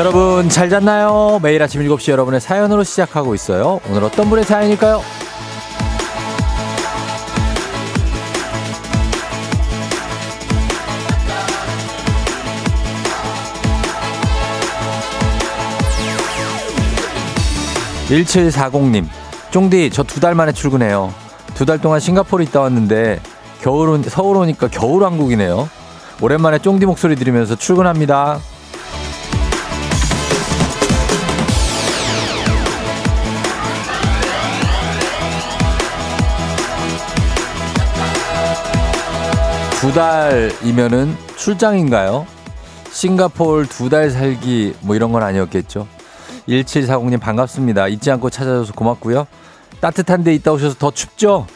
[0.00, 1.38] 여러분 잘 잤나요?
[1.42, 3.82] 매일 아침 7시 여러분의 사연으로 시작하고 있어요.
[3.90, 5.02] 오늘 어떤 분의 사연일까요?
[18.08, 19.06] 1740님,
[19.50, 21.12] 쫑디, 저 두 달 만에 출근해요.
[21.54, 23.20] 두 달 동안 싱가포르 있다 왔는데,
[23.62, 25.68] 겨울, 온, 서울 오니까 겨울 왕국이네요.
[26.20, 28.40] 오랜만에 쫑디 목소리 들으면서 출근합니다.
[39.80, 42.26] 두 달이면은 출장인가요?
[42.92, 45.86] 싱가폴 두 달 살기 뭐 이런 건 아니었겠죠.
[46.48, 47.88] 1740님 반갑습니다.
[47.88, 49.26] 잊지 않고 찾아줘서 고맙고요.
[49.80, 51.46] 따뜻한 데 있다 오셔서 더 춥죠?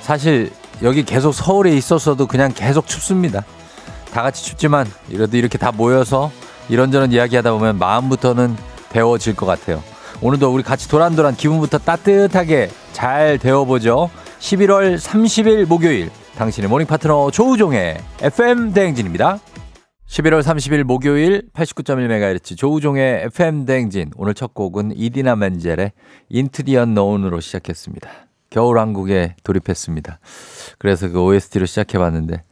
[0.00, 0.50] 사실
[0.82, 3.44] 여기 계속 서울에 있었어도 그냥 계속 춥습니다.
[4.12, 6.30] 다 같이 춥지만 이래도 이렇게 다 모여서
[6.70, 8.56] 이런저런 이야기 하다 보면 마음부터는
[8.90, 9.82] 데워질 것 같아요.
[10.22, 14.08] 오늘도 우리 같이 도란도란 기분부터 따뜻하게 잘 데워보죠.
[14.40, 19.40] 11월 30일 목요일 당신의 morning 파트너 조우종의 FM 대행진입니다.
[20.06, 25.90] 11월 30일 목요일 89.1MHz 조우종의 FM 대행진 오늘 첫 곡은 이디나 멘젤의
[26.28, 28.08] Into the Unknown으로 시작했습니다.
[28.50, 30.20] 겨울왕국에 돌입했습니다.
[30.78, 32.44] 그래서 그 OST로 시작해봤는데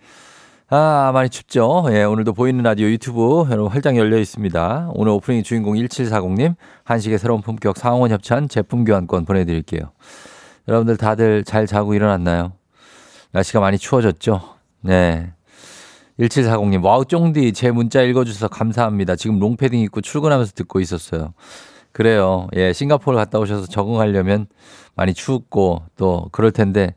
[0.68, 1.86] 아 많이 춥죠.
[1.90, 4.90] 예 오늘도 보이는 라디오 유튜브 여러분 활짝 열려 있습니다.
[4.94, 9.92] 오늘 오프닝 주인공 1740님 한식의 새로운 품격 상원 협찬 제품 교환권 보내드릴게요.
[10.66, 12.52] 여러분들 다들 잘 자고 일어났나요?
[13.36, 14.40] 날씨가 많이 추워졌죠?
[14.80, 15.32] 네.
[16.18, 19.16] 1740님, wow, 쫑디, 제 문자 읽어주셔서 감사합니다.
[19.16, 21.34] 지금 롱패딩 입고 출근하면서 듣고 있었어요.
[21.92, 22.48] 그래요.
[22.56, 24.46] 예, 싱가포르 갔다 오셔서 적응하려면
[24.94, 26.94] 많이 춥고 또 그럴 텐데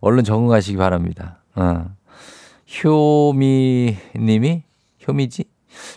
[0.00, 1.42] 얼른 적응하시기 바랍니다.
[1.54, 1.86] 어.
[2.84, 4.64] 효미 님이?
[5.06, 5.44] 효미지?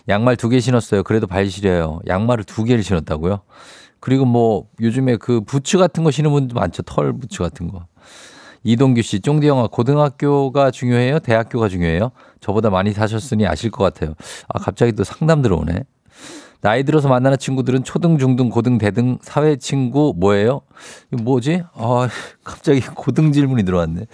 [0.07, 1.01] 양말 두 개 신었어요.
[1.01, 1.99] 그래도 발 시려요.
[2.07, 3.41] 양말을 두 개를 신었다고요?
[3.99, 6.83] 그리고 뭐 요즘에 그 부츠 같은 거 신는 분도 많죠.
[6.83, 7.87] 털 부츠 같은 거.
[8.63, 11.19] 이동규 씨, 쫑디 영화 고등학교가 중요해요?
[11.19, 12.11] 대학교가 중요해요?
[12.41, 14.15] 저보다 많이 사셨으니 아실 것 같아요.
[14.47, 15.83] 아, 갑자기 또 상담 들어오네.
[16.61, 20.61] 나이 들어서 만나는 친구들은 초등, 중등, 고등, 대등, 사회 친구 뭐예요?
[21.13, 21.63] 이거 뭐지?
[21.73, 22.09] 아,
[22.43, 24.07] 갑자기 고등 질문이 들어왔네.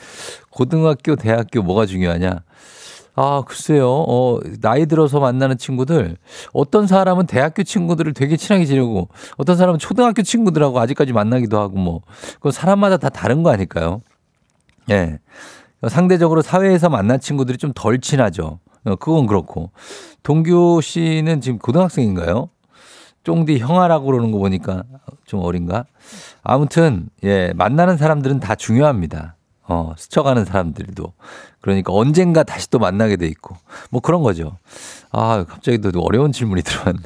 [0.51, 2.44] 고등학교, 대학교 뭐가 중요하냐?
[3.16, 3.89] 아, 글쎄요.
[3.89, 6.17] 어, 나이 들어서 만나는 친구들,
[6.53, 9.07] 어떤 사람은 대학교 친구들을 되게 친하게 지내고,
[9.38, 12.01] 어떤 사람은 초등학교 친구들하고 아직까지 만나기도 하고, 뭐,
[12.35, 14.01] 그건 사람마다 다 다른 거 아닐까요?
[14.91, 15.19] 예.
[15.88, 18.59] 상대적으로 사회에서 만난 친구들이 좀 덜 친하죠.
[18.85, 19.72] 어, 그건 그렇고.
[20.23, 22.50] 동규 씨는 지금 고등학생인가요?
[23.23, 24.84] 쫑디 형아라고 그러는 거 보니까
[25.25, 25.85] 좀 어린가?
[26.44, 29.35] 아무튼, 예, 만나는 사람들은 다 중요합니다.
[29.68, 31.13] 어, 스쳐가는 사람들도.
[31.59, 33.57] 그러니까 언젠가 다시 또 만나게 돼 있고.
[33.90, 34.57] 뭐 그런 거죠.
[35.12, 37.02] 아, 갑자기 또 어려운 질문이 들어왔네.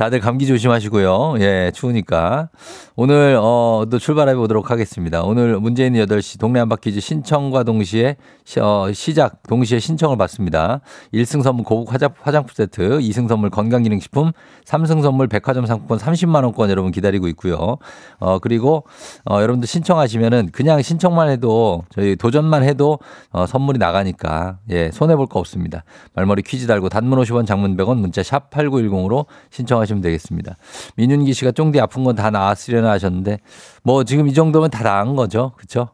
[0.00, 1.34] 다들 감기 조심하시고요.
[1.40, 2.48] 예, 추우니까.
[2.96, 5.22] 오늘, 어, 또 출발해 보도록 하겠습니다.
[5.22, 8.16] 오늘 있는 8시 동네 한바퀴즈 신청과 동시에,
[8.62, 10.80] 어, 시작, 동시에 신청을 받습니다.
[11.12, 14.32] 1승 선물 고급 화장, 화장품 세트, 2승 선물 건강기능식품,
[14.64, 17.76] 3승 선물 백화점 상품권 30만원권 여러분 기다리고 있고요.
[18.20, 18.84] 어, 그리고,
[19.26, 22.98] 어, 여러분들 신청하시면은 그냥 신청만 해도 저희 도전만 해도
[23.32, 25.84] 어, 선물이 나가니까, 예, 손해볼 거 없습니다.
[26.14, 30.56] 말머리 퀴즈 달고 단문 50원 장문 100원 문자 샵 8910으로 신청하시면 하시면 되겠습니다.
[30.96, 33.38] 민윤기 씨가 쫑디 아픈 건 다 나았으려나 하셨는데
[33.82, 35.52] 뭐 지금 이 정도면 다 나은 거죠.
[35.56, 35.90] 그렇죠?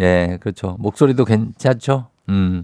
[0.00, 0.76] 예, 그렇죠.
[0.78, 2.08] 목소리도 괜찮죠?
[2.28, 2.62] 음.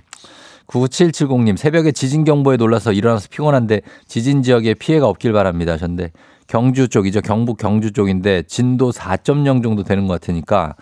[0.67, 6.13] 9770님 새벽에 지진 경보에 놀라서 일어나서 피곤한데 지진 지역에 피해가 없길 바랍니다 하셨는데
[6.47, 7.21] 경주 쪽이죠.
[7.21, 10.75] 경북 경주 쪽인데 진도 4.0 정도 되는 것 같으니까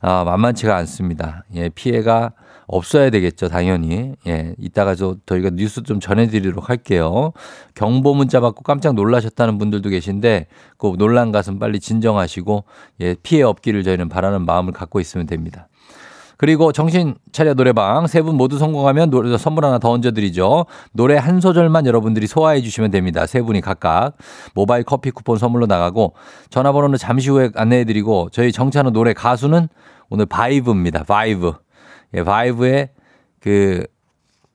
[0.00, 1.44] 아, 만만치가 않습니다.
[1.54, 2.32] 예, 피해가
[2.72, 4.14] 없어야 되겠죠, 당연히.
[4.26, 7.32] 예, 이따가 저 저희가 뉴스 좀 전해드리도록 할게요.
[7.74, 10.46] 경보 문자 받고 깜짝 놀라셨다는 분들도 계신데
[10.78, 12.64] 그 놀란 가슴 빨리 진정하시고
[13.00, 15.66] 예, 피해 없기를 저희는 바라는 마음을 갖고 있으면 됩니다.
[16.36, 20.64] 그리고 정신 차려 노래방 세 분 모두 성공하면 노래 선물 하나 더 얹어드리죠.
[20.92, 23.26] 노래 한 소절만 여러분들이 소화해 주시면 됩니다.
[23.26, 24.12] 세 분이 각각
[24.54, 26.14] 모바일 커피 쿠폰 선물로 나가고
[26.48, 29.68] 전화번호는 잠시 후에 안내해드리고 저희 정차노래 가수는
[30.08, 31.04] 오늘 바이브입니다.
[31.04, 31.52] 바이브.
[32.14, 32.90] 예, 바이브의
[33.40, 33.84] 그,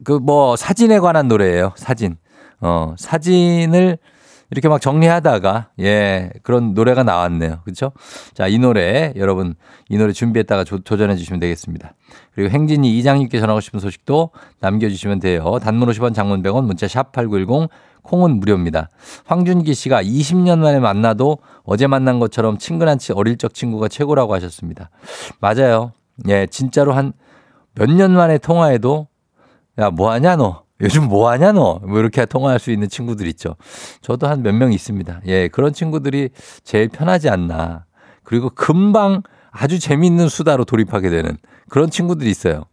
[0.04, 1.74] 그 뭐 사진에 관한 노래예요.
[1.76, 2.18] 사진.
[2.62, 3.98] 어, 사진을
[4.52, 7.62] 이렇게 막 정리하다가 예, 그런 노래가 나왔네요.
[7.64, 7.92] 그렇죠?
[8.34, 9.56] 자, 이 노래 여러분
[9.90, 11.94] 이 노래 준비했다가 조, 도전해 주시면 되겠습니다.
[12.34, 14.30] 그리고 행진이 이장님께 전하고 싶은 소식도
[14.60, 15.58] 남겨 주시면 돼요.
[15.62, 17.70] 단문 50원 장문 100원 문자 샵 8910
[18.04, 18.90] 콩은 무료입니다.
[19.26, 24.92] 황준기 씨가 20년 만에 만나도 어제 만난 것처럼 친근한 어릴 적 친구가 최고라고 하셨습니다.
[25.40, 25.92] 맞아요.
[26.30, 27.14] 예, 진짜로 한
[27.76, 29.08] 몇 년 만에 통화해도
[29.80, 30.64] 야, 뭐 하냐 너?
[30.82, 31.80] 요즘 뭐 하냐, 너?
[31.86, 33.56] 뭐 이렇게 통화할 수 있는 친구들 있죠.
[34.02, 35.22] 저도 한 몇 명 있습니다.
[35.28, 36.30] 예, 그런 친구들이
[36.66, 37.86] 제일 편하지 않나.
[38.24, 41.38] 그리고 금방 아주 재미있는 수다로 돌입하게 되는
[41.70, 42.66] 그런 친구들이 있어요.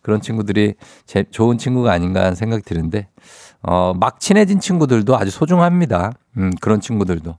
[0.00, 0.74] 그런 친구들이
[1.04, 3.08] 제, 좋은 친구가 아닌가 하는 생각이 드는데,
[3.62, 6.12] 어, 막 친해진 친구들도 아주 소중합니다.
[6.38, 7.36] 음, 그런 친구들도.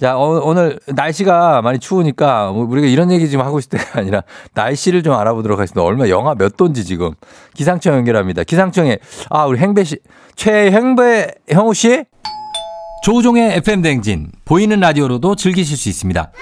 [0.00, 4.22] 자, 어, 오늘 날씨가 많이 추우니까 뭐 우리가 이런 얘기 지금 하고 있을 때가 아니라
[4.54, 5.82] 날씨를 좀 알아보도록 하겠습니다.
[5.82, 7.12] 얼마 영하 몇 도인지 지금
[7.54, 8.44] 기상청 연결합니다.
[8.44, 8.98] 기상청에
[9.28, 9.98] 아, 우리 행배 씨,
[10.36, 12.04] 최행배 형우 씨?
[13.02, 16.32] 조종의 FM 댕진 보이는 라디오로도 즐기실 수 있습니다.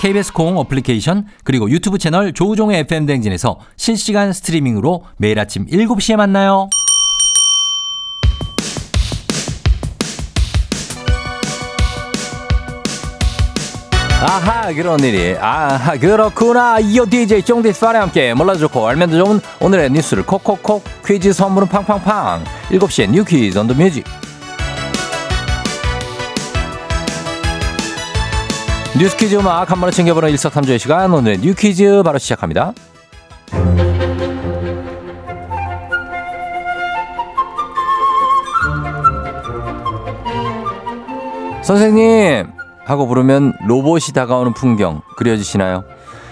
[0.00, 6.70] KBS 공 어플리케이션 그리고 유튜브 채널 조우종의 FM 댕진에서 실시간 스트리밍으로 매일 아침 7시에 만나요.
[14.22, 15.34] 아하 그런 일이.
[15.40, 16.78] 아하 그렇구나.
[16.80, 22.44] 이어 DJ 쫑디스파와 함께 몰라도 좋고 알면 더 좋은 오늘의 뉴스를 콕콕콕 퀴즈 선물은 팡팡팡.
[22.70, 24.04] 7시에 뉴 퀴즈 on the music.
[28.98, 31.12] 뉴스 퀴즈 음악 한 번에 챙겨보는 일석삼조의 시간.
[31.14, 32.74] 오늘의 뉴 퀴즈 바로 시작합니다.
[41.62, 42.59] 선생님
[42.90, 45.84] 하고 부르면 로봇이 다가오는 풍경 그려지시나요?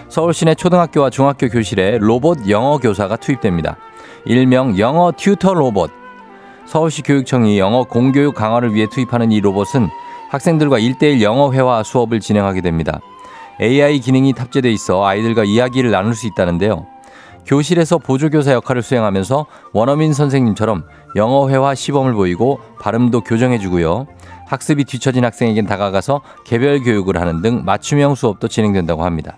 [0.08, 3.76] 서울 시내 초등학교와 중학교 교실에 로봇 영어 교사가 투입됩니다.
[4.24, 5.92] 일명 영어 튜터 로봇.
[6.66, 9.88] 서울시 교육청이 영어 공교육 강화를 위해 투입하는 이 로봇은
[10.30, 12.98] 학생들과 일대일 영어 회화 수업을 진행하게 됩니다.
[13.60, 16.86] AI 기능이 탑재돼 있어 아이들과 이야기를 나눌 수 있다는데요.
[17.46, 20.82] 교실에서 보조교사 역할을 수행하면서 원어민 선생님처럼
[21.14, 24.08] 영어 회화 시범을 보이고 발음도 교정해주고요.
[24.48, 29.36] 학습이 뒤처진 학생에겐 다가가서 개별 교육을 하는 등 맞춤형 수업도 진행된다고 합니다.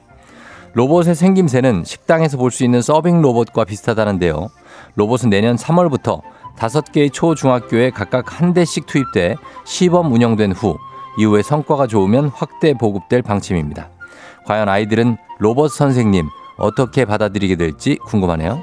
[0.75, 4.49] 로봇의 생김새는 식당에서 볼 수 있는 서빙 로봇과 비슷하다는데요.
[4.95, 6.21] 로봇은 내년 3월부터
[6.57, 10.77] 5개의 초중학교에 각각 한 대씩 투입돼 시범 운영된 후
[11.19, 13.89] 이후에 성과가 좋으면 확대 보급될 방침입니다.
[14.47, 18.63] 과연 아이들은 로봇 선생님 어떻게 받아들이게 될지 궁금하네요.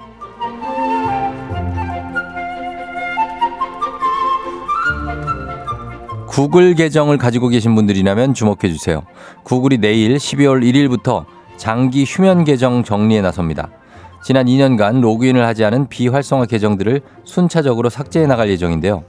[6.37, 9.01] 구글 계정을 가지고 계신 분들이라면 주목해 주세요.
[9.41, 11.25] 구글이 내일 12월 1일부터
[11.57, 13.71] 장기 휴면 계정 정리에 나섭니다.
[14.23, 19.03] 지난 2년간 로그인을 하지 않은 비활성화 계정들을 순차적으로 삭제해 나갈 예정인데요.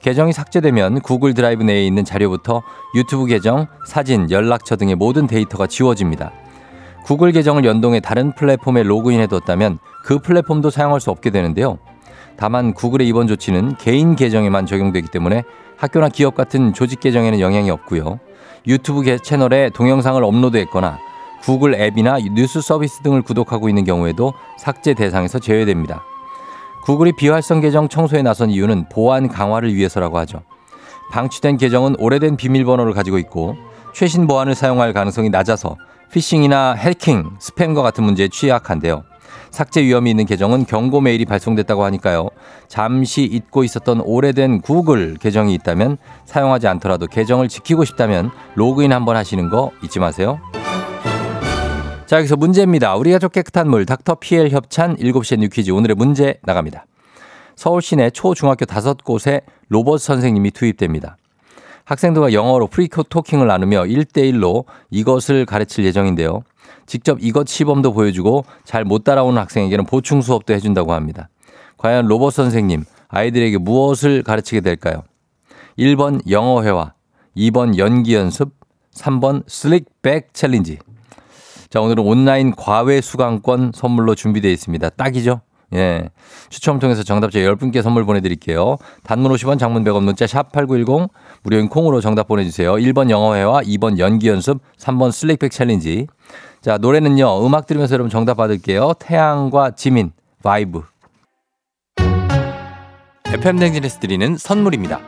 [0.00, 2.64] 계정이 삭제되면 구글 드라이브 내에 있는 자료부터
[2.96, 6.32] 유튜브 계정, 사진, 연락처 등의 모든 데이터가 지워집니다.
[7.04, 11.78] 구글 계정을 연동해 다른 플랫폼에 로그인해 뒀다면 그 플랫폼도 사용할 수 없게 되는데요.
[12.36, 15.44] 다만 구글의 이번 조치는 개인 계정에만 적용되기 때문에
[15.76, 18.18] 학교나 기업 같은 조직 계정에는 영향이 없고요.
[18.66, 20.98] 유튜브 채널에 동영상을 업로드했거나
[21.42, 26.02] 구글 앱이나 뉴스 서비스 등을 구독하고 있는 경우에도 삭제 대상에서 제외됩니다.
[26.84, 30.42] 구글이 비활성 계정 청소에 나선 이유는 보안 강화를 위해서라고 하죠.
[31.12, 33.56] 방치된 계정은 오래된 비밀번호를 가지고 있고
[33.92, 35.76] 최신 보안을 사용할 가능성이 낮아서
[36.12, 39.04] 피싱이나 해킹, 스팸과 같은 문제에 취약한데요.
[39.56, 42.28] 삭제 위험이 있는 계정은 경고 메일이 발송됐다고 하니까요.
[42.68, 45.96] 잠시 잊고 있었던 오래된 구글 계정이 있다면
[46.26, 50.38] 사용하지 않더라도 계정을 지키고 싶다면 로그인 한번 하시는 거 잊지 마세요.
[52.04, 52.96] 자, 여기서 문제입니다.
[52.96, 56.84] 우리 가족 깨끗한 물 닥터 피엘 협찬 7시에 뉴 퀴즈 오늘의 문제 나갑니다.
[57.54, 61.16] 서울 시내 초중학교 5곳에 로봇 선생님이 투입됩니다.
[61.86, 66.42] 학생들과 영어로 free talking을 나누며 1대1로 이것을 가르칠 예정인데요.
[66.86, 71.28] 직접 이것 시범도 보여주고 잘 못 따라오는 학생에게는 보충 수업도 해준다고 합니다.
[71.78, 75.02] 과연 로봇 선생님, 아이들에게 무엇을 가르치게 될까요?
[75.78, 76.94] 1번 영어 회화,
[77.36, 78.52] 2번 연기 연습,
[78.94, 80.78] 3번 slickback challenge.
[81.68, 84.88] 자, 오늘은 온라인 과외 수강권 선물로 준비되어 있습니다.
[84.90, 85.40] 딱이죠?
[85.74, 86.10] 예.
[86.48, 88.76] 추첨 통해서 정답자 10분께 선물 보내드릴게요.
[89.02, 91.10] 단문 50원, 장문 100원, 문자 샵 8910,
[91.42, 92.74] 무료인 콩으로 정답 보내주세요.
[92.74, 96.06] 1번 영어회화, 2번 연기연습, 3번 slickback challenge.
[96.66, 98.94] 자, 노래는요, 음악 들으면서 여러분 정답 받을게요.
[98.98, 100.10] 태양과 지민,
[100.42, 100.82] Vibe.
[103.24, 104.98] FM대행진에서 드리는 선물입니다.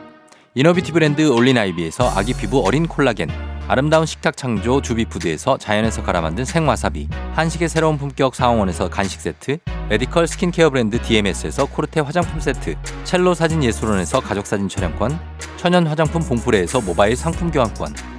[0.55, 3.27] 이너비티 브랜드 올린아이비에서 아기 피부 어린 콜라겐.
[3.67, 9.57] 아름다운 식탁 창조 주비푸드에서 자연에서 갈아 만든 생와사비 한식의 새로운 품격 사원에서 간식 세트
[9.89, 15.19] 메디컬 스킨케어 브랜드 DMS에서 코르테 화장품 세트 첼로 사진 예술원에서 가족사진 촬영권
[15.57, 18.18] 천연 화장품 봉프레에서 모바일 상품 교환권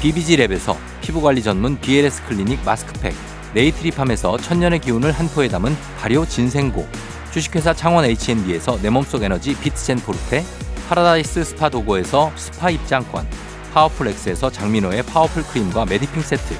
[0.00, 3.14] BBG랩에서 피부관리 전문 BLS 클리닉 마스크팩
[3.54, 6.86] 네이트리팜에서 천년의 기운을 한 포에 담은 발효 진생고
[7.32, 10.44] 주식회사 창원 H&B에서 내 몸속 에너지 비트젠 포르테
[10.88, 13.26] 파라다이스 스파 도고에서 스파 입장권
[13.72, 16.54] 파워풀 엑스에서 장민호의 파워풀 크림과 메디핑 세트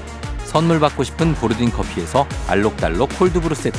[0.44, 3.78] 선물 받고 싶은 보르딘 커피에서 알록달록 cold brew 세트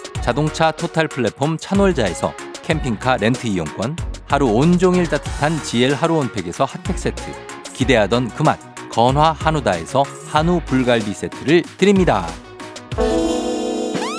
[0.21, 3.97] 자동차 total 플랫폼 차놀자에서 캠핑카 렌트 이용권,
[4.27, 7.23] 하루 온종일 따뜻한 GL 하루 온팩에서 핫팩 세트,
[7.73, 8.59] 기대하던 그 맛,
[8.91, 12.27] 건화 한우다에서 한우 불갈비 세트를 드립니다.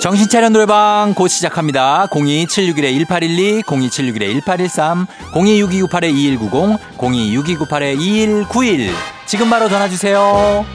[0.01, 2.07] 정신 차려 노래방 곧 시작합니다.
[2.11, 8.91] 02761-1812, 02761-1813, 026298-2190, 026298-2191.
[9.25, 10.65] 지금 바로 전화 주세요.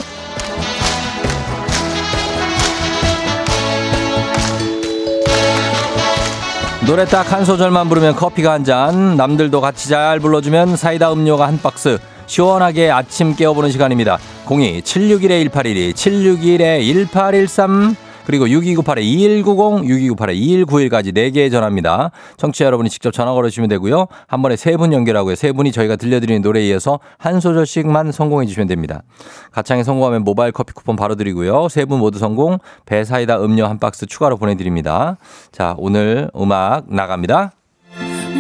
[6.85, 9.17] 노래 딱 한 소절만 부르면 커피가 한 잔.
[9.17, 11.97] 남들도 같이 잘 불러주면 사이다 음료가 한 박스.
[12.27, 14.17] 시원하게 아침 깨워보는 시간입니다.
[14.47, 22.11] 02 761-1812 761-1813 그리고 6298-2190, 6298-2191까지 4개의 전화입니다.
[22.37, 24.07] 청취자 여러분이 직접 전화 걸어주시면 되고요.
[24.27, 25.35] 한 번에 세분 연결하고요.
[25.35, 29.03] 세 분이 저희가 들려드리는 노래에 이어서 한 소절씩만 성공해 주시면 됩니다.
[29.51, 31.69] 가창에 성공하면 모바일 커피 쿠폰 바로 드리고요.
[31.69, 35.17] 세분 모두 성공, 배사이다 음료 한 박스 추가로 보내드립니다.
[35.51, 37.51] 자, 오늘 음악 나갑니다.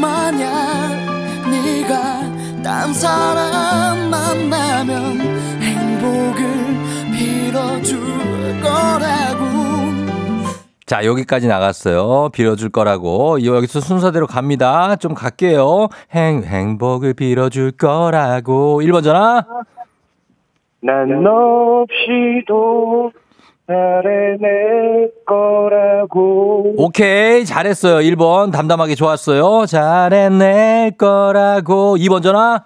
[0.01, 0.49] 만약
[1.49, 5.19] 네가 딴 사람 만나면
[5.61, 6.45] 행복을
[7.13, 8.34] 빌어줄
[10.85, 12.29] 자, 여기까지 나갔어요.
[12.29, 13.43] 빌어줄 거라고.
[13.43, 14.95] 여기서 순서대로 갑니다.
[14.97, 15.87] 좀 갈게요.
[16.13, 18.81] 행, 행복을 빌어줄 거라고.
[18.83, 19.43] 1번 전화.
[20.81, 23.11] 난 없이도
[23.65, 26.75] 잘해낼 거라고.
[26.77, 27.45] 오케이.
[27.45, 28.07] 잘했어요.
[28.11, 28.51] 1번.
[28.53, 29.65] 담담하게 좋았어요.
[29.65, 31.95] 잘해낼 거라고.
[31.97, 32.63] 2번 전화.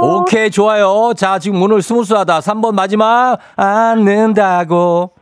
[0.00, 1.12] 오케이, 좋아요.
[1.16, 2.40] 자, 지금 오늘 스무스하다.
[2.40, 3.38] 3번 마지막.
[3.56, 5.12] 않는다고.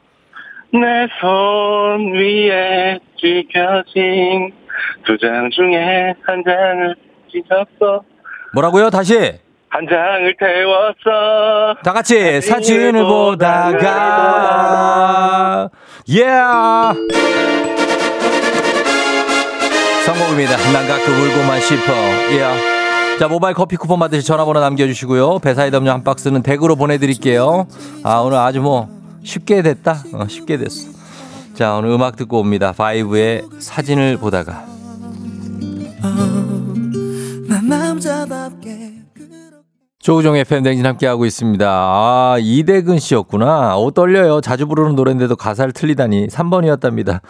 [0.73, 0.81] 내
[1.21, 4.53] 손 위에 찍혀진
[5.07, 6.97] 두 장 중에 한 장을
[7.31, 8.03] 찢었어.
[8.55, 8.91] 뭐라고요?
[8.91, 9.15] 다시.
[9.69, 11.75] 한 장을 태웠어.
[11.85, 13.81] 다 같이 사진을 보다가
[16.11, 16.99] 예 yeah.
[20.07, 20.57] 성공입니다.
[20.73, 21.93] 난 가끔 울고만 싶어.
[22.33, 22.43] 예.
[22.43, 22.74] Yeah.
[23.19, 25.39] 자, 모바일 커피 쿠폰 받으실 전화번호 남겨주시고요.
[25.39, 27.67] 배사이드 음료 한 박스는 댁으로 보내드릴게요.
[28.03, 28.89] 아, 오늘 아주 뭐
[29.23, 30.03] 쉽게 됐다.
[30.13, 30.91] 어, 쉽게 됐어.
[31.55, 32.73] 자, 오늘 음악 듣고 옵니다.
[32.73, 34.65] 바이브의 사진을 보다가.
[40.05, 41.67] 조우종의 FM댕진 함께하고 있습니다.
[41.67, 43.79] 아, 이대근 씨였구나.
[43.79, 44.43] 오, 떨려요.
[44.43, 46.27] 자주 부르는 노래인데도 가사를 틀리다니.
[46.27, 47.21] 3번이었답니다.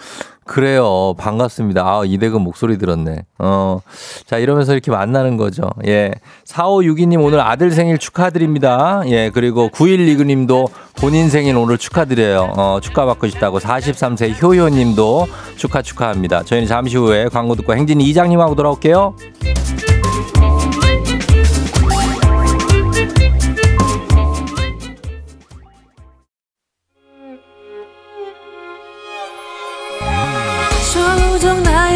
[0.44, 1.14] 그래요.
[1.16, 1.82] 반갑습니다.
[1.86, 3.26] 아, 이대근 목소리 들었네.
[3.38, 3.78] 어.
[4.26, 5.70] 자, 이러면서 이렇게 만나는 거죠.
[5.86, 6.10] 예.
[6.48, 9.02] 4562님 오늘 아들 생일 축하드립니다.
[9.06, 9.30] 예.
[9.32, 12.54] 그리고 9129님도 본인 생일 오늘 축하드려요.
[12.56, 16.42] 어, 축하받고 싶다고 43세 효효님도 축하 축하합니다.
[16.42, 19.14] 저희는 잠시 후에 광고 듣고 행진 이장님하고 돌아올게요.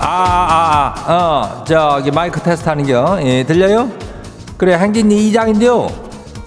[0.00, 3.18] 아, 아, 아, 어, 저기 마이크 테스트 하는 겨.
[3.22, 3.90] 예, 들려요?
[4.56, 5.88] 그래, 행진이 이장인데요.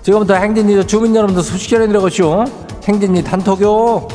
[0.01, 2.45] 지금부터 행진이 주민 여러분들 소식 전해드려보시오.
[2.87, 4.07] 행진이 단톡요.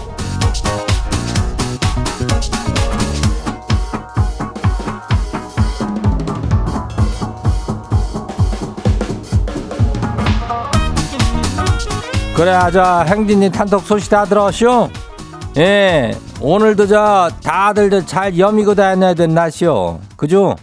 [12.35, 14.91] 그래, 저 행진이 단톡 소식 다 들었쇼?
[15.59, 20.01] 예, 오늘도 저 다들 저잘 여미고 다녀야 된 날씨요.
[20.17, 20.55] 그죠?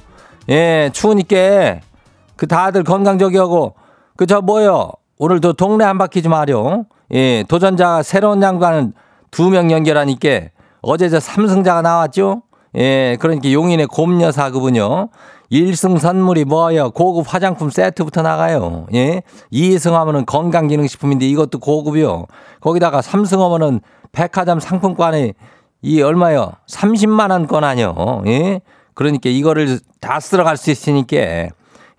[0.50, 1.80] 예, 추우니까
[2.36, 3.74] 그 다들 건강 저기 하고
[4.16, 4.92] 그 저 뭐요?
[5.18, 6.84] 오늘도 동네 한 바퀴 좀 하려.
[7.12, 8.94] 예, 도전자 새로운 양반은
[9.32, 10.50] 두 명 연결하니까
[10.84, 12.44] 어제 저 삼승자가 나왔죠?
[12.76, 15.10] 예, 그러니까 용인의 곰여사 그분요.
[15.52, 16.92] 1승 선물이 뭐예요?
[16.92, 18.88] 고급 화장품 세트부터 나가요.
[18.94, 19.22] 예.
[19.52, 22.26] 2승 하면은 건강기능식품인데 이것도 고급이요.
[22.62, 23.82] 거기다가 3승 하면은
[24.17, 25.34] 백화점 상품권이
[25.82, 26.53] 이 얼마요?
[26.70, 28.24] 30만 원권 아니요.
[28.27, 28.62] 예.
[28.93, 31.17] 그러니까 이거를 다 쓸어 갈 수 있으니까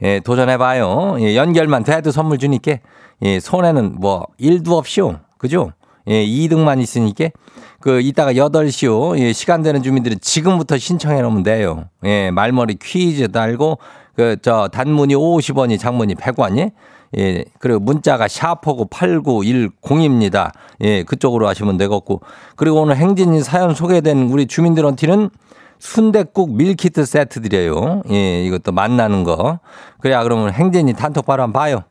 [0.03, 1.17] 예, 도전해 봐요.
[1.21, 2.77] 예, 연결만 돼도 선물 주니까
[3.23, 5.21] 예, 손해는 뭐 1도 없이요.
[5.39, 5.73] 그죠?
[6.09, 7.29] 예, 2등만 있으니까
[7.81, 9.19] 그 이따가 8시요.
[9.19, 11.85] 예, 시간 되는 주민들은 지금부터 신청해 놓으면 돼요.
[12.05, 13.79] 예, 말머리 퀴즈 달고
[14.17, 16.71] 그 저 단문이 50원이 장문이 100원이
[17.19, 20.53] 예, 그리고 문자가 샤퍼고 8910입니다.
[20.81, 22.21] 예, 그쪽으로 하시면 되겠고.
[22.57, 25.31] 그리고 오늘 행진이 사연 소개된 우리 주민들한테는
[25.79, 28.03] 순대국 밀키트 세트 드려요.
[28.11, 29.59] 예, 이것도 만나는 거.
[30.01, 31.83] 그래야 그러면 행진이 단톡 바로 한번 봐요.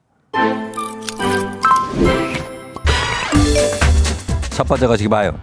[4.50, 5.34] 첫 번째 거시기 봐요.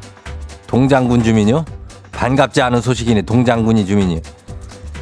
[0.67, 1.65] 동장군 주민요?
[2.13, 3.23] 반갑지 않은 소식이네.
[3.23, 4.21] 동장군이 주민이.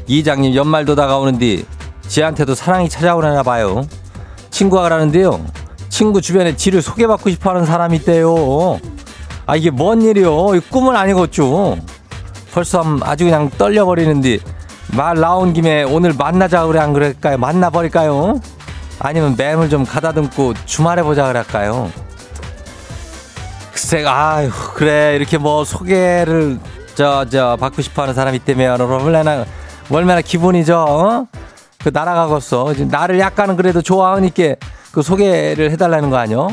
[0.06, 1.62] 이장님 연말도 다가오는데
[2.06, 3.86] 지한테도 사랑이 찾아오나 봐요.
[4.50, 5.44] 친구가 그러는데요.
[5.88, 8.78] 친구 주변에 지를 소개받고 싶어 하는 사람이 있대요.
[9.46, 10.54] 아 이게 뭔 일이요?
[10.54, 11.78] 이 꿈은 아니겠죠.
[12.52, 14.38] 벌써 아주 그냥 떨려버리는데
[14.96, 17.38] 말 나온 김에 오늘 만나자 그래 안 그럴까요?
[17.38, 18.40] 만나버릴까요?
[19.00, 21.90] 아니면 매물 좀 가다듬고 주말에 보자 그럴까요?
[23.72, 25.14] 글쎄, 아유, 그래.
[25.16, 26.58] 이렇게 뭐 소개를
[26.94, 29.44] 저, 저, 받고 싶어 하는 사람이 있다면 얼마나,
[29.88, 31.26] 얼마나 기분이죠, 어?
[31.82, 32.74] 그 날아가겠어.
[32.88, 34.54] 나를 약간은 그래도 좋아하니까
[34.92, 36.48] 그 소개를 해달라는 거 아니요?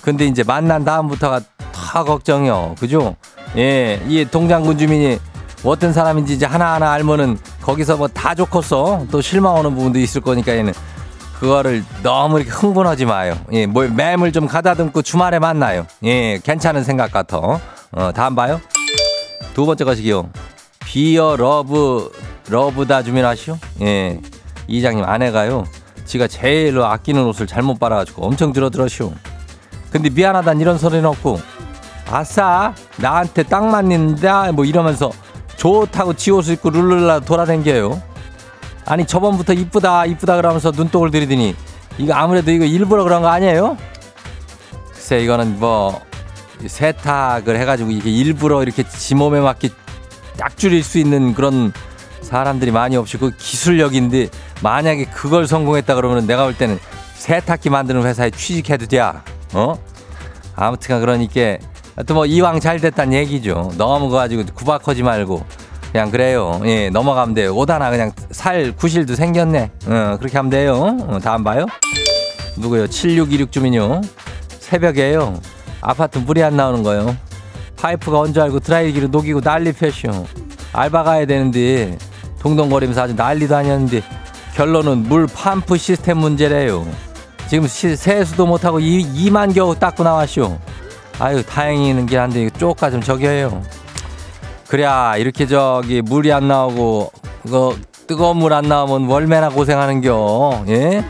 [0.00, 1.40] 근데 이제 만난 다음부터가
[1.72, 2.76] 다 걱정이요.
[2.78, 3.16] 그죠?
[3.56, 5.18] 예, 이 동장군 주민이
[5.64, 9.06] 어떤 사람인지 이제 하나하나 알면은 거기서 뭐 다 좋겠어.
[9.10, 10.72] 또 실망 오는 부분도 있을 거니까 얘는.
[11.40, 13.36] 그거를 너무 이렇게 흥분하지 마요.
[13.52, 15.86] 예, 뭐 매물 좀 가다듬고 주말에 만나요.
[16.04, 17.38] 예, 괜찮은 생각 같아.
[17.38, 18.60] 어, 다음 봐요.
[19.54, 20.28] 두 번째 것이기요.
[20.84, 22.10] 비어 러브
[22.48, 23.58] 러브다 주민하시오.
[23.82, 24.20] 예,
[24.66, 25.64] 이장님 아내가요.
[26.04, 29.12] 지가 제일 아끼는 옷을 잘못 빨아가지고 엄청 줄어들었시오.
[29.90, 31.40] 근데 미안하단 이런 소리는 없고
[32.10, 35.10] 아싸 나한테 딱 맞는다 뭐 이러면서
[35.56, 38.02] 좋다고 지 옷을 입고 룰루라 돌아댕겨요.
[38.86, 41.54] 아니 저번부터 이쁘다 이쁘다 그러면서 눈독을 들이더니
[41.96, 43.78] 이거 아무래도 이거 일부러 그런 거 아니에요?
[44.92, 46.00] 글쎄 이거는 뭐
[46.66, 49.70] 세탁을 해가지고 이게 일부러 이렇게 지 몸에 맞게
[50.36, 51.72] 딱 줄일 수 있는 그런
[52.24, 54.28] 사람들이 많이 없이 그 기술력인데
[54.62, 56.78] 만약에 그걸 성공했다 그러면 내가 볼 때는
[57.14, 59.00] 세탁기 만드는 회사에 취직해도 돼.
[59.52, 59.74] 어?
[60.56, 61.58] 아무튼 그러니까
[62.06, 63.70] 또 뭐 이왕 잘 됐단 얘기죠.
[63.78, 65.44] 너무 그 가지고 구박하지 말고
[65.92, 66.60] 그냥 그래요.
[66.64, 67.54] 예, 넘어가면 돼요.
[67.54, 69.70] 오다나 그냥 살 구실도 생겼네.
[69.86, 70.96] 어, 그렇게 하면 돼요.
[71.02, 71.66] 어, 다음 봐요.
[72.56, 72.88] 누구요?
[72.88, 74.00] 7626 주민요.
[74.58, 75.40] 새벽에요.
[75.80, 77.16] 아파트 물이 안 나오는 거요.
[77.76, 80.26] 파이프가 언제 알고 드라이기로 녹이고 난리 폈쇼.
[80.72, 81.96] 알바 가야 되는데
[82.44, 84.02] 동동거리면서 아주 난리도 아니었는데
[84.54, 86.86] 결론은 물 팜프 시스템 문제래요.
[87.48, 90.58] 지금 시, 세수도 못하고 이, 이만 겨우 닦고 나왔쇼.
[91.18, 91.42] 아유
[92.06, 93.62] 게 한데 쪼까 좀 저기 해요.
[94.68, 97.74] 그래야 이렇게 저기 물이 안 나오고 그거
[98.06, 100.64] 뜨거운 물 안 나오면 얼마나 고생하는겨.
[100.68, 101.04] 예?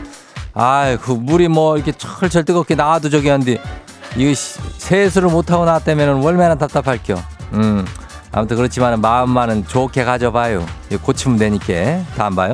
[0.53, 3.57] 아유 그 물이 뭐 이렇게 철철 뜨겁게 나와도 저기 한데
[4.33, 7.15] 시- 세수를 못하고 나왔다면 얼마나 답답할겨.
[7.53, 7.85] 음.
[8.35, 10.65] 아무튼 그렇지만 마음만은 좋게 가져봐요.
[11.01, 12.03] 고치면 되니까.
[12.17, 12.53] 다음 봐요.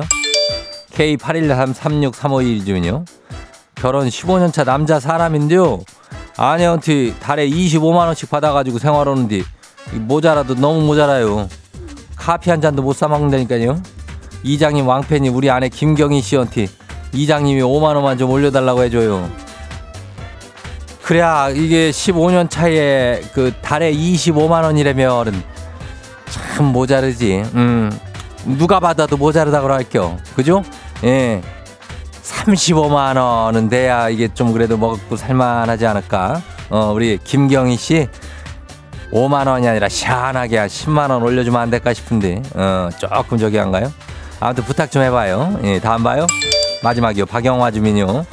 [0.92, 3.04] K81336351 주민요.
[3.74, 5.80] 결혼 15년 차 남자 사람인데요.
[6.36, 11.48] 아내한테 달에 25만 원씩 받아가지고 생활하는데 이 모자라도 너무 모자라요.
[12.14, 13.82] 카피 한 잔도 못 사 먹는다니까요.
[14.44, 16.68] 이장님 왕팬이 우리 아내 김경희 씨한테
[17.12, 19.28] 이장님이 5만 원만 좀 올려달라고 해줘요.
[21.02, 25.42] 그래야 이게 15년 차에 그 달에 25만 원이라면
[26.52, 27.42] 참 모자르지.
[27.54, 27.90] 음.
[28.44, 30.18] 누가 받아도 모자르다고 할게요.
[30.36, 30.62] 그죠?
[31.02, 31.40] 예.
[32.22, 36.42] 35만 원은 돼야 이게 좀 그래도 먹고 살만하지 않을까?
[36.70, 38.08] 어, 우리 김경희 씨
[39.12, 43.90] 5만 원이 아니라 시원하게 한 10만 원 올려주면 안 될까 싶은데 어, 조금 저기 한가요?
[44.40, 45.58] 아무튼 부탁 좀 해봐요.
[45.64, 46.26] 예, 다음 봐요.
[46.82, 47.26] 마지막이요.
[47.26, 48.26] 박영화 주민요.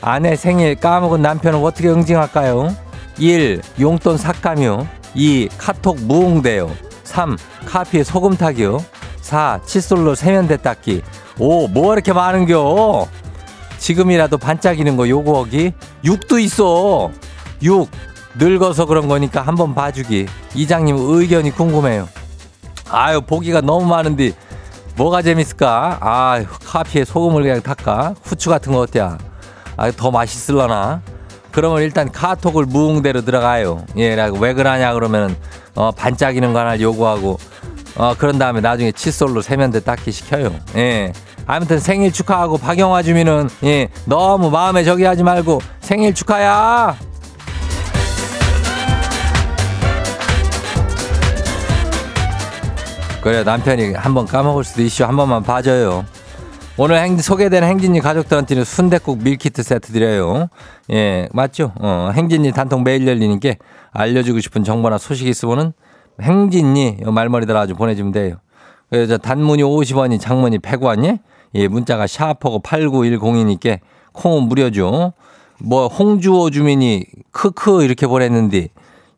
[0.00, 2.74] 아내 생일 까먹은 남편은 어떻게 응징할까요?
[3.18, 3.62] 1.
[3.80, 4.86] 용돈 삭감요.
[5.14, 5.48] 2.
[5.58, 6.87] 카톡 무응대요.
[7.18, 7.36] 3.
[7.66, 8.78] 카피에 소금 타기요.
[9.22, 9.62] 4.
[9.66, 11.02] 칫솔로 세면대 닦기.
[11.40, 11.66] 5.
[11.66, 13.08] 뭐 이렇게 많은겨?
[13.78, 15.72] 지금이라도 반짝이는 거 요구하기.
[16.04, 17.10] 6도 있어.
[17.60, 17.90] 6.
[18.36, 20.26] 늙어서 그런 거니까 한번 봐주기.
[20.54, 22.08] 이장님 의견이 궁금해요.
[22.88, 24.30] 아유, 보기가 너무 많은데
[24.94, 25.98] 뭐가 재밌을까?
[26.00, 28.14] 아, 카피에 소금을 그냥 닦까?
[28.22, 29.18] 후추 같은 거 어때야?
[29.76, 31.02] 아, 더 맛있을라나?
[31.50, 33.84] 그러면 일단 카톡을 무응대로 들어가요.
[33.96, 35.36] 예, 왜 그러냐 그러면
[35.78, 37.38] 어, 반짝이는 거 하나 요구하고
[37.96, 40.52] 어, 그런 다음에 나중에 칫솔로 세면대 닦기 시켜요.
[40.74, 41.12] 예.
[41.46, 46.96] 아무튼 생일 축하하고 박영화 주민은 예, 너무 마음에 저기 하지 말고 생일 축하야.
[53.22, 55.06] 그래 남편이 한번 까먹을 수도 있죠.
[55.06, 56.04] 한 번만 봐줘요.
[56.80, 60.48] 오늘 행, 소개된 행진이 가족들한테는 순대국 밀키트 세트 드려요.
[60.92, 61.72] 예, 맞죠?
[61.80, 63.58] 어, 행진이 단통 매일 열리니께
[63.90, 65.72] 알려주고 싶은 정보나 소식 있으면은
[66.22, 68.36] 행진이 말머리들 아주 보내주면 돼요.
[68.90, 71.18] 그래서 단문이 50원이 장문이 100원이
[71.54, 73.80] 예, 문자가 샤퍼고 8910이니까
[74.12, 75.14] 콩은 무료죠.
[75.58, 78.68] 뭐 홍주호 주민이 크크 이렇게 보냈는데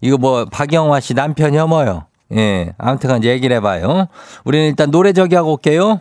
[0.00, 2.06] 이거 뭐 박영화 씨 남편 혐오요.
[2.32, 4.06] 예, 아무튼 얘기를 해봐요.
[4.44, 6.00] 우리는 일단 노래 저기 하고 올게요.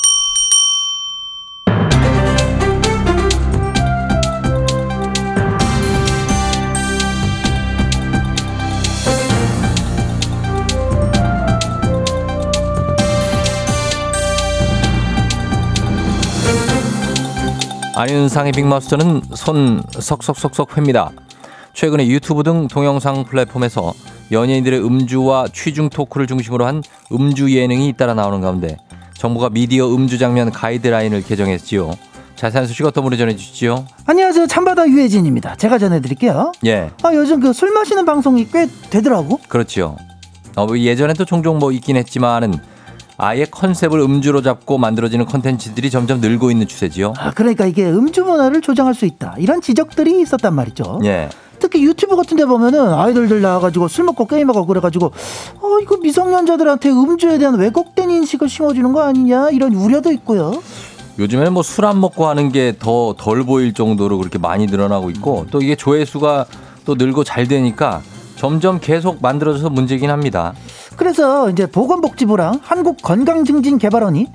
[18.01, 21.11] 안윤상의 빅마스터는 손 석석석석 회입니다.
[21.75, 23.93] 최근에 유튜브 등 동영상 플랫폼에서
[24.31, 28.77] 연예인들의 음주와 취중 토크를 중심으로 한 음주 예능이 잇따라 나오는 가운데
[29.13, 31.91] 정부가 미디어 음주 장면 가이드라인을 개정했지요.
[32.35, 33.85] 자세한 소식 어떤 분이 전해주시죠?
[34.07, 34.47] 안녕하세요.
[34.47, 35.57] 참바다 유혜진입니다.
[35.57, 36.53] 제가 전해드릴게요.
[36.65, 39.39] 예, 아, 요즘 그 술 마시는 방송이 꽤 되더라고.
[39.47, 39.95] 그렇죠.
[40.55, 42.55] 어, 뭐 예전에도 종종 뭐 있긴 했지만은
[43.23, 47.13] 아예 컨셉을 음주로 잡고 만들어지는 컨텐츠들이 점점 늘고 있는 추세지요.
[47.19, 49.35] 아, 그러니까 이게 음주 문화를 조장할 수 있다.
[49.37, 50.99] 이런 지적들이 있었단 말이죠.
[51.03, 51.29] 예.
[51.59, 55.05] 특히 유튜브 같은 데 보면은 아이돌들 나와가지고 술 먹고 게임하고 그래가지고
[55.61, 60.59] 어, 이거 미성년자들한테 음주에 대한 왜곡된 인식을 심어주는 거 아니냐 이런 우려도 있고요.
[61.19, 65.45] 요즘에는 뭐 술 안 먹고 하는 게 더 덜 보일 정도로 그렇게 많이 늘어나고 있고
[65.51, 66.45] 또 이게 조회수가
[66.85, 68.01] 또 늘고 잘 되니까
[68.41, 70.53] 점점 계속 만들어져서 문제긴 합니다.
[70.95, 74.25] 그래서 이제 보건복지부랑 한국건강증진개발원이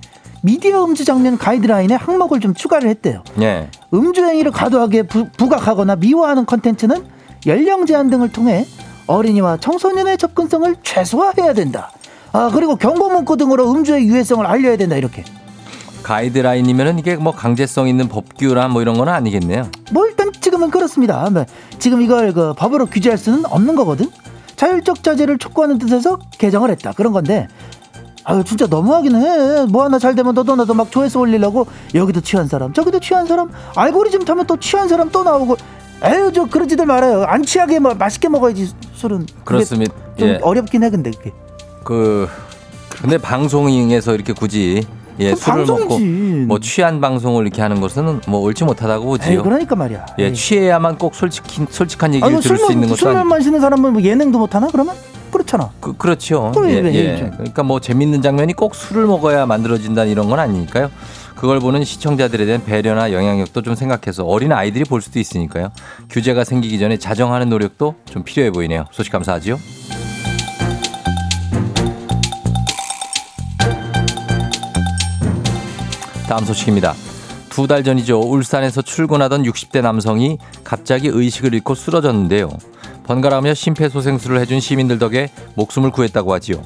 [0.42, 3.24] 미디어 음주 장면 가이드라인에 항목을 좀 추가를 했대요.
[3.40, 3.68] 예.
[3.92, 7.04] 음주 행위를 과도하게 부, 부각하거나 미화하는 컨텐츠는
[7.48, 8.64] 연령 제한 등을 통해
[9.08, 11.90] 어린이와 청소년의 접근성을 최소화해야 된다.
[12.30, 15.24] 아 그리고 경고 문구 등으로 음주의 유해성을 알려야 된다 이렇게.
[16.04, 19.68] 가이드라인이면은 이게 뭐 강제성 있는 법규라 뭐 이런 건 아니겠네요.
[19.90, 20.05] 뭐
[20.56, 21.28] 지금은 그렇습니다.
[21.30, 21.44] 네.
[21.78, 24.10] 지금 이걸 그 법으로 규제할 수는 없는 거거든.
[24.56, 26.92] 자율적 자제를 촉구하는 뜻에서 개정을 했다.
[26.92, 27.46] 그런 건데.
[28.24, 29.66] 아유 진짜 너무하긴 해.
[29.66, 33.50] 뭐 하나 잘 되면 너도 나도 막 조회수 올리려고 여기도 취한 사람, 저기도 취한 사람,
[33.76, 35.56] 알고리즘 타면 또 취한 사람 또 나오고.
[36.02, 37.24] 에휴 저 그러지들 말아요.
[37.24, 39.26] 안 취하게 뭐 맛있게 먹어야지 술은.
[39.44, 39.94] 그렇습니다.
[40.16, 40.40] 좀 예.
[40.42, 41.32] 어렵긴 해 근데 그게.
[41.84, 42.28] 그
[43.00, 44.84] 근데 방송에서 이렇게 굳이
[45.20, 46.04] 예, 술을 방송이지.
[46.04, 49.42] 먹고 뭐 취한 방송을 이렇게 하는 것은 뭐 옳지 못하다고 보지요.
[49.42, 50.06] 그러니까 말이야.
[50.18, 50.34] 예, 에이.
[50.34, 53.28] 취해야만 꼭 솔직히 솔직한 얘기를 아유 들을 수 있는 것도 술만 아니.
[53.28, 54.94] 마시는 사람은 뭐 예능도 못 하나 그러면
[55.32, 55.70] 그렇잖아.
[55.80, 56.52] 그, 그렇죠.
[56.66, 57.16] 예, 왜, 예.
[57.18, 57.30] 좀.
[57.32, 60.90] 그러니까 뭐 재밌는 장면이 꼭 술을 먹어야 만들어진다는 이런 건 아니니까요.
[61.34, 65.70] 그걸 보는 시청자들에 대한 배려나 영향력도 좀 생각해서 어린 아이들이 볼 수도 있으니까요.
[66.08, 68.86] 규제가 생기기 전에 자정하는 노력도 좀 필요해 보이네요.
[68.90, 69.58] 소식 감사하지요.
[76.28, 76.94] 다음 소식입니다.
[77.48, 78.20] 두 달 전이죠.
[78.20, 82.50] 울산에서 출근하던 60대 남성이 갑자기 의식을 잃고 쓰러졌는데요.
[83.04, 86.62] 번갈아가며 심폐소생술을 해준 시민들 덕에 목숨을 구했다고 하지요.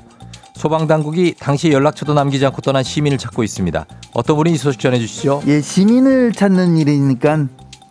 [0.56, 3.86] 소방당국이 당시 연락처도 남기지 않고 떠난 시민을 찾고 있습니다.
[4.14, 5.42] 어떤 분이 이 소식 전해주시죠?
[5.46, 7.46] 예, 시민을 찾는 일이니까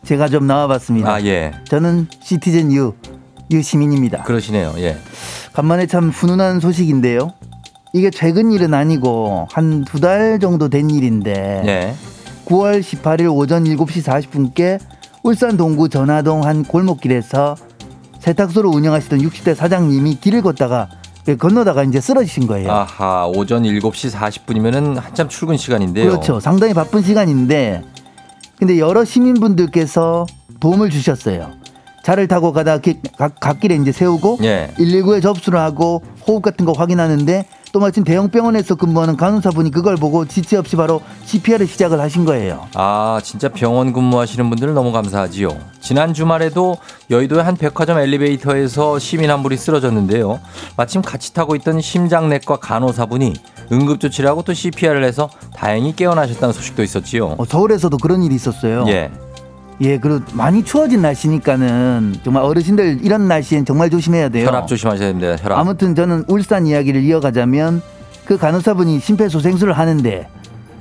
[0.05, 1.09] 제가 좀 나와봤습니다.
[1.11, 1.51] 아, 예.
[1.67, 2.93] 저는 시티즌 유,
[3.51, 4.23] 유 시민입니다.
[4.23, 4.73] 그러시네요.
[4.77, 4.97] 예.
[5.53, 7.33] 간만에 참 훈훈한 소식인데요.
[7.93, 11.93] 이게 최근 일은 아니고 한 두 달 정도 된 일인데 예.
[12.45, 14.79] 9월 18일 오전 7시 40분께
[15.23, 17.55] 울산 동구 전화동 한 골목길에서
[18.19, 20.89] 세탁소를 운영하시던 60대 사장님이 길을 걷다가
[21.39, 22.71] 건너다가 이제 쓰러지신 거예요.
[22.71, 26.09] 아하, 오전 7시 40분이면은 한참 출근 시간인데요.
[26.09, 26.39] 그렇죠.
[26.39, 27.83] 상당히 바쁜 시간인데
[28.57, 30.25] 근데 여러 시민분들께서
[30.59, 31.51] 도움을 주셨어요.
[32.03, 32.99] 차를 타고 가다 기-
[33.39, 34.71] 갓길에 이제 세우고 예.
[34.77, 40.25] 119에 접수를 하고 호흡 같은 거 확인하는데 또 마침 대형 병원에서 근무하는 간호사분이 그걸 보고
[40.25, 42.65] 지체 없이 바로 CPR을 시작을 하신 거예요.
[42.73, 45.49] 아, 진짜 병원 근무하시는 분들 너무 감사하지요.
[45.79, 46.77] 지난 주말에도
[47.11, 50.39] 여의도의 한 백화점 엘리베이터에서 시민 한 분이 쓰러졌는데요.
[50.77, 53.33] 마침 같이 타고 있던 심장내과 간호사분이
[53.71, 57.35] 응급조치를 하고 또 CPR을 해서 다행히 깨어나셨다는 소식도 있었지요.
[57.37, 58.85] 어, 서울에서도 그런 일이 있었어요.
[58.87, 59.11] 예.
[59.81, 64.45] 예, 그리고 많이 추워진 날씨니까는 정말 어르신들 이런 날씨엔 정말 조심해야 돼요.
[64.47, 65.35] 혈압 조심하셔야 됩니다.
[65.39, 65.57] 혈압.
[65.57, 67.81] 아무튼 저는 울산 이야기를 이어가자면
[68.25, 70.27] 그 간호사분이 심폐소생술을 하는데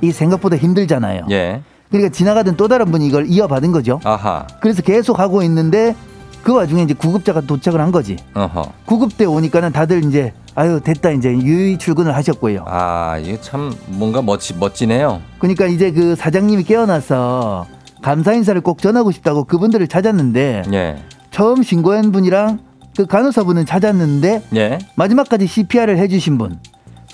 [0.02, 1.26] 이 생각보다 힘들잖아요.
[1.30, 1.62] 예.
[1.90, 4.00] 그러니까 지나가던 또 다른 분이 이걸 이어받은 거죠.
[4.04, 4.46] 아하.
[4.60, 5.94] 그래서 계속 하고 있는데
[6.42, 8.16] 그 와중에 이제 구급자가 도착을 한 거지.
[8.34, 8.72] 어허.
[8.84, 12.64] 구급대 오니까는 다들 이제 아유 됐다 이제 유의 출근을 하셨고요.
[12.66, 15.20] 아, 이게 참 뭔가 멋지, 멋지네요.
[15.38, 17.66] 그러니까 이제 그 사장님이 깨어나서
[18.02, 20.96] 감사 인사를 꼭 전하고 싶다고 그분들을 찾았는데 예.
[21.30, 22.60] 처음 신고한 분이랑
[22.96, 24.78] 그 간호사분은 찾았는데 예.
[24.96, 26.58] 마지막까지 CPR을 해주신 분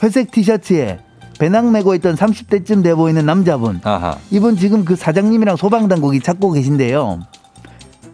[0.03, 0.99] 회색 티셔츠에
[1.39, 4.17] 배낭 메고 있던 30대쯤 돼 보이는 남자분 아하.
[4.31, 7.21] 이분 지금 그 사장님이랑 소방당국이 찾고 계신데요.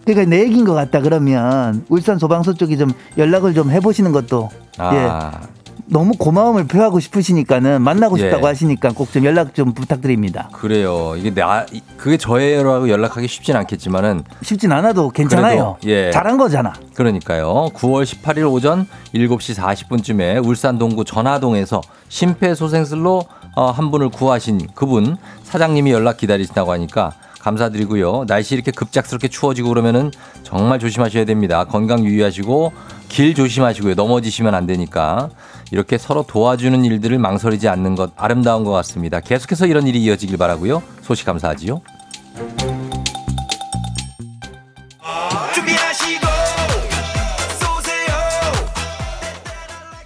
[0.04, 4.82] 그러니까 내 얘기인 것 같다 그러면 울산 소방서 쪽이 좀 연락을 좀 해보시는 것도 예
[4.82, 5.40] 아.
[5.86, 8.22] 너무 고마움을 표하고 싶으시니까는 만나고 예.
[8.22, 10.48] 싶다고 하시니까 꼭 좀 연락 좀 부탁드립니다.
[10.52, 11.14] 그래요.
[11.16, 15.76] 이게 나 이- 그게 저예요라고 연락하기 쉽진 않겠지만은 쉽진 않아도 괜찮아요.
[15.80, 16.10] 그래도, 예.
[16.12, 16.72] 잘한 거잖아.
[16.94, 17.70] 그러니까요.
[17.74, 23.24] 9월 18일 오전 7시 40분쯤에 울산 동구 전화동에서 심폐소생술로
[23.56, 28.24] 어, 한 분을 구하신 그분 사장님이 연락 기다리신다고 하니까 감사드리고요.
[28.26, 30.10] 날씨 이렇게 급작스럽게 추워지고 그러면은
[30.42, 31.64] 정말 조심하셔야 됩니다.
[31.64, 32.72] 건강 유의하시고
[33.08, 33.94] 길 조심하시고요.
[33.94, 35.30] 넘어지시면 안 되니까
[35.72, 39.20] 이렇게 서로 도와주는 일들을 망설이지 않는 것 아름다운 것 같습니다.
[39.20, 40.82] 계속해서 이런 일이 이어지길 바라고요.
[41.02, 41.80] 소식 감사하지요.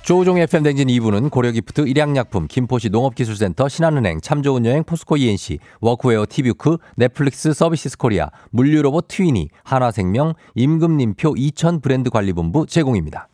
[0.04, 7.54] 조우종 FM 댕진 2부는 고려기프트, 일양약품, 김포시 농업기술센터, 신한은행, 참좋은여행, 포스코 E&C, 워크웨어 티뷰크, 넷플릭스
[7.54, 13.28] 서비스 코리아, 물류로봇 트위니, 한화생명, 임금님표 2000 브랜드관리본부 제공입니다.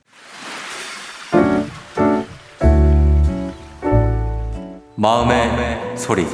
[4.94, 6.24] 마음의, 소리.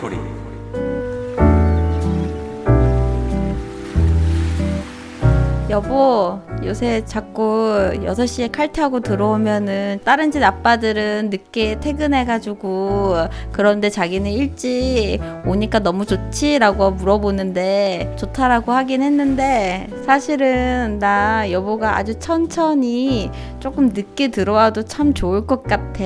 [5.70, 13.14] 여보, 요새 자꾸 6시에 칼퇴하고 들어오면은 다른 집 아빠들은 늦게 퇴근해가지고
[13.52, 23.31] 그런데 자기는 일찍 오니까 너무 좋지라고 물어보는데 좋다라고 하긴 했는데 사실은 나 여보가 아주 천천히
[23.61, 26.05] 조금 늦게 들어와도 참 좋을 것 같아.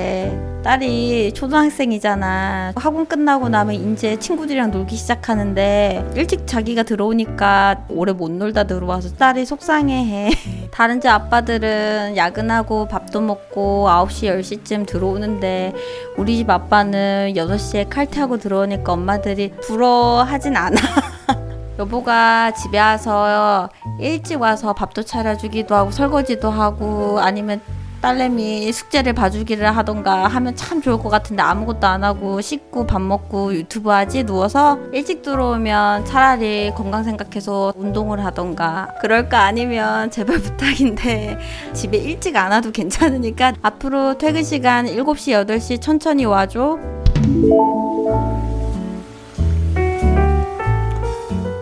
[0.63, 2.73] 딸이 초등학생이잖아.
[2.77, 9.47] 학원 끝나고 나면 이제 친구들이랑 놀기 시작하는데 일찍 자기가 들어오니까 오래 못 놀다 들어와서 딸이
[9.47, 10.31] 속상해해.
[10.71, 15.75] 다른 집 아빠들은 야근하고 밥도 먹고 9시, 10시쯤 들어오는데
[16.17, 20.77] 우리 집 아빠는 6시에 칼퇴하고 들어오니까 엄마들이 부러워하진 않아.
[21.79, 27.61] 여보가 집에 와서 일찍 와서 밥도 차려주기도 하고 설거지도 하고 아니면
[28.01, 33.55] 딸내미 숙제를 봐주기를 하던가 하면 참 좋을 것 같은데 아무것도 안 하고 씻고 밥 먹고
[33.55, 38.89] 유튜브 하지 누워서 일찍 들어오면 차라리 건강 생각해서 운동을 하던가.
[39.01, 39.45] 그럴까?
[39.45, 41.39] 아니면 제발 부탁인데
[41.73, 46.79] 집에 일찍 안 와도 괜찮으니까 앞으로 퇴근 시간 7시 8시 천천히 와줘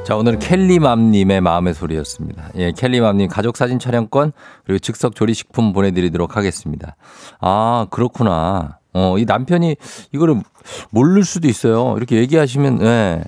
[0.08, 2.48] 자, 오늘은 켈리맘님의 마음의 소리였습니다.
[2.56, 4.32] 예, 켈리맘님 가족 사진 촬영권
[4.64, 6.96] 그리고 즉석 조리식품 보내드리도록 하겠습니다.
[7.42, 8.78] 아, 그렇구나.
[8.94, 9.76] 어, 이 남편이
[10.14, 10.40] 이거를
[10.88, 11.92] 모를 수도 있어요.
[11.98, 13.22] 이렇게 얘기하시면, 예.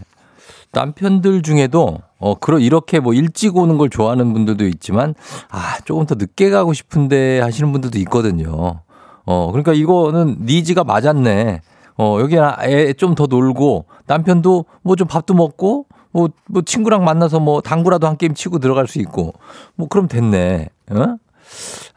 [0.73, 5.15] 남편들 중에도 어, 그러 이렇게 뭐 일찍 오는 걸 좋아하는 분들도 있지만
[5.51, 8.81] 아, 조금 더 늦게 가고 싶은데 하시는 분들도 있거든요.
[9.27, 11.61] 어, 그러니까 이거는 니즈가 맞았네.
[11.99, 17.41] 어, 여기 애 좀 더 놀고 남편도 뭐 좀 밥도 먹고 뭐, 뭐 친구랑 만나서
[17.41, 19.35] 뭐 당구라도 한 게임 치고 들어갈 수 있고
[19.75, 20.69] 뭐 그럼 됐네.
[20.91, 21.17] 어?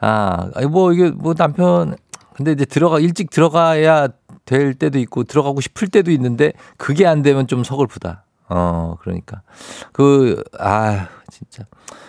[0.00, 1.96] 아, 뭐 이게 뭐 남편
[2.34, 4.08] 근데 이제 들어가 일찍 들어가야
[4.44, 8.24] 될 때도 있고 들어가고 싶을 때도 있는데 그게 안 되면 좀 서글프다.
[8.48, 9.42] 어, 그러니까.
[9.92, 11.64] 그, 아, 진짜.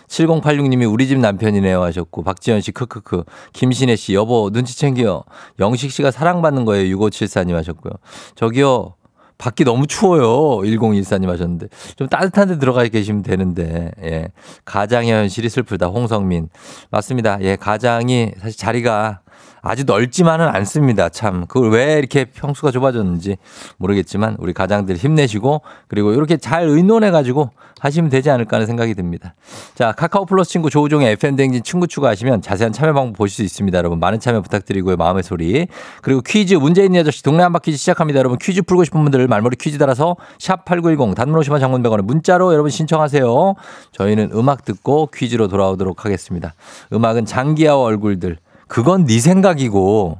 [0.08, 3.24] 7086님이 우리 집 남편이네요 하셨고, 박지현 씨, 크크크.
[3.54, 5.24] 김신혜 씨, 여보, 눈치 챙겨.
[5.60, 6.96] 영식 씨가 사랑받는 거예요.
[6.98, 7.94] 6574님 하셨고요.
[8.36, 8.96] 저기요,
[9.38, 10.62] 밖이 너무 추워요.
[10.64, 11.68] 1014님 하셨는데.
[11.96, 14.28] 좀 따뜻한 데 들어가 계시면 되는데, 예.
[14.64, 15.88] 가장의 현실이 슬프다.
[15.88, 16.50] 홍성민.
[16.92, 17.38] 맞습니다.
[17.42, 19.22] 예, 가장이 사실 자리가
[19.66, 21.10] 아주 넓지만은 않습니다.
[21.10, 21.48] 참.
[21.48, 23.38] 그걸 왜 이렇게 평수가 좁아졌는지
[23.78, 27.50] 모르겠지만 우리 가장들 힘내시고 그리고 이렇게 잘 의논해가지고
[27.80, 29.34] 하시면 되지 않을까 하는 생각이 듭니다.
[29.74, 33.78] 자, 카카오 플러스 친구 조우종의 FM댕진 친구 추가하시면 자세한 참여 방법 보실 수 있습니다.
[33.78, 34.98] 여러분 많은 참여 부탁드리고요.
[34.98, 35.68] 마음의 소리.
[36.02, 38.20] 그리고 퀴즈 문제 있는 여자씨 동네 한바 퀴즈 시작합니다.
[38.20, 42.54] 여러분 퀴즈 풀고 싶은 분들 말머리 퀴즈 달아서 샵 8910 단문 50원 장문 100원에 문자로
[42.54, 43.56] 여러분 신청하세요.
[43.94, 46.54] 저희는 음악 듣고 퀴즈로 돌아오도록 하겠습니다.
[46.94, 48.38] 음악은 장기하와 얼굴들.
[48.68, 50.20] 그건 네 생각이고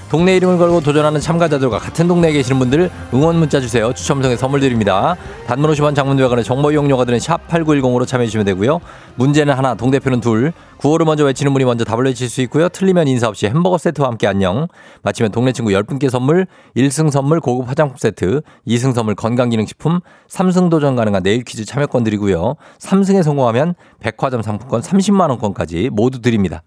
[0.11, 3.93] 동네 이름을 걸고 도전하는 참가자들과 같은 동네에 계시는 분들 응원 문자 주세요.
[3.93, 5.15] 추첨 통해 선물 드립니다.
[5.47, 8.81] 단문 50원 장문 대화관의 정보 이용료가 드는 샵 8910으로 참여해 주시면 되고요.
[9.15, 10.51] 문제는 하나, 동대표는 둘.
[10.79, 12.67] 구호를 먼저 외치는 분이 먼저 답을 외칠 수 있고요.
[12.67, 14.67] 틀리면 인사 없이 햄버거 세트와 함께 안녕.
[15.03, 16.45] 마치면 동네 친구 10분께 선물,
[16.75, 22.55] 1승 선물 고급 화장품 세트, 2승 선물 건강기능식품, 3승 도전 가능한 내일 퀴즈 참여권 드리고요.
[22.79, 26.63] 3승에 성공하면 백화점 상품권 30만 원권까지 모두 드립니다.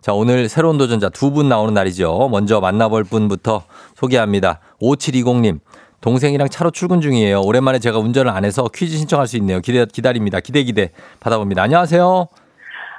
[0.00, 2.28] 자, 오늘 새로운 도전자 두 분 나오는 날이죠.
[2.30, 4.60] 먼저 만나볼 분부터 소개합니다.
[4.80, 5.60] 5720님.
[6.00, 7.40] 동생이랑 차로 출근 중이에요.
[7.42, 9.60] 오랜만에 제가 운전을 안 해서 퀴즈 신청할 수 있네요.
[9.60, 10.38] 기대, 기다립니다.
[10.40, 10.92] 기대, 기대.
[11.20, 11.62] 받아봅니다.
[11.62, 12.28] 안녕하세요.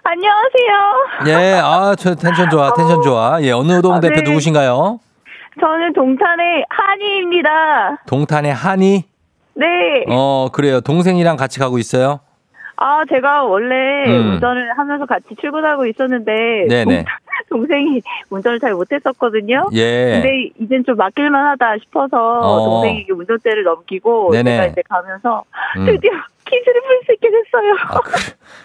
[0.03, 1.27] 안녕하세요.
[1.27, 3.41] 예, 아, 저 텐션 좋아, 텐션 좋아.
[3.41, 4.21] 예, 어느 동 아, 대표 네.
[4.23, 4.99] 누구신가요?
[5.62, 7.49] 저는 동탄의 한이입니다.
[8.07, 9.03] 동탄의 한이?
[9.55, 9.65] 네.
[10.09, 10.81] 어, 그래요.
[10.81, 12.19] 동생이랑 같이 가고 있어요?
[12.81, 14.31] 아, 제가 원래 음.
[14.31, 17.05] 운전을 하면서 같이 출근하고 있었는데 네네.
[17.49, 19.67] 동, 생이 운전을 잘 못했었거든요.
[19.73, 20.21] 예.
[20.21, 22.65] 근데 이젠 좀 맡길만 하다 싶어서 어.
[22.65, 24.51] 동생에게 운전대를 넘기고 네네.
[24.51, 25.43] 제가 이제 가면서
[25.77, 25.85] 음.
[25.85, 26.11] 드디어
[26.45, 27.75] 퀴즈를 풀 수 있게 됐어요.
[27.89, 27.99] 아,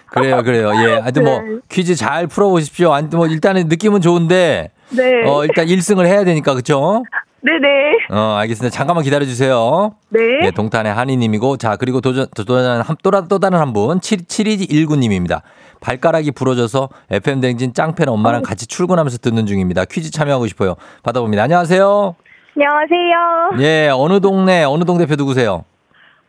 [0.09, 0.71] 그, 래요 그래요.
[0.75, 0.99] 예.
[0.99, 1.57] 하여튼 뭐, 네.
[1.69, 2.93] 퀴즈 잘 풀어보십시오.
[2.93, 5.29] 아니, 뭐, 일단은 느낌은 좋은데, 네.
[5.29, 7.03] 어, 일단 1승을 해야 되니까, 그쵸?
[7.45, 8.07] 네네.
[8.09, 8.75] 어, 알겠습니다.
[8.75, 9.91] 잠깐만 기다려주세요.
[10.09, 10.19] 네.
[10.45, 15.41] 예, 동탄의 한이님이고, 자, 그리고 도전, 도전, 한, 또, 다른 한 분, 7, 7219님입니다.
[15.79, 19.85] 발가락이 부러져서 FM댕진 짱팬 엄마랑 같이 출근하면서 듣는 중입니다.
[19.85, 20.75] 퀴즈 참여하고 싶어요.
[21.03, 21.43] 받아봅니다.
[21.43, 22.15] 안녕하세요.
[22.57, 23.59] 안녕하세요.
[23.59, 25.65] 예, 어느 동네, 어느 동 대표 누구세요?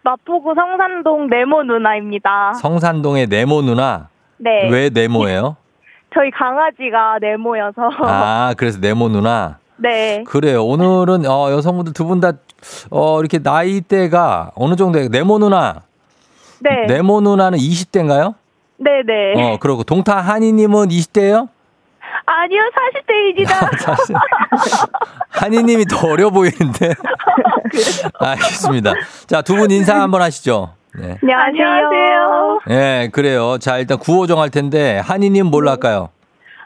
[0.02, 2.52] 마포구 성산동 네모 누나입니다.
[2.60, 4.08] 성산동의 네모 누나.
[4.36, 4.68] 네.
[4.70, 5.56] 왜 네모예요?
[6.14, 7.90] 저희 강아지가 네모여서.
[8.02, 9.58] 아, 그래서 네모 누나.
[9.78, 10.24] 네.
[10.24, 10.64] 그래요.
[10.64, 12.32] 오늘은 어, 여성분들 두 분 다
[12.90, 15.08] 어, 이렇게 나이대가 어느 정도예요?
[15.08, 15.82] 네모 누나.
[16.60, 16.86] 네.
[16.86, 18.34] 네모 누나는 20대인가요?
[18.78, 19.34] 네 네.
[19.36, 21.48] 어, 그러고 동타 한이 님은 20대예요?
[22.28, 23.48] 아니요, 40대입니다.
[23.78, 24.16] 사실
[25.28, 26.94] 한이 님이 더 어려 보이는데.
[28.18, 28.94] 알겠습니다.
[29.26, 30.70] 자, 두 분 인사 한번 하시죠.
[30.98, 31.18] 네.
[31.22, 32.60] 안녕하세요.
[32.70, 33.58] 예, 그래요.
[33.58, 36.08] 자, 일단 구호 정할 텐데 한이 님 뭘로 할까요?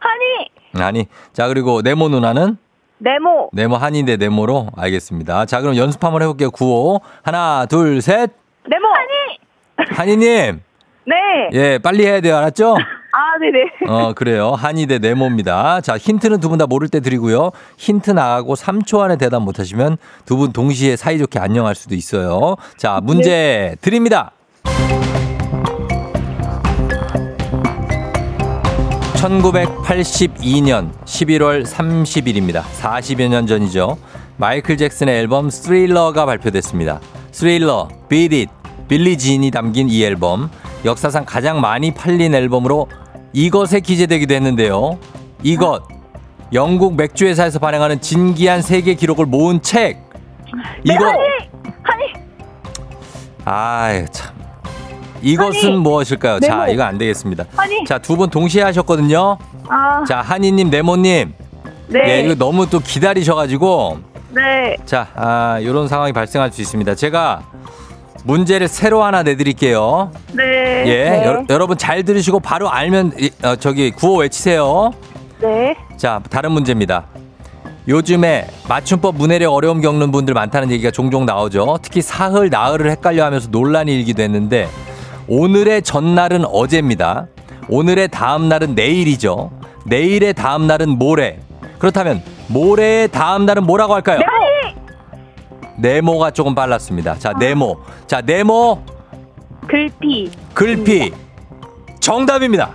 [0.01, 1.09] 한이, 아니.
[1.33, 2.57] 자, 그리고 네모 누나는
[3.01, 5.47] 네모, 네모 한이 대 네모로 알겠습니다.
[5.47, 6.51] 자, 그럼 연습 한번 해볼게요.
[6.51, 8.31] 구호 하나, 둘, 셋.
[8.69, 8.87] 네모.
[8.87, 9.89] 한이.
[9.97, 10.61] 한이님.
[11.07, 11.15] 네.
[11.55, 12.37] 예, 빨리 해야 돼요.
[12.37, 12.77] 알았죠?
[13.13, 13.91] 아, 네네.
[13.93, 14.51] 어, 그래요.
[14.53, 15.81] 한이 대 네모입니다.
[15.81, 17.51] 자, 힌트는 두 분 다 모를 때 드리고요.
[17.79, 19.97] 힌트 나가고 3초 안에 대답 못 하시면
[20.27, 22.57] 두 분 동시에 사이좋게 안녕할 수도 있어요.
[22.77, 24.33] 자, 문제 드립니다.
[29.21, 32.63] 1982년 11월 30일입니다.
[32.63, 33.99] 40여 년 전이죠.
[34.39, 37.01] 마이클 잭슨의 앨범 스릴러가 발표됐습니다.
[37.31, 38.53] 스릴러, Beat It,
[38.89, 40.51] 빌리 진이 담긴 이 앨범
[40.87, 42.89] 역사상 가장 많이 팔린 앨범으로
[43.35, 44.99] 이것에 기재되기도 했는데요.
[45.43, 45.83] 이것
[46.55, 50.03] 영국 맥주 회사에서 발행하는 진기한 세계 기록을 모은 책.
[50.83, 51.13] 이거
[53.45, 54.35] 아이 참.
[55.23, 56.41] 이것은 무엇일까요?
[56.41, 56.73] 자, 네모.
[56.73, 57.45] 이거 안 되겠습니다.
[57.57, 59.39] 하니 자, 두 분 동시에 하셨거든요.
[59.69, 61.35] 아 자, 한이님, 네모님.
[61.89, 62.01] 네.
[62.09, 63.99] 예, 이거 너무 또 기다리셔가지고.
[64.31, 64.77] 네.
[64.87, 66.95] 자, 아, 요런 상황이 발생할 수 있습니다.
[66.95, 67.43] 제가
[68.25, 70.13] 문제를 새로 하나 내드릴게요.
[70.33, 70.85] 네.
[70.87, 71.25] 예, 네.
[71.51, 74.93] 여, 러분잘 들으시고 바로 알면, 이, 어, 저기, 구호 외치세요.
[75.41, 75.75] 네.
[75.97, 77.07] 자, 다른 문제입니다.
[77.89, 81.79] 요즘에 맞춤법 문해력 어려움 겪는 분들 많다는 얘기가 종종 나오죠.
[81.83, 84.69] 특히 사흘, 나흘을 헷갈려 하면서 논란이 일기도 했는데
[85.31, 87.29] 오늘의 전날은 어제입니다.
[87.69, 89.53] 오늘의 다음 날은 내일이죠.
[89.87, 91.39] 내일의 다음 날은 모레.
[91.79, 94.19] 그렇다면 모레의 다음 날은 뭐라고 할까요?
[95.79, 97.17] 네모 가 조금 빨랐습니다.
[97.21, 97.79] 자, 네모.
[98.09, 98.83] 자, 네모
[99.69, 100.33] 글피.
[100.53, 101.13] 글피
[102.01, 102.73] 정답입니다.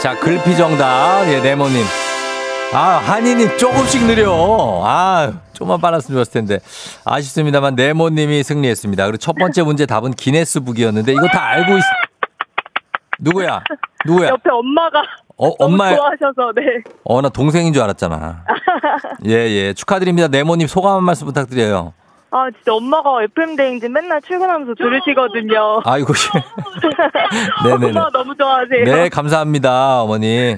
[0.00, 1.24] 자, 글피 정답.
[1.26, 1.82] 예, 네모님.
[2.72, 4.32] 아, 한이님 조금씩 느려.
[4.84, 5.32] 아,
[5.62, 6.58] 좀만 빨랐으면 좋았을 텐데.
[7.04, 9.04] 아쉽습니다만 네모님이 승리했습니다.
[9.06, 11.82] 그리고 첫 번째 문제 답은 기네스북이었는데 이거 다 알고 있.
[13.20, 13.62] 누구야?
[14.04, 14.28] 누구야?
[14.30, 15.02] 옆에 엄마가
[15.36, 15.94] 어, 엄마.
[15.94, 16.62] 좋아하셔서 네.
[17.04, 18.44] 어, 나 동생인 줄 알았잖아.
[19.26, 19.72] 예, 예.
[19.74, 20.28] 축하드립니다.
[20.28, 21.94] 네모님 소감 한 말씀 부탁드려요.
[22.34, 25.82] 아 진짜 엄마가 FM 대행진 맨날 출근하면서 들으시거든요.
[25.84, 26.14] 아이고.
[27.64, 27.86] 네네네.
[27.98, 28.84] 엄마 너무 좋아하세요.
[28.84, 30.56] 네, 감사합니다, 어머니.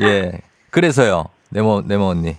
[0.00, 0.32] 예.
[0.70, 2.36] 그래서요, 네모, 네모 언니.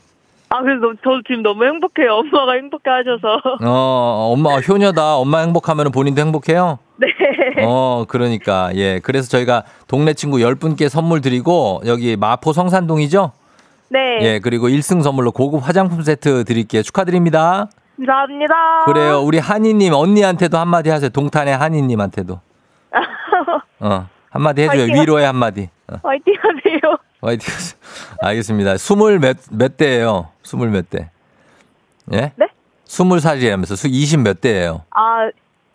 [0.54, 2.14] 아 그래서 너무- 저 지금 너무 행복해요.
[2.14, 3.42] 엄마가 행복해 하셔서.
[3.66, 5.16] 어, 엄마 효녀다.
[5.16, 6.78] 엄마 행복하면 본인도 행복해요?
[6.98, 7.08] 네.
[7.64, 8.70] 어, 그러니까.
[8.76, 9.00] 예.
[9.00, 13.32] 그래서 저희가 동네 친구 10분께 선물 드리고, 여기 마포 성산동이죠?
[13.90, 14.20] 네.
[14.22, 14.40] 예.
[14.40, 16.84] 그리고 1승 선물로 고급 화장품 세트 드릴게요.
[16.84, 17.68] 축하드립니다.
[17.98, 18.86] 감사합니다.
[18.86, 19.20] 그래요.
[19.22, 21.10] 우리 한이님, 언니한테도 한마디 하세요.
[21.10, 22.40] 동탄의 한이님한테도.
[23.80, 24.80] 어, 한마디 해줘요.
[24.82, 24.96] 화이팅.
[25.02, 25.70] 위로의 한마디.
[25.92, 25.96] 어.
[26.04, 26.98] 화이팅 하세요.
[27.22, 27.54] 화이팅.
[28.22, 28.78] 알겠습니다.
[28.78, 30.30] 스물 몇, 몇 대예요?
[30.44, 31.10] 스물 몇 대?
[32.14, 32.32] 예?
[32.36, 32.48] 네?
[32.86, 34.82] 스물 살이라면서 수20몇 대예요?
[34.92, 35.30] 아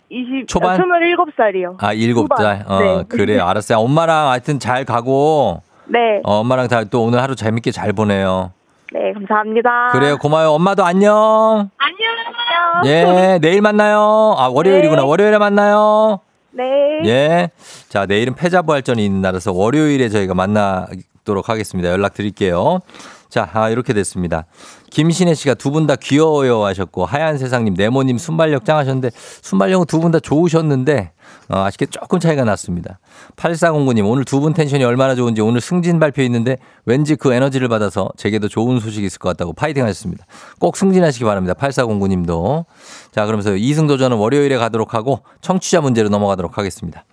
[0.09, 0.81] 20, 초반?
[0.81, 1.77] 아, 27살이요.
[1.83, 2.39] 아, 일곱 후반.
[2.39, 2.65] 살.
[2.67, 3.05] 어, 네.
[3.09, 3.45] 그래요.
[3.45, 3.79] 알았어요.
[3.79, 6.21] 엄마랑 하여튼 잘 가고, 네.
[6.23, 8.53] 어, 엄마랑 다또 오늘 하루 재밌게 잘 보내요.
[8.93, 9.89] 네, 감사합니다.
[9.93, 10.17] 그래요.
[10.19, 10.51] 고마워요.
[10.53, 11.71] 엄마도 안녕.
[11.79, 12.87] 안녕.
[12.87, 14.37] 예, 내일 만나요.
[14.39, 15.03] 아, 월요일이구나.
[15.03, 15.09] 네.
[15.09, 16.21] 월요일에 만나요.
[16.57, 17.03] 네.
[17.05, 17.51] 예.
[17.89, 21.91] 자, 내일은 패자부활전이 있는 날이라서 월요일에 저희가 만나도록 하겠습니다.
[21.91, 22.81] 연락 드릴게요.
[23.29, 24.47] 자, 아, 이렇게 됐습니다.
[24.91, 29.11] 김신혜 씨가 두 분 다 귀여워요 하셨고, 하얀 세상님, 네모님 순발력 짱 하셨는데,
[29.43, 31.13] 순발력은 두 분 다 좋으셨는데,
[31.49, 32.99] 어, 아쉽게 조금 차이가 났습니다.
[33.37, 38.09] 8409님, 오늘 두 분 텐션이 얼마나 좋은지 오늘 승진 발표 있는데, 왠지 그 에너지를 받아서
[38.17, 40.25] 제게도 좋은 소식이 있을 것 같다고 파이팅 하셨습니다.
[40.59, 41.55] 꼭 승진하시기 바랍니다.
[41.55, 42.65] 8409님도.
[43.13, 47.05] 자, 그러면서 이승 도전은 월요일에 가도록 하고, 청취자 문제로 넘어가도록 하겠습니다.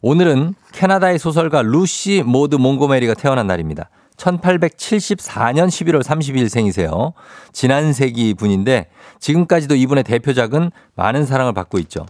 [0.00, 3.90] 오늘은 캐나다의 소설가 루시 모드 몽고메리가 태어난 날입니다.
[4.18, 7.12] 1874년 11월 30일 생이세요.
[7.52, 8.88] 지난 세기 분인데
[9.20, 12.04] 지금까지도 이분의 대표작은 많은 사랑을 받고 있죠.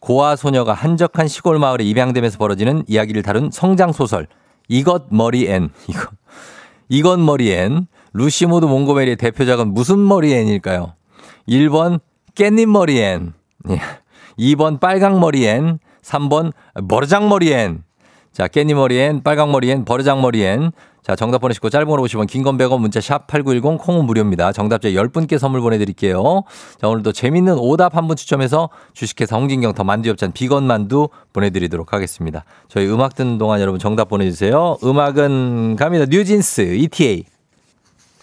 [0.00, 4.26] 고아 소녀가 한적한 시골 마을에 입양되면서 벌어지는 이야기를 다룬 성장 소설
[4.68, 6.10] 이것 머리 앤 이것
[6.90, 10.94] 이것 머리 앤 루시 모드 몽고메리의 대표작은 무슨 머리 앤일까요?
[11.48, 12.00] 1번
[12.34, 13.32] 깻잎 머리 앤
[13.70, 13.80] 예.
[14.38, 16.52] 2번 빨강 머리 앤 3번
[16.86, 17.82] 버르장 머리 앤
[18.34, 20.72] 자, 깻잎 머리 앤, 빨강 머리 앤, 버르장 머리 앤.
[21.04, 24.52] 자, 정답 보내시고 짧은 글 50원 긴 글 100원 문자 샵 8910 콩은 무료입니다.
[24.52, 26.44] 정답자 10분께 선물 보내드릴게요.
[26.80, 32.44] 자, 오늘도 재밌는 오답 한 분 추첨해서 주식회사 홍진경 더 만두엽찬 비건 만두 보내드리도록 하겠습니다.
[32.68, 34.78] 저희 음악 듣는 동안 여러분 정답 보내주세요.
[34.82, 36.06] 음악은 갑니다.
[36.08, 37.24] 뉴진스, ETA.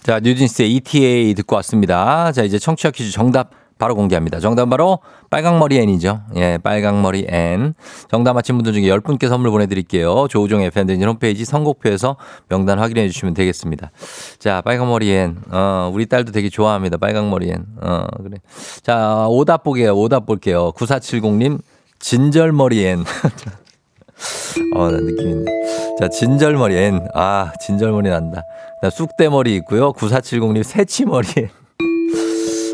[0.01, 2.31] 자, 뉴진스의 ETA 듣고 왔습니다.
[2.31, 3.51] 자, 이제 청취자 퀴즈 정답
[3.81, 4.39] 바로 공개합니다.
[4.39, 4.99] 정답 바로
[5.31, 6.21] 빨강머리 N이죠.
[6.35, 7.73] 예, 빨강머리 N.
[8.11, 10.27] 정답 맞힌 분들 중에 10분께 선물 보내드릴게요.
[10.29, 12.15] 조우종 FM대진 홈페이지 선곡표에서
[12.47, 13.89] 명단 확인해 주시면 되겠습니다.
[14.37, 15.37] 자, 빨강머리 N.
[15.49, 16.97] 어, 우리 딸도 되게 좋아합니다.
[16.97, 17.65] 빨강머리 N.
[17.81, 18.37] 어, 그래.
[18.83, 19.97] 자, 오답 보게요.
[19.97, 20.71] 오답 볼게요.
[20.73, 21.59] 9470님,
[21.97, 23.03] 진절머리 N.
[24.77, 25.51] 어, 나 느낌 있네.
[25.99, 27.07] 자, 진절머리 앤.
[27.15, 28.43] 아, 진절머리 난다.
[28.83, 29.91] 자, 쑥대머리 있고요.
[29.93, 31.60] 9470님, 새치머리 앤.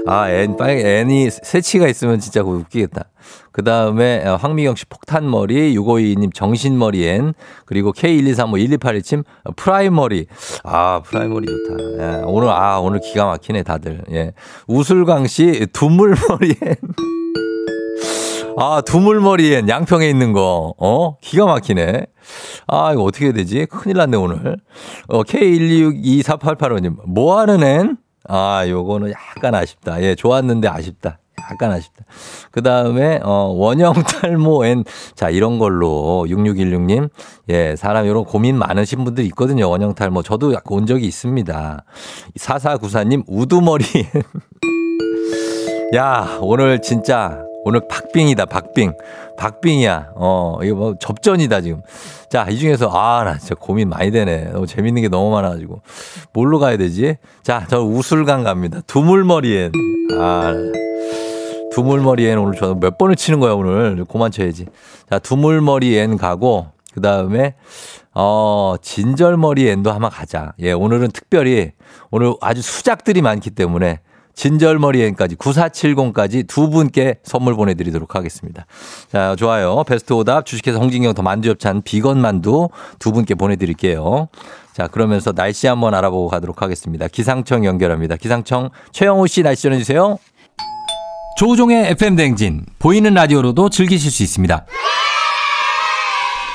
[0.08, 3.06] 아, 앤, 빨, 앤이 새치가 있으면 진짜 웃기겠다.
[3.52, 7.34] 그 다음에 황미경 씨 폭탄머리, 6522님 정신머리 앤,
[7.66, 9.24] 그리고 K123뭐 1281님
[9.56, 10.28] 프라이머리.
[10.64, 11.84] 아, 프라이머리 좋다.
[12.00, 14.04] 예, 오늘, 아, 오늘 기가 막히네, 다들.
[14.12, 14.34] 예.
[14.68, 16.76] 우술광 씨 두물머리 앤.
[18.60, 20.74] 아, 두물머리 앤 양평에 있는 거.
[20.80, 21.18] 어?
[21.22, 22.08] 기가 막히네.
[22.68, 23.68] 아, 이거 어떻게 해야 되지?
[23.68, 24.58] 큰일 났네, 오늘.
[25.08, 26.98] 어, K1262488호님.
[27.08, 27.98] 뭐 하는 앤?
[28.28, 30.02] 아, 요거는 약간 아쉽다.
[30.04, 31.20] 예, 좋았는데 아쉽다.
[31.52, 32.04] 약간 아쉽다.
[32.52, 34.84] 그 다음에, 어, 원형 탈모 앤.
[35.16, 37.10] 자, 이런 걸로 6616님.
[37.50, 39.70] 예, 사람 이런 고민 많으신 분들 있거든요.
[39.70, 40.24] 원형 탈모.
[40.24, 41.84] 저도 온 적이 있습니다.
[42.36, 44.24] 4494님, 우두머리 앤.
[45.96, 48.94] 야, 오늘 진짜 오늘 박빙이다, 박빙.
[49.38, 50.12] 박빙이야.
[50.16, 51.82] 어, 이거 뭐 접전이다, 지금.
[52.30, 54.52] 자, 이 중에서, 아, 나 진짜 고민 많이 되네.
[54.54, 55.82] 너무 재밌는 게 너무 많아가지고.
[56.32, 57.18] 뭘로 가야 되지?
[57.44, 58.80] 자, 저 우술강 갑니다.
[58.88, 59.74] 두물머리 앤.
[60.18, 60.54] 아,
[61.74, 64.06] 두물머리 앤 오늘 저 몇 번을 치는 거야, 오늘.
[64.06, 64.68] 그만 쳐야지.
[65.10, 67.56] 자, 두물머리 앤 가고, 그 다음에,
[68.14, 70.54] 어, 진절머리 앤도 한번 가자.
[70.60, 71.74] 예, 오늘은 특별히,
[72.12, 74.00] 오늘 아주 수작들이 많기 때문에,
[74.38, 78.66] 진절머리 앤까지 9470까지 두 분께 선물 보내드리도록 하겠습니다.
[79.12, 79.84] 자, 좋아요.
[79.86, 82.70] 베스트 오답 주식회사 홍진경 더 만두엽찬 비건 만두
[83.00, 84.30] 두 분께 보내드릴게요.
[84.74, 87.08] 자, 그러면서 날씨 한번 알아보고 가도록 하겠습니다.
[87.08, 88.16] 기상청 연결합니다.
[88.16, 90.20] 기상청 최영호 씨 날씨 전해주세요.
[91.38, 94.66] 조우종의 FM 댕진 보이는 라디오로도 즐기실 수 있습니다.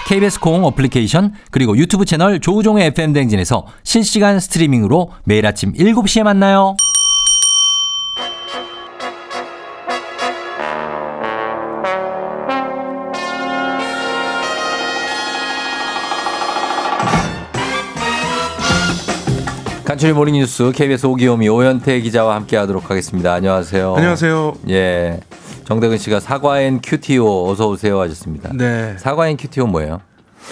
[0.06, 6.76] KBS 콩 어플리케이션 그리고 유튜브 채널 조우종의 FM 댕진에서 실시간 스트리밍으로 매일 아침 7시에 만나요.
[19.92, 23.34] 간추린 모닝뉴스 KBS 오기오미 오현태 기자와 함께하도록 하겠습니다.
[23.34, 23.94] 안녕하세요.
[23.94, 24.54] 안녕하세요.
[24.70, 25.20] 예,
[25.66, 28.52] 정대근 씨가 사과엔 큐티오 어서 오세요 하셨습니다.
[28.54, 28.96] 네.
[28.96, 30.00] 사과엔 큐티오 뭐예요?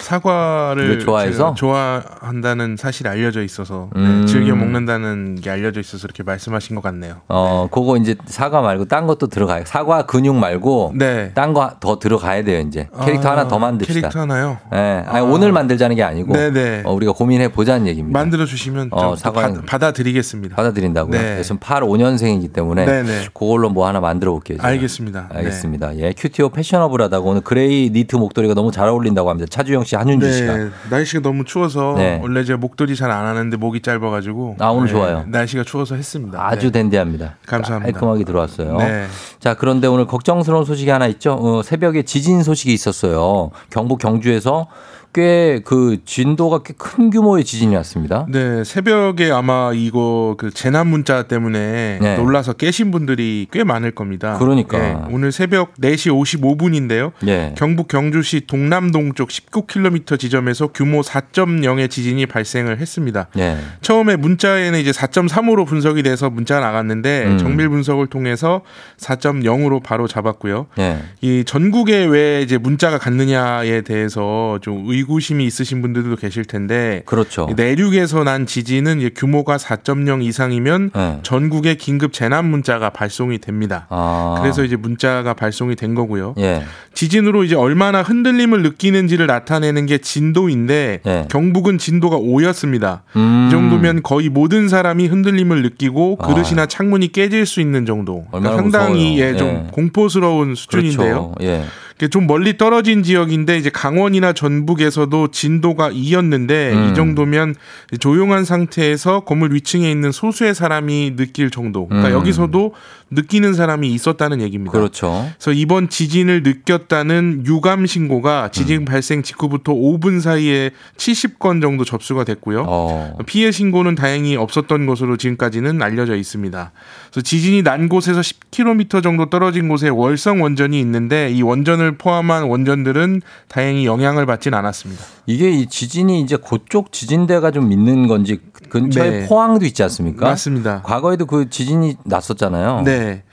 [0.01, 1.53] 사과를 좋아해서?
[1.55, 4.25] 좋아한다는 사실이 알려져 있어서 네, 음.
[4.27, 7.15] 즐겨 먹는다는 게 알려져 있어서 이렇게 말씀하신 것 같네요.
[7.29, 9.63] 어, 그거 이제 사과 말고 딴 것도 들어가요.
[9.65, 11.31] 사과 근육 말고 네.
[11.33, 12.87] 딴거 더 들어가야 돼요, 이제.
[13.05, 13.93] 캐릭터 아, 하나 더 만듭시다.
[13.99, 14.57] 캐릭터 하나요?
[14.73, 14.77] 예.
[15.07, 15.23] 아니, 아.
[15.23, 16.83] 오늘 만들자는 게 아니고 네네.
[16.85, 18.17] 어, 우리가 고민해 보자는 얘기입니다.
[18.19, 20.55] 만들어 주시면 어, 좀 사과는- 받- 받아드리겠습니다.
[20.55, 21.11] 받아들인다고요.
[21.19, 21.33] 네.
[21.33, 23.27] 그래서 85년생이기 때문에 네네.
[23.33, 24.57] 그걸로 뭐 하나 만들어 볼게요.
[24.57, 24.67] 제가.
[24.69, 25.27] 알겠습니다.
[25.31, 25.37] 네.
[25.39, 25.97] 알겠습니다.
[25.97, 29.47] 예, 큐티오 패셔너블하다고 오늘 그레이 니트 목도리가 너무 잘 어울린다고 합니다.
[29.49, 30.57] 차주영 씨, 한윤주 네, 씨가.
[30.89, 32.19] 날씨가 너무 추워서 네.
[32.21, 35.23] 원래 제가 목도리 잘 안 하는데 목이 짧아가지고 아, 오늘 네, 좋아요.
[35.27, 36.39] 날씨가 추워서 했습니다.
[36.45, 36.79] 아주 네.
[36.79, 37.35] 댄디합니다.
[37.45, 37.91] 감사합니다.
[37.91, 38.77] 깔끔하게 들어왔어요.
[38.77, 39.05] 네.
[39.39, 41.33] 자, 그런데 오늘 걱정스러운 소식이 하나 있죠.
[41.33, 43.51] 어, 새벽에 지진 소식이 있었어요.
[43.69, 44.67] 경북 경주에서
[45.13, 48.25] 꽤 그 진도가 꽤 큰 규모의 지진이 왔습니다.
[48.29, 52.17] 네, 새벽에 아마 이거 그 재난 문자 때문에 네.
[52.17, 54.37] 놀라서 깨신 분들이 꽤 많을 겁니다.
[54.39, 54.77] 그러니까.
[54.77, 57.11] 네, 오늘 새벽 4시 55분인데요.
[57.27, 57.53] 예.
[57.57, 63.27] 경북 경주시 동남동 쪽 19km 지점에서 규모 4.0의 지진이 발생을 했습니다.
[63.37, 63.57] 예.
[63.81, 67.37] 처음에 문자에는 이제 4.3으로 분석이 돼서 문자가 나갔는데 음.
[67.37, 68.61] 정밀 분석을 통해서
[68.97, 70.67] 4.0으로 바로 잡았고요.
[70.79, 70.97] 예.
[71.21, 77.47] 이 전국에 왜 이제 문자가 갔느냐에 대해서 좀 의 구심이 있으신 분들도 계실 텐데 그렇죠.
[77.49, 81.19] 이 내륙에서 난 지진은 규모가 4.0 이상이면 예.
[81.23, 83.87] 전국에 긴급 재난 문자가 발송이 됩니다.
[83.89, 84.37] 아.
[84.41, 86.35] 그래서 이제 문자가 발송이 된 거고요.
[86.39, 86.63] 예.
[86.93, 91.27] 지진으로 이제 얼마나 흔들림을 느끼는지를 나타내는 게 진도인데 예.
[91.29, 93.01] 경북은 진도가 5였습니다.
[93.15, 93.47] 음.
[93.47, 96.27] 이 정도면 거의 모든 사람이 흔들림을 느끼고 아.
[96.27, 98.25] 그릇이나 창문이 깨질 수 있는 정도.
[98.31, 99.19] 그러니까 상당히.
[99.19, 99.67] 예, 좀 예.
[99.71, 101.33] 공포스러운 수준인데요.
[101.37, 101.65] 그렇죠.
[102.07, 106.89] 좀 멀리 떨어진 지역인데 이제 강원이나 전북에서도 진도가 2였는데 음.
[106.89, 107.55] 이 정도면
[107.99, 111.87] 조용한 상태에서 건물 위층에 있는 소수의 사람이 느낄 정도.
[111.87, 112.13] 그러니까 음.
[112.13, 112.73] 여기서도
[113.11, 114.71] 느끼는 사람이 있었다는 얘기입니다.
[114.71, 115.29] 그렇죠.
[115.37, 118.85] 그래서 이번 지진을 느꼈다는 유감 신고가 지진 음.
[118.85, 122.65] 발생 직후부터 5분 사이에 70건 정도 접수가 됐고요.
[122.67, 123.17] 어.
[123.25, 126.71] 피해 신고는 다행히 없었던 것으로 지금까지는 알려져 있습니다.
[127.11, 133.21] 그래서 지진이 난 곳에서 10km 정도 떨어진 곳에 월성 원전이 있는데 이 원전을 포함한 원전들은
[133.47, 135.03] 다행히 영향을 받진 않았습니다.
[135.25, 138.39] 이게 이 지진이 이제 그쪽 지진대가 좀 있는 건지
[138.69, 139.27] 근처에 네.
[139.27, 140.27] 포항도 있지 않습니까?
[140.27, 140.81] 맞습니다.
[140.83, 142.81] 과거에도 그 지진이 났었잖아요.
[142.85, 143.23] 네.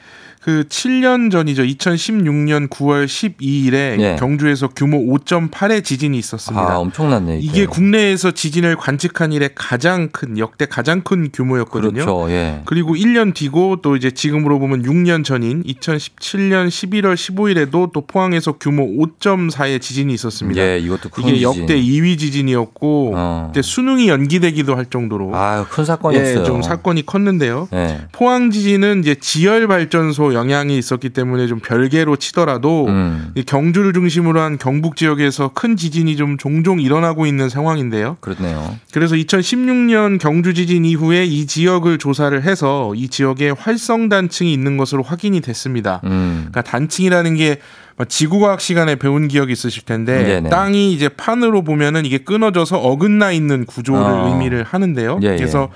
[0.48, 1.62] 그 7년 전이죠.
[1.62, 4.16] 2016년 9월 12일에 예.
[4.18, 6.72] 경주에서 규모 5.8의 지진이 있었습니다.
[6.72, 7.40] 아, 엄청났네.
[7.42, 11.92] 이게 국내에서 지진을 관측한 이래 가장 큰 역대 가장 큰 규모였거든요.
[11.92, 12.30] 그렇죠.
[12.30, 12.62] 예.
[12.64, 18.86] 그리고 1년 뒤고 또 이제 지금으로 보면 6년 전인 2017년 11월 15일에도 또 포항에서 규모
[18.86, 20.58] 5.4의 지진이 있었습니다.
[20.62, 21.42] 예, 이것도 큰 이게 지진.
[21.42, 23.50] 역대 2위 지진이었고 어.
[23.52, 26.40] 그때 수능이 연기되기도 할 정도로 아유, 큰 사건이었어요.
[26.40, 27.68] 예, 좀 사건이 컸는데요.
[27.74, 28.06] 예.
[28.12, 33.32] 포항 지진은 이제 지열 발전소 영향이 있었기 때문에 좀 별개로 치더라도 음.
[33.34, 38.16] 이 경주를 중심으로 한 경북 지역에서 큰 지진이 좀 종종 일어나고 있는 상황인데요.
[38.20, 38.76] 그렇네요.
[38.92, 45.02] 그래서 2016년 경주 지진 이후에 이 지역을 조사를 해서 이 지역에 활성 단층이 있는 것으로
[45.02, 46.00] 확인이 됐습니다.
[46.04, 46.46] 음.
[46.50, 47.58] 그러니까 단층이라는 게
[48.06, 50.50] 지구과학 시간에 배운 기억이 있으실 텐데 네네.
[50.50, 54.28] 땅이 이제 판으로 보면은 이게 끊어져서 어긋나 있는 구조를 어.
[54.28, 55.18] 의미를 하는데요.
[55.24, 55.36] 예, 예.
[55.36, 55.70] 그래서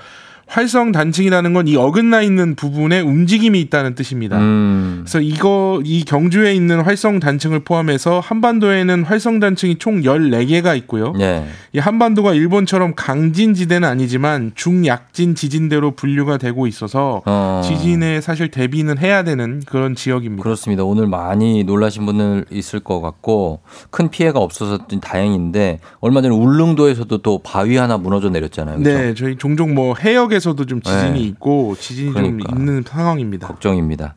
[0.45, 4.37] 활성 단층이라는 건 이 어긋나 있는 부분에 움직임이 있다는 뜻입니다.
[4.37, 5.03] 음.
[5.03, 11.13] 그래서 이거 이 경주에 있는 활성 단층을 포함해서 한반도에는 활성 단층이 총 14개가 있고요.
[11.19, 11.45] 예.
[11.71, 17.61] 이 한반도가 일본처럼 강진 지대는 아니지만 중약진 지진대로 분류가 되고 있어서 어.
[17.63, 20.43] 지진에 사실 대비는 해야 되는 그런 지역입니다.
[20.43, 20.83] 그렇습니다.
[20.83, 27.19] 오늘 많이 놀라신 분들 있을 것 같고 큰 피해가 없어서 좀 다행인데 얼마 전에 울릉도에서도
[27.19, 28.79] 또 바위 하나 무너져 내렸잖아요.
[28.79, 28.89] 그죠?
[28.89, 31.19] 네, 저희 종종 뭐 해역 에서도 좀 지진이 네.
[31.19, 32.49] 있고 지진이 그러니까.
[32.49, 33.47] 좀 있는 상황입니다.
[33.47, 34.13] 걱정입니다.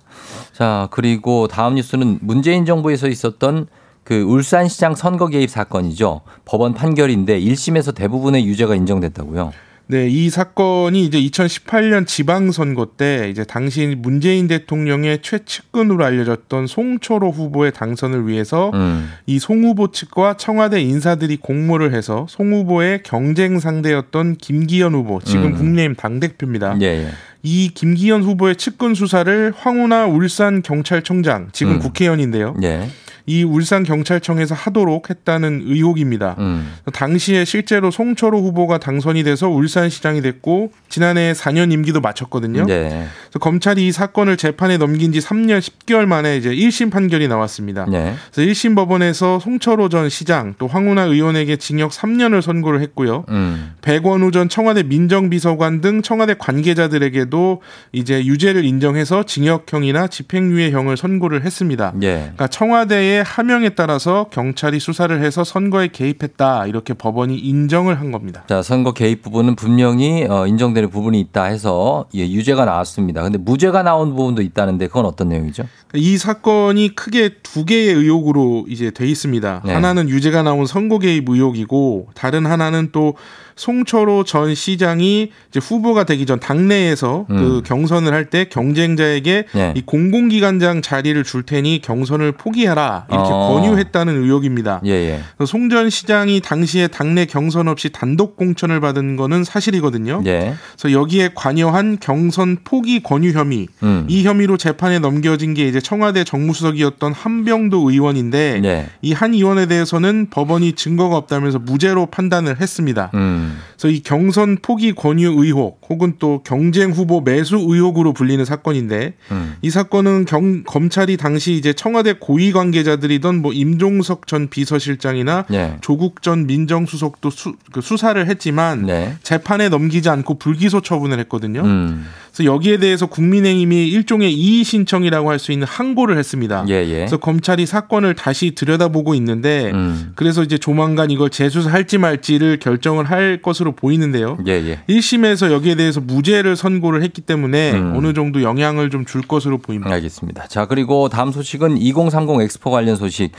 [0.53, 3.67] 자, 그리고 다음 뉴스는 문재인 정부에서 있었던
[4.05, 6.21] 그 울산시장 선거 개입 사건이죠.
[6.45, 9.53] 법원 판결인데 1심에서 대부분의 유죄가 인정됐다고요.
[9.89, 17.73] 네, 이 사건이 이제 2018년 지방선거 때 이제 당시 문재인 대통령의 최측근으로 알려졌던 송철호 후보의
[17.73, 19.09] 당선을 위해서 음.
[19.27, 25.55] 이송 후보 측과 청와대 인사들이 공모를 해서 송 후보의 경쟁 상대였던 김기현 후보, 지금 음.
[25.55, 26.79] 국민의힘 당대표입니다.
[26.81, 27.09] 예, 예.
[27.45, 31.79] 이 김기현 후보의 측근 수사를 황운하 울산 경찰청장, 지금 음.
[31.79, 32.57] 국회의원인데요.
[32.65, 32.89] 예.
[33.27, 36.37] 이 울산 경찰청에서 하도록 했다는 의혹입니다.
[36.39, 36.73] 음.
[36.93, 42.67] 당시에 실제로 송철호 후보가 당선이 돼서 울산시장이 됐고 지난해 4년 임기도 마쳤거든요.
[42.69, 43.07] 예.
[43.25, 47.87] 그래서 검찰이 이 사건을 재판에 넘긴 지 3년 10개월 만에 이제 1심 판결이 나왔습니다.
[47.93, 48.15] 예.
[48.33, 53.25] 그래서 1심 법원에서 송철호 전 시장 또 황운하 의원에게 징역 3년을 선고를 했고요.
[53.29, 53.73] 음.
[53.83, 57.61] 백원우 전 청와대 민정비서관 등 청와대 관계자들에게도
[57.91, 61.93] 이제 유죄를 인정해서 징역형이나 집행유예형을 선고를 했습니다.
[62.03, 62.15] 예.
[62.19, 68.45] 그러니까 청와대의 하명에 따라서 경찰이 수사를 해서 선거에 개입했다 이렇게 법원이 인정을 한 겁니다.
[68.49, 73.23] 자, 선거 개입 부분은 분명히 어, 인정되는 부분이 있다 해서 예, 유죄가 나왔습니다.
[73.23, 75.65] 근데 무죄가 나온 부분도 있다는데 그건 어떤 내용이죠?
[75.95, 79.63] 이 사건이 크게 두 개의 의혹으로 이제 돼 있습니다.
[79.65, 79.73] 네.
[79.73, 83.15] 하나는 유죄가 나온 선거 개입 의혹이고 다른 하나는 또
[83.57, 87.37] 송철호 전 시장이 이제 후보가 되기 전 당내에서 음.
[87.37, 89.73] 그 경선을 할 때 경쟁자에게 네.
[89.77, 93.55] 이 공공기관장 자리를 줄 테니 경선을 포기해라 이렇게 어.
[93.55, 94.81] 권유했다는 의혹입니다.
[94.85, 95.45] 예, 예.
[95.47, 100.23] 송전 시장이 당시에 당내 경선 없이 단독 공천을 받은 거는 사실이거든요.
[100.27, 100.55] 예.
[100.77, 104.07] 그래서 여기에 관여한 경선 포기 권유 혐의 음.
[104.09, 108.87] 이 혐의로 재판에 넘겨진 게 이제 청와대 정무수석이었던 한병도 의원인데 예.
[109.03, 113.13] 이한 의원에 대해서는 법원이 증거가 없다면서 무죄로 판단을 했습니다.
[113.15, 113.46] 음.
[113.73, 119.57] 그래서 이 경선 포기 권유 의혹 혹은 또 경쟁 후보 매수 의혹으로 불리는 사건인데 음.
[119.63, 125.77] 이 사건은 경, 검찰이 당시 이제 청와대 고위 관계자들이던 뭐 임종석 전 비서실장이나 예.
[125.81, 129.17] 조국 전 민정수석도 수, 그 수사를 했지만 네.
[129.23, 131.63] 재판에 넘기지 않고 불기소 처분을 했거든요.
[131.63, 132.07] 음.
[132.37, 136.65] 그래서 여기에 대해서 국민의힘이 일종의 이의 신청이라고 할 수 있는 항고를 했습니다.
[136.69, 136.95] 예, 예.
[136.97, 140.13] 그래서 검찰이 사건을 다시 들여다보고 있는데 음.
[140.15, 144.39] 그래서 이제 조만간 이걸 재수사할지 말지를 결정을 할 것으로 보이는데요.
[144.47, 144.81] 예, 예.
[144.89, 147.93] 1심에서 여기에 대해서 무죄를 선고를 했기 때문에 음.
[147.97, 149.95] 어느 정도 영향을 좀 줄 것으로 보입니다.
[149.95, 150.49] 알겠습니다.
[150.49, 153.31] 자, 그리고 다음 소식은 2030 엑스포 관련 소식.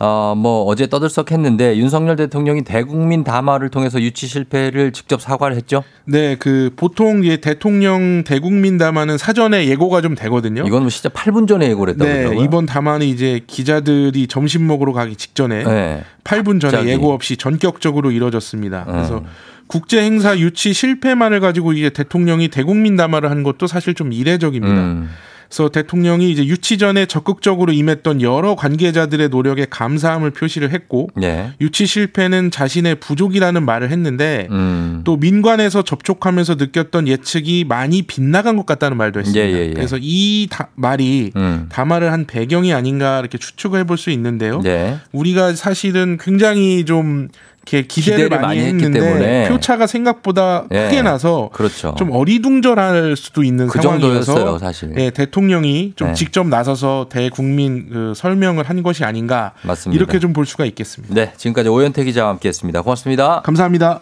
[0.00, 5.84] 어, 뭐 어제 떠들썩했는데 윤석열 대통령이 대국민 담화를 통해서 유치 실패를 직접 사과를 했죠.
[6.06, 10.64] 네, 그 보통 예, 대통령 대 국민 담화는 사전에 예고가 좀 되거든요.
[10.66, 12.44] 이건 뭐 진짜 8분 전에 예고를 했다고 네, 그러더라고요.
[12.44, 16.04] 이번 담화는 이제 기자들이 점심 먹으러 가기 직전에 네.
[16.24, 16.88] 8분 전에 갑자기.
[16.88, 18.84] 예고 없이 전격적으로 이뤄졌습니다.
[18.86, 19.26] 그래서 음.
[19.66, 24.74] 국제 행사 유치 실패만을 가지고 이게 대통령이 대국민 담화를 한 것도 사실 좀 이례적입니다.
[24.74, 25.10] 음.
[25.50, 31.50] 그래서 대통령이 이제 유치 전에 적극적으로 임했던 여러 관계자들의 노력에 감사함을 표시를 했고 예.
[31.60, 35.00] 유치 실패는 자신의 부족이라는 말을 했는데 음.
[35.04, 39.44] 또 민관에서 접촉하면서 느꼈던 예측이 많이 빗나간 것 같다는 말도 했습니다.
[39.44, 39.74] 예, 예, 예.
[39.74, 41.66] 그래서 이 다- 말이 음.
[41.68, 44.60] 담화를 한 배경이 아닌가 이렇게 추측을 해볼 수 있는데요.
[44.62, 44.98] 네.
[45.10, 47.26] 우리가 사실은 굉장히 좀
[47.66, 49.48] 이렇게 기대를, 기대를 많이, 많이 했기 때문에.
[49.48, 50.84] 표차가 생각보다 예.
[50.86, 51.94] 크게 나서 그렇죠.
[51.98, 54.92] 좀 어리둥절할 수도 있는 그 상황이어서 정도였어요, 사실.
[54.96, 56.14] 예, 대통령이 좀 네.
[56.14, 59.96] 직접 나서서 대국민 그 설명을 한 것이 아닌가 맞습니다.
[59.96, 61.14] 이렇게 좀 볼 수가 있겠습니다.
[61.14, 62.82] 네, 지금까지 오현태 기자와 함께했습니다.
[62.82, 63.42] 고맙습니다.
[63.42, 64.00] 감사합니다.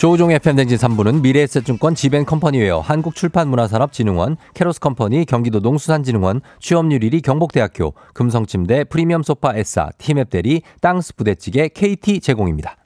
[0.00, 9.54] 조우종의 팬댕진 3부는 미래에셋증권 지벤컴퍼니웨어 한국출판문화산업진흥원 캐로스컴퍼니 경기도 농수산진흥원 취업률 1위 경북대학교 금성침대 프리미엄 소파
[9.54, 12.79] S사 티맵대리 땅스 부대찌개 KT 제공입니다.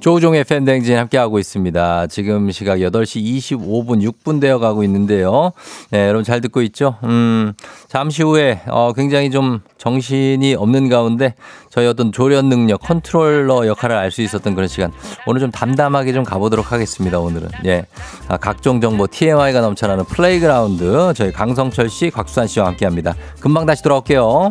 [0.00, 2.06] 조우종의 팬댕진 함께하고 있습니다.
[2.06, 5.52] 지금 시각 8시 25분 6분 되어 가고 있는데요.
[5.90, 6.96] 네, 여러분 잘 듣고 있죠?
[7.04, 7.52] 음,
[7.88, 11.34] 잠시 후에, 어, 굉장히 좀 정신이 없는 가운데
[11.68, 14.90] 저희 어떤 조련 능력, 컨트롤러 역할을 알 수 있었던 그런 시간.
[15.24, 17.48] 오늘 좀 담담하게 좀 가보도록 하겠습니다, 오늘은.
[17.66, 17.84] 예.
[18.26, 21.12] 아, 각종 정보 TMI가 넘쳐나는 플레이그라운드.
[21.14, 23.14] 저희 강성철 씨, 곽수산 씨와 함께 합니다.
[23.38, 24.50] 금방 다시 돌아올게요.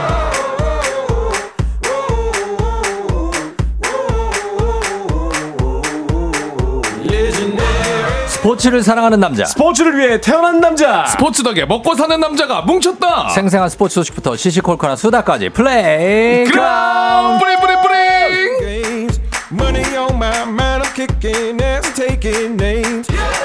[8.41, 9.45] 스포츠를 사랑하는 남자.
[9.45, 11.05] 스포츠를 위해 태어난 남자.
[11.05, 13.29] 스포츠 덕에 먹고 사는 남자가 뭉쳤다.
[13.29, 18.59] 생생한 스포츠 소식부터 시시콜콜한 수다까지 플레이 그라운 뿌리 뿌리 뿌리.
[18.59, 19.21] Games.
[19.51, 20.81] Money on my mind.
[20.83, 23.05] I'm kicking ass, taking names.
[23.07, 23.40] The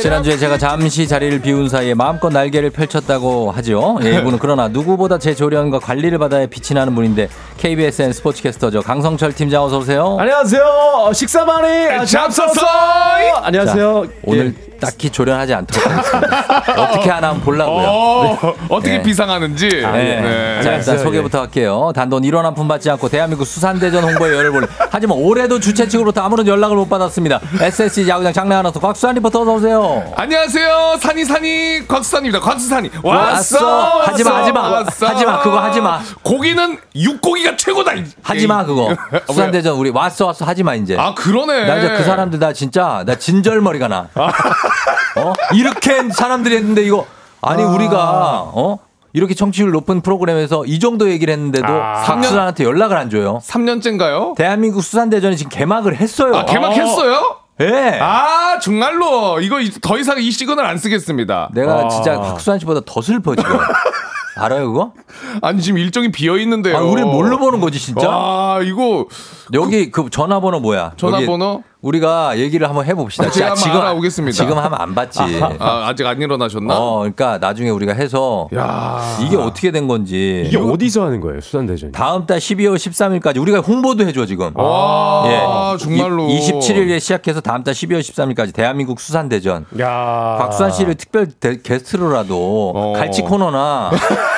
[0.00, 3.98] 지난주에 제가 잠시 자리를 비운 사이에 마음껏 날개를 펼쳤다고 하죠.
[4.04, 7.28] 예, 이분은 그러나 누구보다 제 조련과 관리를 받아야 빛이 나는 분인데
[7.58, 8.82] KBSN 스포츠캐스터죠.
[8.82, 10.16] 강성철 팀장 어서 오세요.
[10.18, 10.62] 안녕하세요.
[10.62, 12.66] 어, 식사 많이 잡섰어.
[13.42, 14.06] 안녕하세요.
[14.06, 14.68] 자, 오늘 예.
[14.78, 16.44] 딱히 조련하지 않도록 하겠습니다.
[16.82, 17.86] 어떻게 하나 한번 보려고요.
[17.88, 19.02] 어, 어떻게 네.
[19.02, 19.68] 비상하는지.
[19.68, 19.82] 네.
[19.82, 20.22] 네.
[20.22, 20.98] 자, 일단 알겠어요.
[20.98, 21.90] 소개부터 할게요.
[21.94, 26.22] 단돈 1원 한 푼 받지 않고 대한민국 수산대전 홍보에 열을 벌 하지만 올해도 주최 측으로부터
[26.22, 27.40] 아무런 연락을 못 받았습니다.
[27.60, 30.12] SSG 야구장 장례 아나 운서 곽수산 리포터 어서 오세요.
[30.16, 30.96] 안녕하세요.
[31.00, 32.40] 산이 산이 곽수산입니다.
[32.40, 33.66] 곽수산이 왔어.
[33.66, 34.00] 왔어.
[34.12, 34.84] 하지마, 하지마.
[35.00, 36.00] 하지마, 그거 하지마.
[36.22, 37.92] 고기는 육고기가 최고다.
[38.22, 38.96] 하지마 그거.
[39.12, 39.20] 왜?
[39.28, 40.96] 수산 대전 우리 왔어 왔어 하지마 이제.
[40.98, 41.66] 아 그러네.
[41.66, 44.08] 나 이제 그 사람들 나 진짜 나 진절머리가 나.
[44.14, 45.32] 어?
[45.54, 47.06] 이렇게 사람들이 했는데 이거
[47.42, 48.78] 아니 우리가 어?
[49.12, 52.02] 이렇게 청취율 높은 프로그램에서 이 정도 얘기를 했는데도 아.
[52.04, 53.40] 박수산한테 연락을 안 줘요.
[53.44, 54.36] 3년째인가요?
[54.36, 56.36] 대한민국 수산대전이 지금 개막을 했어요.
[56.36, 57.37] 아 개막했어요?
[57.60, 57.98] 예.
[58.00, 61.50] 아 정말로 이거 이- 더 이상 이 시간을 안 쓰겠습니다.
[61.52, 63.50] 내가 진짜 박수산 씨보다 더 슬퍼 지금.
[64.36, 64.92] 알아요 그거?
[65.42, 66.76] 아니 지금 일정이 비어 있는데요.
[66.76, 68.08] 아, 우리 뭘로 보는 거지 진짜?
[68.08, 69.06] 와 이거
[69.52, 70.92] 여기 그 전화번호 뭐야?
[70.96, 71.64] 전화번호?
[71.80, 73.30] 우리가 얘기를 한번 해봅시다.
[73.30, 74.34] 제가 자, 한번 알아보겠습니다.
[74.36, 75.20] 지금 하면 안 받지.
[75.60, 76.76] 아, 아직 안 일어나셨나?
[76.76, 81.40] 어, 그러니까 나중에 우리가 해서 야 이게 어떻게 된 건지 이게 어디서 하는 거예요?
[81.40, 81.92] 수산 대전.
[81.92, 84.50] 다음 달 12월 13일까지 우리가 홍보도 해줘 지금.
[84.56, 89.64] 와 정말로 27일에 시작해서 다음 달 12월 13일까지 대한민국 수산 대전.
[89.78, 90.36] 야.
[90.40, 92.92] 박수환 씨를 특별 대- 게스트로라도 어.
[92.96, 93.92] 갈치 코너나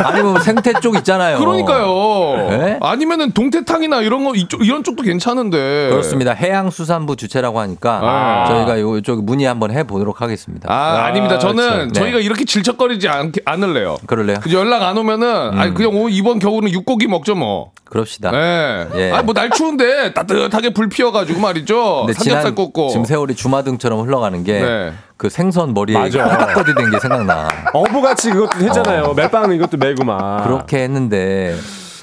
[0.04, 1.38] 아니면 뭐 생태 쪽 있잖아요.
[1.38, 2.48] 그러니까요.
[2.50, 2.78] 네?
[2.82, 5.88] 아니면은 동태탕이나 이런 거 이쪽 이런 쪽도 괜찮은데.
[5.90, 6.32] 그렇습니다.
[6.32, 8.44] 해양수산부 주 체라고 하니까 아.
[8.48, 10.72] 저희가 요- 이쪽 문의 한번 해보도록 하겠습니다.
[10.72, 11.38] 아, 아 닙니다.
[11.38, 11.88] 저는 참.
[11.88, 12.00] 네.
[12.00, 13.96] 저희가 이렇게 질척거리지 않, 않을래요.
[14.06, 14.38] 그럴래요?
[14.42, 17.72] 그 연락 안 오면은 아니 그냥 오, 이번 겨울은 육고기 먹죠 뭐.
[17.84, 18.30] 그럽시다.
[18.30, 18.86] 네.
[18.94, 19.10] 예.
[19.10, 22.06] 아니 뭐날 추운데 따뜻하게 불 피워가지고 말이죠.
[22.14, 22.90] 삼겹살 꽂고.
[22.90, 25.28] 지금 세월이 주마등처럼 흘러가는 게그 네.
[25.28, 26.24] 생선 머리에 맞아.
[26.24, 27.48] 까딱거리 된게 생각나.
[27.74, 29.14] 어부같이 그것도 했잖아요.
[29.14, 30.44] 멜빵 이것도 메고 막.
[30.44, 31.56] 그렇게 했는데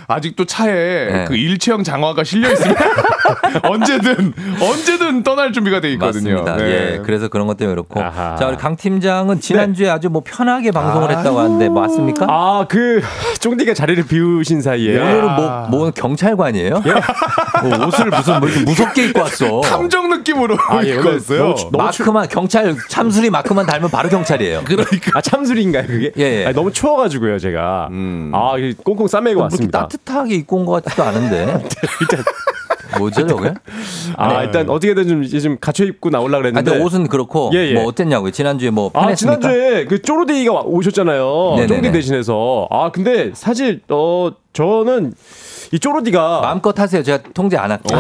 [0.08, 0.72] 아직도 차에
[1.12, 1.26] 네.
[1.28, 2.82] 그 일체형 장화가 실려 있습니다.
[3.64, 6.44] 언제든 언제든 떠날 준비가 돼 있거든요.
[6.44, 6.56] 맞습니다.
[6.58, 6.72] 네.
[6.94, 8.02] 예, 그래서 그런 것 때문에 그렇고.
[8.02, 8.38] 아하.
[8.38, 12.26] 자, 우리 강 팀장은 지난주에 아주 뭐 편하게 방송을 했다고 하는데 뭐 맞습니까?
[12.30, 13.02] 아, 그
[13.42, 16.82] 쫑디가 자리를 비우신 사이에 오늘은 뭐, 뭐 경찰관이에요?
[17.64, 19.62] 뭐 옷을 무슨 뭐 무섭게 입고 왔어.
[19.62, 21.56] 탐정 느낌으로 아, 예, 입고 왔어요.
[21.56, 24.62] 추- 마크만 경찰 참수리 마크만 닮으면 바로 경찰이에요.
[24.64, 26.12] 그러니까 아 참술인가요 그게?
[26.18, 26.46] 예, 예.
[26.46, 27.90] 아니, 너무 추워가지고요 제가.
[27.92, 28.32] 음.
[28.34, 28.54] 아
[28.84, 29.88] 꽁꽁 싸매고 뭐 왔습니다.
[30.04, 31.64] 따뜻하게 입고 온 것 같지도 않은데.
[32.98, 33.54] 뭐죠, 저게?
[34.16, 36.72] 아 일단 어떻게든 좀 이제 좀 갖춰 입고 나오려 아, 그랬는데.
[36.72, 37.74] 근데 옷은 그렇고 예, 예.
[37.74, 38.32] 뭐 어땠냐고요?
[38.32, 39.40] 지난주에 뭐 아 편했습니까?
[39.42, 40.02] 지난주에 그
[40.48, 41.54] 와- 오셨잖아요.
[41.58, 41.68] 네네네.
[41.68, 42.68] 쫑디 대신해서.
[42.72, 45.14] 아 근데 사실 어 저는
[45.72, 47.02] 이 쪼로디가 마음껏 하세요.
[47.04, 47.98] 제가 통제 안 할게요.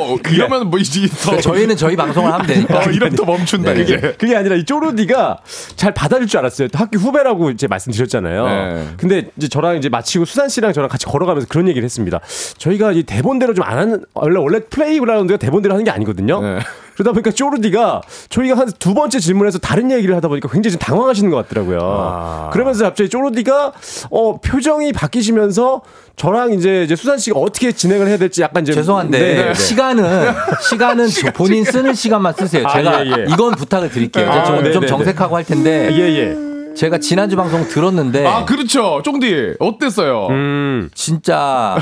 [0.00, 2.78] 오, 이러면 뭐 이제 더 저희는 저희 방송을 하면 되니까.
[2.78, 3.82] 어, 이러면 더 멈춘다 네.
[3.82, 3.96] 이게.
[4.00, 5.38] 그게 아니라 이 쪼로디가
[5.76, 6.68] 잘 받아줄 줄 알았어요.
[6.68, 8.46] 또 학교 후배라고 이제 말씀드렸잖아요.
[8.46, 8.88] 네.
[8.96, 12.20] 근데 이제 저랑 이제 마치고 수산 씨랑 저랑 같이 걸어가면서 그런 얘기를 했습니다.
[12.58, 16.40] 저희가 이 대본대로 좀 안 하는 원래 원래 플레이그라운드가 대본대로 하는 게 아니거든요.
[16.40, 16.58] 네.
[16.98, 21.30] 그러다 보니까 쪼르디가 저희가 한 두 번째 질문에서 다른 얘기를 하다 보니까 굉장히 좀 당황하시는
[21.30, 21.78] 것 같더라고요.
[21.82, 22.50] 아.
[22.52, 23.72] 그러면서 갑자기 쪼르디가
[24.10, 25.82] 어 표정이 바뀌시면서
[26.16, 29.54] 저랑 이제 이제 수산 씨가 어떻게 진행을 해야 될지 약간 이제 죄송한데 네, 네, 네.
[29.54, 32.66] 시간은 시간은 저 본인 쓰는 시간만 쓰세요.
[32.66, 33.26] 아, 제가 예, 예.
[33.28, 34.30] 이건 부탁을 드릴게요.
[34.30, 36.47] 아, 좀, 네, 좀 네, 정색하고 할 텐데 예 예.
[36.78, 39.02] 제가 지난주 방송 들었는데 아 그렇죠.
[39.04, 40.28] 쫑디 어땠어요?
[40.30, 40.88] 음.
[40.94, 41.76] 진짜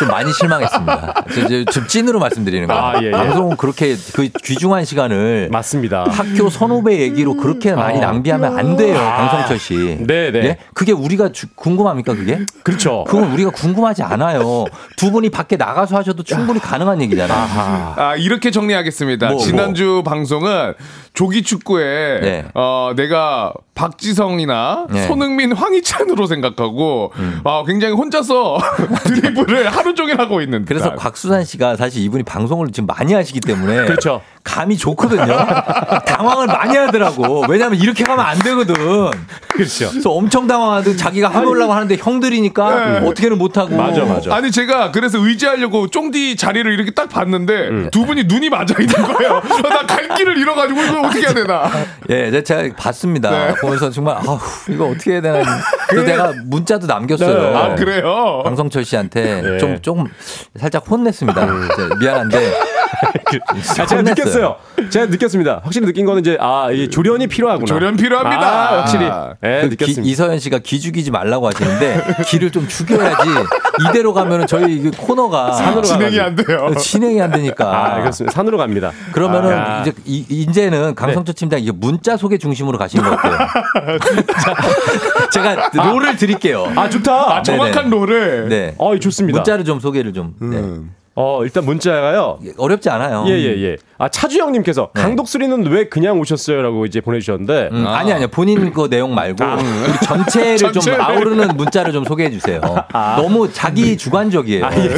[0.00, 1.24] 좀 많이 실망했습니다.
[1.72, 2.82] 좀 찐으로 말씀드리는 거예요.
[2.82, 3.10] 아, 예, 예.
[3.12, 6.04] 방송 그렇게 그 귀중한 시간을 맞습니다.
[6.08, 8.00] 학교 선후배 얘기로 그렇게 많이 어.
[8.00, 9.98] 낭비하면 안 돼요, 강성철 씨.
[10.00, 10.38] 네, 네.
[10.44, 10.58] 예?
[10.74, 12.40] 그게 우리가 주- 궁금합니까, 그게?
[12.64, 13.04] 그렇죠.
[13.06, 14.64] 그건 우리가 궁금하지 않아요.
[14.96, 17.94] 두 분이 밖에 나가서 하셔도 충분히 가능한 얘기잖아요.
[17.96, 19.28] 아 이렇게 정리하겠습니다.
[19.28, 19.44] 뭐, 뭐.
[19.46, 20.74] 지난주 방송은
[21.12, 22.44] 조기 축구에 네.
[22.54, 25.00] 어 내가 박지성이나 네.
[25.02, 25.06] 음.
[25.08, 27.12] 손흥민, 황희찬으로 생각하고
[27.44, 28.58] 아 굉장히 혼자서
[29.04, 30.64] 드리블을 하루 종일 하고 있는.
[30.64, 30.94] 그래서.
[30.94, 34.20] 곽수산 씨가 사실 이분이 방송을 지금 많이 하시기 때문에 그렇죠.
[34.44, 35.24] 감이 좋거든요.
[36.06, 37.44] 당황을 많이 하더라고.
[37.48, 38.74] 왜냐하면 이렇게 가면 안 되거든.
[39.48, 39.90] 그렇죠.
[39.90, 43.06] 그래서 엄청 당황하던 자기가 해보려고 하는데 형들이니까 네.
[43.06, 43.76] 어떻게는 못하고.
[43.76, 44.34] 맞아, 맞아.
[44.34, 47.88] 아니 제가 그래서 의지하려고 쫑디 자리를 이렇게 딱 봤는데 음.
[47.92, 49.42] 두 분이 눈이 맞아 있는 거예요.
[49.68, 51.70] 나 갈 길을 잃어가지고 이거 어떻게 해야 되나.
[52.10, 53.30] 예, 제가 봤습니다.
[53.30, 53.54] 네.
[53.60, 54.38] 보면서 정말 아우
[54.68, 55.42] 이거 어떻게 해야 되나.
[55.88, 57.56] 그래서 내가 문자도 남겼어요.
[57.56, 58.42] 아 그래요?
[58.44, 59.58] 강성철 씨한테 네.
[59.58, 60.06] 좀 조금
[60.56, 61.42] 살짝 혼냈습니다.
[61.44, 62.52] 이제 미안한데.
[63.80, 64.56] 아, 제가 느꼈어요.
[64.90, 65.60] 제가 느꼈습니다.
[65.62, 67.66] 확실히 느낀 거는 이제 아, 이 조련이 필요하구나.
[67.66, 68.42] 조련 필요합니다.
[68.46, 69.06] 아, 확실히.
[69.06, 69.34] 아.
[69.44, 70.02] 예, 그 느꼈습니다.
[70.02, 73.28] 기- 이서연 씨가 기 죽이지 말라고 하시는데 기를 좀 죽여야지
[73.88, 76.22] 이대로 가면은 저희 이 코너가 산으로 진행이 가가지고.
[76.52, 76.74] 안 돼요.
[76.80, 77.94] 진행이 안 되니까.
[77.94, 78.34] 아, 그렇습니다.
[78.34, 78.92] 산으로 갑니다.
[79.12, 79.80] 그러면은 아.
[79.82, 83.48] 이제 이, 이제는 강성철 팀장 이제 문자 소개 중심으로 가시는 것 같아요.
[84.42, 86.70] 자, 제가 롤을 드릴게요.
[86.76, 87.36] 아, 좋다.
[87.36, 88.48] 아, 정확한 롤을.
[88.48, 88.74] 네.
[88.78, 89.38] 어, 좋습니다.
[89.38, 90.34] 문자를 좀 소개를 좀.
[90.40, 90.60] 네.
[91.22, 92.38] 어, 일단 문자가요.
[92.56, 93.24] 어렵지 않아요.
[93.28, 93.76] 예, 예, 예.
[93.98, 95.02] 아, 차주영님께서 네.
[95.02, 96.62] 강독수리는 왜 그냥 오셨어요?
[96.62, 97.68] 라고 이제 보내주셨는데.
[97.72, 99.56] 음, 아 니 아니요 본인 그 내용 말고 아.
[99.56, 100.82] 우리 전체를 좀.
[100.98, 102.60] 아우르는 문자를 좀 소개해 주세요.
[103.16, 104.64] 너무 자기 주관적이에요.
[104.64, 104.90] 아, 예, 예.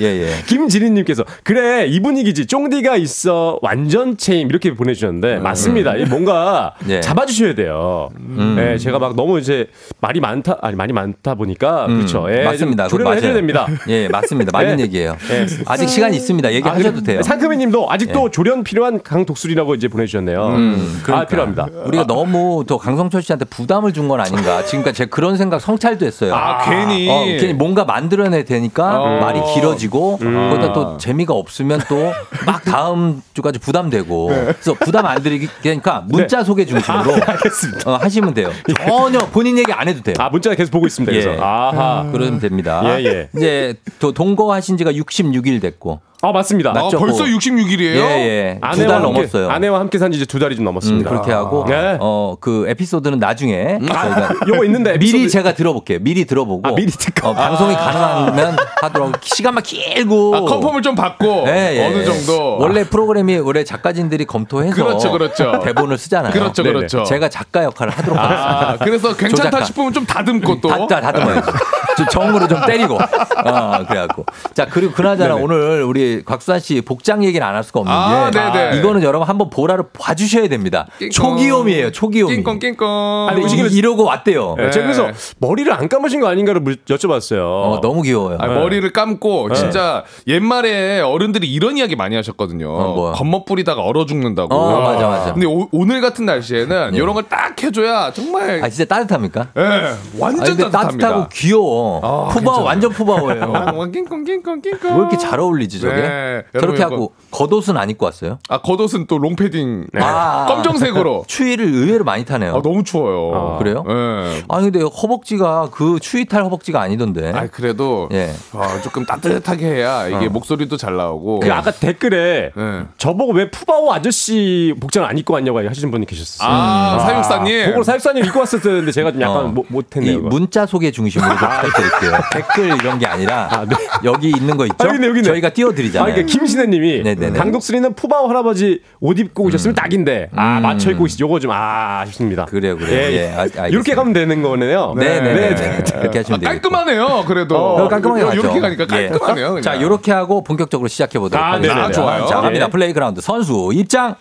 [0.00, 0.28] 예, 예.
[0.46, 5.96] 김지린님께서 그래 이 분위기지 쫑디가 있어 완전 체임 이렇게 보내주셨는데 맞습니다.
[5.96, 7.00] 이 뭔가 네.
[7.02, 8.10] 잡아주셔야 돼요.
[8.58, 9.68] 예, 제가 막 너무 이제
[10.00, 12.26] 말이 많다 아니 많이 많다 보니까 음, 그렇죠.
[12.30, 12.88] 예, 맞습니다.
[12.88, 13.34] 조련을 해줘야.
[13.34, 13.66] 됩니다.
[13.88, 14.50] 예, 맞습니다.
[14.52, 14.84] 맞는 예.
[14.84, 15.16] 얘기예요.
[15.30, 15.46] 예.
[15.66, 16.52] 아직 시간이 있습니다.
[16.54, 17.22] 얘기하셔도 근데 돼요.
[17.22, 20.46] 상크미님도 아직도 조련 필요한 강독수리라고 이제 보내주셨네요.
[20.46, 21.26] 음, 아 그러니까.
[21.26, 21.66] 필요합니다.
[21.84, 24.64] 우리가 너무 더 강성철 씨한테 부담을 준 건 아닌가.
[24.64, 26.32] 지금까지 제가 그런 생각 성찰도 했어요.
[26.32, 27.10] 아, 괜히.
[27.10, 29.18] 어, 괜히 뭔가 만들어내야 되니까 어.
[29.20, 29.85] 말이 길어지고
[30.20, 30.50] 음.
[30.50, 32.12] 거기다 또 재미가 없으면 또
[32.46, 34.44] 막 다음 주까지 부담되고 네.
[34.44, 37.90] 그래서 부담 안 드리기 그러니까 문자 소개 중심으로 아.
[37.90, 38.50] 어, 하시면 돼요.
[38.86, 40.14] 전혀 본인 얘기 안 해도 돼요.
[40.18, 41.10] 아 문자 계속 보고 있습니다.
[41.10, 41.38] 그래서 예.
[41.40, 42.08] 아하.
[42.12, 42.82] 그러면 됩니다.
[42.84, 43.28] 예, 예.
[43.36, 46.00] 이제 또 동거하신 지가 66일 됐고.
[46.22, 46.70] 아 맞습니다.
[46.70, 46.98] 아, 맞죠?
[46.98, 47.96] 벌써 66일이에요?
[47.96, 48.58] 예, 예.
[48.60, 49.50] 두 아내와 달 함께, 넘었어요.
[49.50, 51.10] 아내와 함께 산지 이제 두 달이 좀 음, 넘었습니다.
[51.10, 51.98] 그렇게 하고 네.
[52.00, 55.98] 어그 에피소드는 나중에 저희가 요거 있는데 미리 에피소드- 제가 들어볼게요.
[56.00, 57.28] 미리 들어보고 아, 미리 듣고.
[57.28, 61.86] 어, 방송이 가능하면 하도록 시간만 길고 아, 컨펌을 좀 받고 예, 예.
[61.86, 65.60] 어느 정도 원래 프로그램이 원래 작가진들이 검토해서 그렇죠, 그렇죠.
[65.64, 66.32] 대본을 쓰잖아요.
[66.32, 66.62] 그렇죠.
[66.62, 67.04] 그렇죠.
[67.04, 68.68] 제가 작가 역할을 하도록 하겠습니다.
[68.70, 69.64] 아, 그래서 괜찮다 조작가.
[69.64, 71.50] 싶으면 좀 다듬고 또 다, 다, 다듬어야지.
[71.96, 72.94] 좀 정으로 좀 때리고.
[72.96, 74.24] 어, 그래갖고.
[74.54, 75.42] 자, 그리고 그나저나 네네.
[75.44, 78.38] 오늘 우리 곽수환 씨 복장 얘기는 안 할 수가 없는 아, 게.
[78.38, 78.76] 네네.
[78.78, 80.86] 이거는 여러분 한번 보라를 봐주셔야 됩니다.
[81.12, 82.36] 초기염이에요, 초기염이.
[82.36, 84.56] 낑꽁 낑꽁 아니, 이, 이러고 왔대요.
[84.58, 85.12] 예, 제가 그래서 네.
[85.38, 87.38] 머리를 안 감으신 거 아닌가를 물- 여쭤봤어요.
[87.40, 88.36] 어, 너무 귀여워요.
[88.40, 92.68] 아, 머리를 감고 진짜 옛말에 어른들이 이런 이야기 많이 하셨거든요.
[92.70, 93.12] 어?
[93.12, 94.54] 겉멋 뿌리다가 얼어 죽는다고.
[94.54, 95.32] 어, 맞아, 맞아.
[95.32, 99.48] 근데 오, 늘 같은 날씨에는 이런 걸 딱 해줘야 정말 아, 진짜 따뜻합니까?
[99.56, 101.08] 예, 아, 완전 근데 따뜻합니다.
[101.08, 101.85] 따뜻하고 귀여워.
[102.02, 102.58] 아, 푸바오, 괜찮아.
[102.60, 103.42] 완전 푸바오예요.
[103.44, 104.90] 어, 낑꽁 낑꽁 낑꽁.
[104.92, 105.94] 왜 이렇게 잘 어울리지, 저게?
[105.94, 108.38] 네, 저렇게 하고 겉옷은 안 입고 왔어요?
[108.48, 110.46] 아 겉옷은 또 롱패딩 아.
[110.48, 111.24] 검정색으로.
[111.28, 112.56] 추위를 의외로 많이 타네요.
[112.56, 113.32] 아 너무 추워요.
[113.34, 113.84] 아, 그래요?
[113.88, 114.42] 예.
[114.48, 117.32] 아니, 근데 허벅지가 그 추위 탈 허벅지가 아니던데.
[117.34, 118.32] 아 그래도 예.
[118.52, 120.30] 아, 조금 따뜻하게 해야 이게 어.
[120.30, 121.40] 목소리도 잘 나오고.
[121.40, 122.82] 그 아까 댓글에 예.
[122.98, 126.48] 저보고 왜 푸바오 아저씨 복장을 안 입고 왔냐고 하시는 분이 계셨어요.
[126.48, 127.66] 아, 사육사님.
[127.66, 129.48] 그걸 사육사님 입고 왔을 텐데 제가 좀 약간 어.
[129.48, 130.28] 못, 그거.
[130.28, 132.20] 문자 소개 중심으로 좀 부탁 드릴게요.
[132.32, 133.76] 댓글 이런 게 아니라 아, 네.
[134.04, 134.76] 여기 있는 거 있죠?
[134.78, 135.22] 아, 근데 여기네.
[135.24, 136.12] 저희가 아, 띄워드리잖아요.
[136.14, 137.38] 그러니까 김신혜님이 네네네.
[137.38, 140.62] 강독수리는 푸바오 할아버지 옷 입고 오셨으면 딱인데 아 음.
[140.62, 142.44] 맞춰 입고 있 요거 좀 아, 아쉽습니다.
[142.46, 142.92] 그래요, 그래요.
[142.92, 143.66] 예, 예, 아, 알겠습니다.
[143.68, 144.94] 이렇게 가면 되는 거네요.
[144.96, 145.54] 네 네 네.
[145.54, 145.82] 네.
[145.98, 146.44] 그렇게 하시면 아, 되겠고.
[146.70, 147.24] 깔끔하네요.
[147.26, 148.40] 그래도 어, 깔끔하게 가죠.
[148.40, 149.08] 이렇게 가니까 예.
[149.08, 149.48] 깔끔하네요.
[149.48, 149.62] 그냥.
[149.62, 151.74] 자, 요렇게 하고 본격적으로 시작해 보도록 아, 하겠습니다.
[151.74, 151.92] 네네네.
[151.92, 152.26] 좋아요.
[152.26, 152.66] 자, 갑니다.
[152.66, 152.70] 예.
[152.70, 154.14] 플레이그라운드 선수 입장.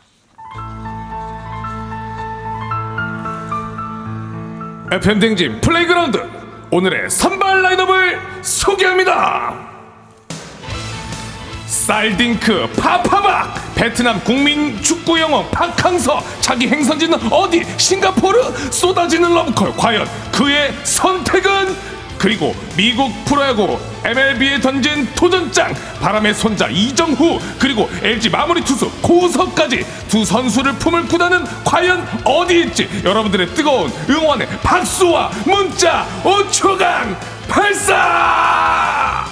[4.91, 6.19] FM 대행진 플레이그라운드
[6.75, 9.53] 오늘의 선발 라인업을 소개합니다.
[11.65, 16.21] 쌀딩크 파파박 베트남 국민 축구 영웅 박항서.
[16.41, 17.63] 자기 행선지는 어디?
[17.77, 18.43] 싱가포르?
[18.73, 19.77] 쏟아지는 러브콜.
[19.77, 21.77] 과연 그의 선택은
[22.17, 30.23] 그리고 미국 프로야구 MLB에 던진 도전장 바람의 손자 이정후 그리고 LG 마무리 투수 고우석까지 두
[30.25, 37.15] 선수를 품을 구단은 과연 어디일지 여러분들의 뜨거운 응원의 박수와 문자 5초간
[37.47, 39.25] 발사!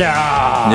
[0.00, 0.68] 야.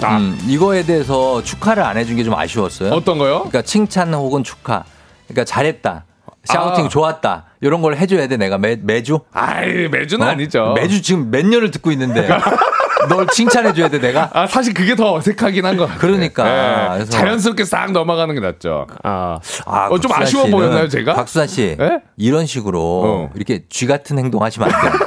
[0.00, 0.06] 예.
[0.06, 2.92] 음, 이거에 대해서 축하를 안 해준 게 좀 아쉬웠어요.
[2.92, 3.38] 어떤 거요?
[3.40, 4.84] 그러니까 칭찬 혹은 축하.
[5.28, 6.04] 그러니까 잘했다.
[6.44, 6.88] 샤우팅 아.
[6.88, 7.44] 좋았다.
[7.60, 9.18] 이런 걸 해줘야 돼 내가 매, 매주.
[9.32, 10.30] 아이 매주는 어?
[10.30, 10.74] 아니죠.
[10.76, 12.28] 매주 지금 몇 년을 듣고 있는데
[13.08, 14.30] 널 칭찬해줘야 돼 내가.
[14.32, 15.88] 아 사실 그게 더 어색하긴 한 거.
[15.98, 16.92] 그러니까.
[16.94, 18.86] 그래서- 자연스럽게 싹 넘어가는 게 낫죠.
[19.02, 21.14] 아, 아, 어, 좀 아쉬워 보였나요, 제가?
[21.14, 22.00] 박수환 씨, 예?
[22.16, 23.30] 이런 식으로 어.
[23.34, 24.92] 이렇게 쥐 같은 행동 하시면 안 돼요.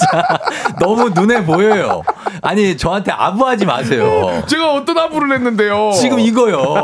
[0.00, 0.38] 진짜
[0.80, 2.02] 너무 눈에 보여요.
[2.42, 4.42] 아니 저한테 아부하지 마세요.
[4.46, 5.92] 제가 어떤 아부를 했는데요.
[5.92, 6.74] 지금 이거요.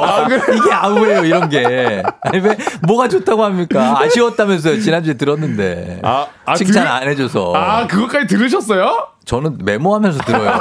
[0.54, 2.02] 이게 아우예요, 이런 게.
[2.22, 2.56] 아니, 왜,
[2.86, 3.96] 뭐가 좋다고 합니까?
[4.00, 6.00] 아쉬웠다면서요, 지난주에 들었는데.
[6.02, 7.52] 아, 아, 칭찬 들- 안 해줘서.
[7.54, 9.08] 아 그것까지 들으셨어요?
[9.24, 10.52] 저는 메모하면서 들어요.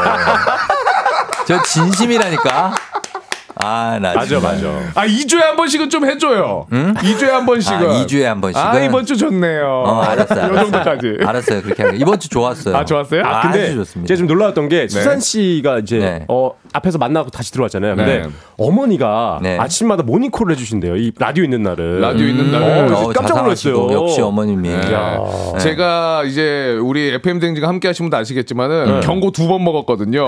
[1.48, 2.74] 저 진심이라니까.
[3.66, 4.40] 아, 나 맞아.
[4.40, 4.68] 맞아.
[4.94, 6.68] 아 2주에 한 번씩은 좀 해줘요.
[6.72, 6.94] 응?
[6.94, 7.78] 2주에 한 번씩은.
[7.78, 8.64] 아, 2주에 한 번씩은?
[8.66, 9.84] 아 이번 주 좋네요.
[9.88, 10.40] 어, 알았어요.
[10.40, 10.62] 이 알았어 요.
[10.72, 11.18] 정도까지.
[11.26, 11.62] 알았어요.
[11.64, 11.98] 그렇게 하게.
[11.98, 12.76] 이번 주 좋았어요.
[12.78, 13.24] 아, 좋았어요?
[13.26, 14.08] 아, 근데 아주 좋습니다.
[14.08, 15.20] 제가 좀 놀라웠던 게 수산 네.
[15.20, 16.26] 씨가 이제 네.
[16.28, 17.96] 어 앞에서 만나고 다시 들어왔잖아요.
[17.96, 18.30] 근데 네.
[18.58, 19.58] 어머니가 네.
[19.58, 20.98] 아침마다 모닝콜을 해주신대요.
[20.98, 22.02] 이 라디오 있는 날은.
[22.02, 22.68] 라디오 있는 날은.
[22.68, 23.92] 어, 그래서 어, 깜짝 놀랐어요.
[23.94, 24.70] 역시 어머님이.
[24.74, 25.20] 야.
[25.54, 25.60] 네.
[25.60, 30.26] 제가 이제 우리 FM 댕지가 함께 하신 분도 아시겠지만은 경고 두 번 먹었거든요.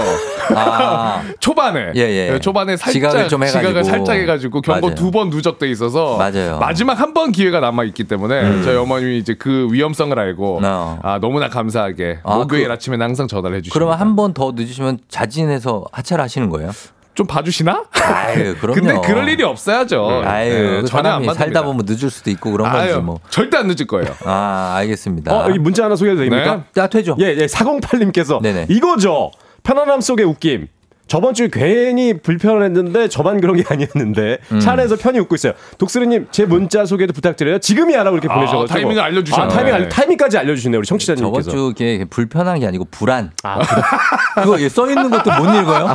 [0.55, 2.01] 아, 초반에 예,
[2.33, 2.39] 예.
[2.39, 3.67] 초반에 살짝 지각을 좀 해가지고.
[3.67, 4.95] 지각을 살짝 해가지고 경고.
[4.95, 6.55] 두 번 누적돼 있어서 맞아요.
[6.55, 6.59] 음.
[6.59, 10.99] 마지막 한 번 기회가 남아 있기 때문에 저희 어머님이 이제 그 위험성을 알고 어.
[11.03, 14.99] 아 너무나 감사하게 아, 목요일 그- 아침에 항상 전화를 해주시고 그러면 한 번 더 늦으시면
[15.09, 16.71] 자진해서 하차를 하시는 거예요?
[17.15, 17.86] 좀 봐주시나?
[17.93, 18.80] 아유, 그럼요.
[18.80, 20.21] 근데 그럴 일이 없어야죠.
[20.23, 21.63] 아유, 네, 그 전혀 안 사람이 살다.
[21.63, 23.19] 보면 늦을 수도 있고 그런 건지 아유, 뭐.
[23.32, 24.13] 절대 안 늦을 거예요.
[24.23, 25.34] 아, 알겠습니다.
[25.36, 26.63] 어, 여기 문자 하나 소개해도 됩니까?
[26.75, 26.82] 네.
[26.82, 27.15] 야, 되죠.
[27.19, 28.67] 예, 예, 408님께서 네네.
[28.69, 29.32] 이거죠.
[29.63, 30.67] 편안함 속의 웃김.
[31.08, 34.60] 저번 주에 괜히 불편했는데 저만 그런 게 아니었는데 음.
[34.60, 35.53] 차 안에서 편히 웃고 있어요.
[35.78, 37.60] 독수리님 제 문자 소개도 부탁드려요.
[37.60, 39.45] 지금이야라고 이렇게 아, 보내셔가지고 타이밍을 알려주셨네.
[39.45, 41.74] 아, 타이밍 알- 타이밍까지 알려주시네요 우리 저번 청취자님께서.
[41.76, 43.32] 주에 불편한 게 아니고 불안.
[43.43, 43.60] 아,
[44.43, 45.93] 그거 예, 써 있는 것도 못 읽어요?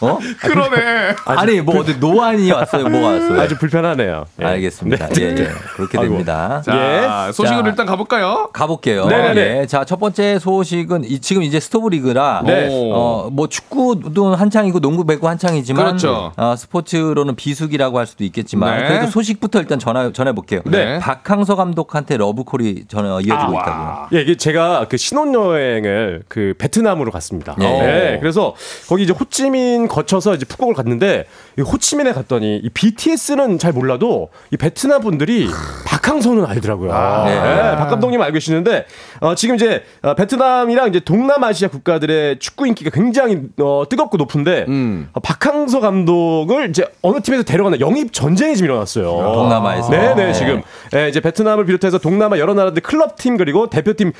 [0.00, 0.18] 어?
[0.40, 1.14] 그러네.
[1.24, 2.88] 아니, 뭐 어디 노안이 왔어요?
[2.88, 3.40] 뭐가 왔어요?
[3.40, 4.26] 아주 불편하네요.
[4.40, 4.44] 예.
[4.44, 5.08] 알겠습니다.
[5.08, 5.22] 네.
[5.22, 5.48] 예, 예.
[5.76, 6.12] 그렇게 아이고.
[6.12, 6.62] 됩니다.
[6.64, 7.32] 자, 예.
[7.32, 7.68] 소식으로 자.
[7.70, 8.50] 일단 가볼까요?
[8.52, 9.06] 가볼게요.
[9.06, 9.60] 네네네.
[9.62, 9.66] 예.
[9.66, 12.68] 자, 첫 번째 소식은 이- 지금 이제 스토브 리그라 네.
[12.70, 16.32] 어, 뭐 축구도 한창이고 농구 배구 한창이지만 그렇죠.
[16.36, 18.88] 어, 스포츠로는 비수기라고 할 수도 있겠지만 네.
[18.88, 20.60] 그래도 소식부터 일단 전화 전해 볼게요.
[20.64, 20.98] 네.
[20.98, 24.08] 박항서 감독한테 러브콜이 전화 이어지고 아, 있다고요.
[24.14, 27.56] 예, 이게 제가 그 신혼여행을 그 베트남으로 갔습니다.
[27.60, 27.64] 예.
[27.64, 28.54] 예, 그래서
[28.88, 31.24] 거기 이제 호치민 거쳐서 이제 푸꾸옥을 갔는데
[31.58, 35.48] 이 호치민에 갔더니 이 BTS는 잘 몰라도 이 베트남 분들이
[35.86, 36.92] 박항서는 알더라고요.
[37.24, 37.32] 네.
[37.32, 38.86] 예, 박 감독님 알고 계시는데
[39.20, 45.08] 어, 지금 이제 어, 베트남이랑 이제 동남아시아 국가들의 축구 인기가 굉장히 어, 뜨겁고 높은데 음.
[45.12, 49.04] 어, 박항서 감독을 이제 어느 팀에서 데려가는 영입 전쟁이 지금 일어났어요.
[49.04, 49.90] 동남아에서.
[49.90, 50.26] 네, 네.
[50.26, 50.62] 네, 지금
[50.94, 54.12] 예, 이제 베트남을 비롯해서 동남아 여러 나라들 클럽 팀 그리고 대표팀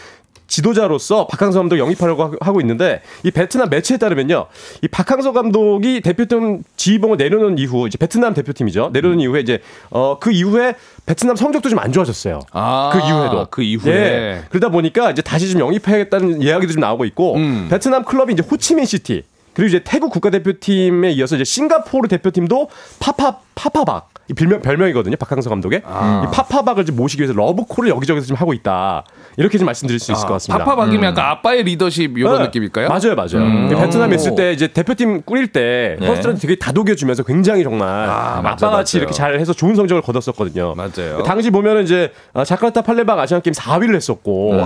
[0.49, 4.47] 지도자로서 박항서 감독 영입하려고 하- 하고 있는데 이 베트남 매체에 따르면요
[4.83, 10.33] 이 박항서 감독이 대표팀 지휘봉을 내려놓은 이후 이제 베트남 대표팀이죠 내려놓은 이후에 이제 어 그
[10.33, 10.75] 이후에
[11.07, 13.93] 베트남 성적도 좀 안 좋아졌어요 아, 그 이후에도 그 이후에.
[13.95, 14.43] 예.
[14.49, 17.69] 그러다 보니까 이제 다시 좀 영입해야겠다는 이야기도 좀 나오고 있고 음.
[17.71, 19.23] 베트남 클럽이 이제 호치민 시티
[19.55, 22.69] 그리고 이제 태국 국가대표팀에 이어서 이제 싱가포르 대표팀도
[23.01, 26.25] 파파 파파박 이 별명 별명이거든요 박항서 감독의 아.
[26.27, 29.05] 이 파파박을 좀 모시기 위해서 러브콜을 여기저기서 좀 하고 있다
[29.39, 30.65] 이렇게 좀 말씀드릴 수 있을 것 같습니다.
[30.65, 32.45] 파파박이면 약간 아빠의 리더십 이런 네.
[32.47, 32.89] 느낌일까요?
[32.89, 33.47] 맞아요, 맞아요.
[33.47, 33.69] 음.
[33.69, 34.17] 베트남에 오.
[34.17, 36.07] 있을 때 이제 대표팀 꾸릴 때 네.
[36.07, 39.03] 선수들한테 되게 다독여주면서 굉장히 정말 아, 아빠 같이 맞아요.
[39.03, 40.75] 이렇게 잘 해서 좋은 성적을 거뒀었거든요.
[40.75, 41.23] 맞아요.
[41.23, 44.61] 당시 보면은 이제 어, 자카르타 팔렘방 아시안 게임 4위를 했었고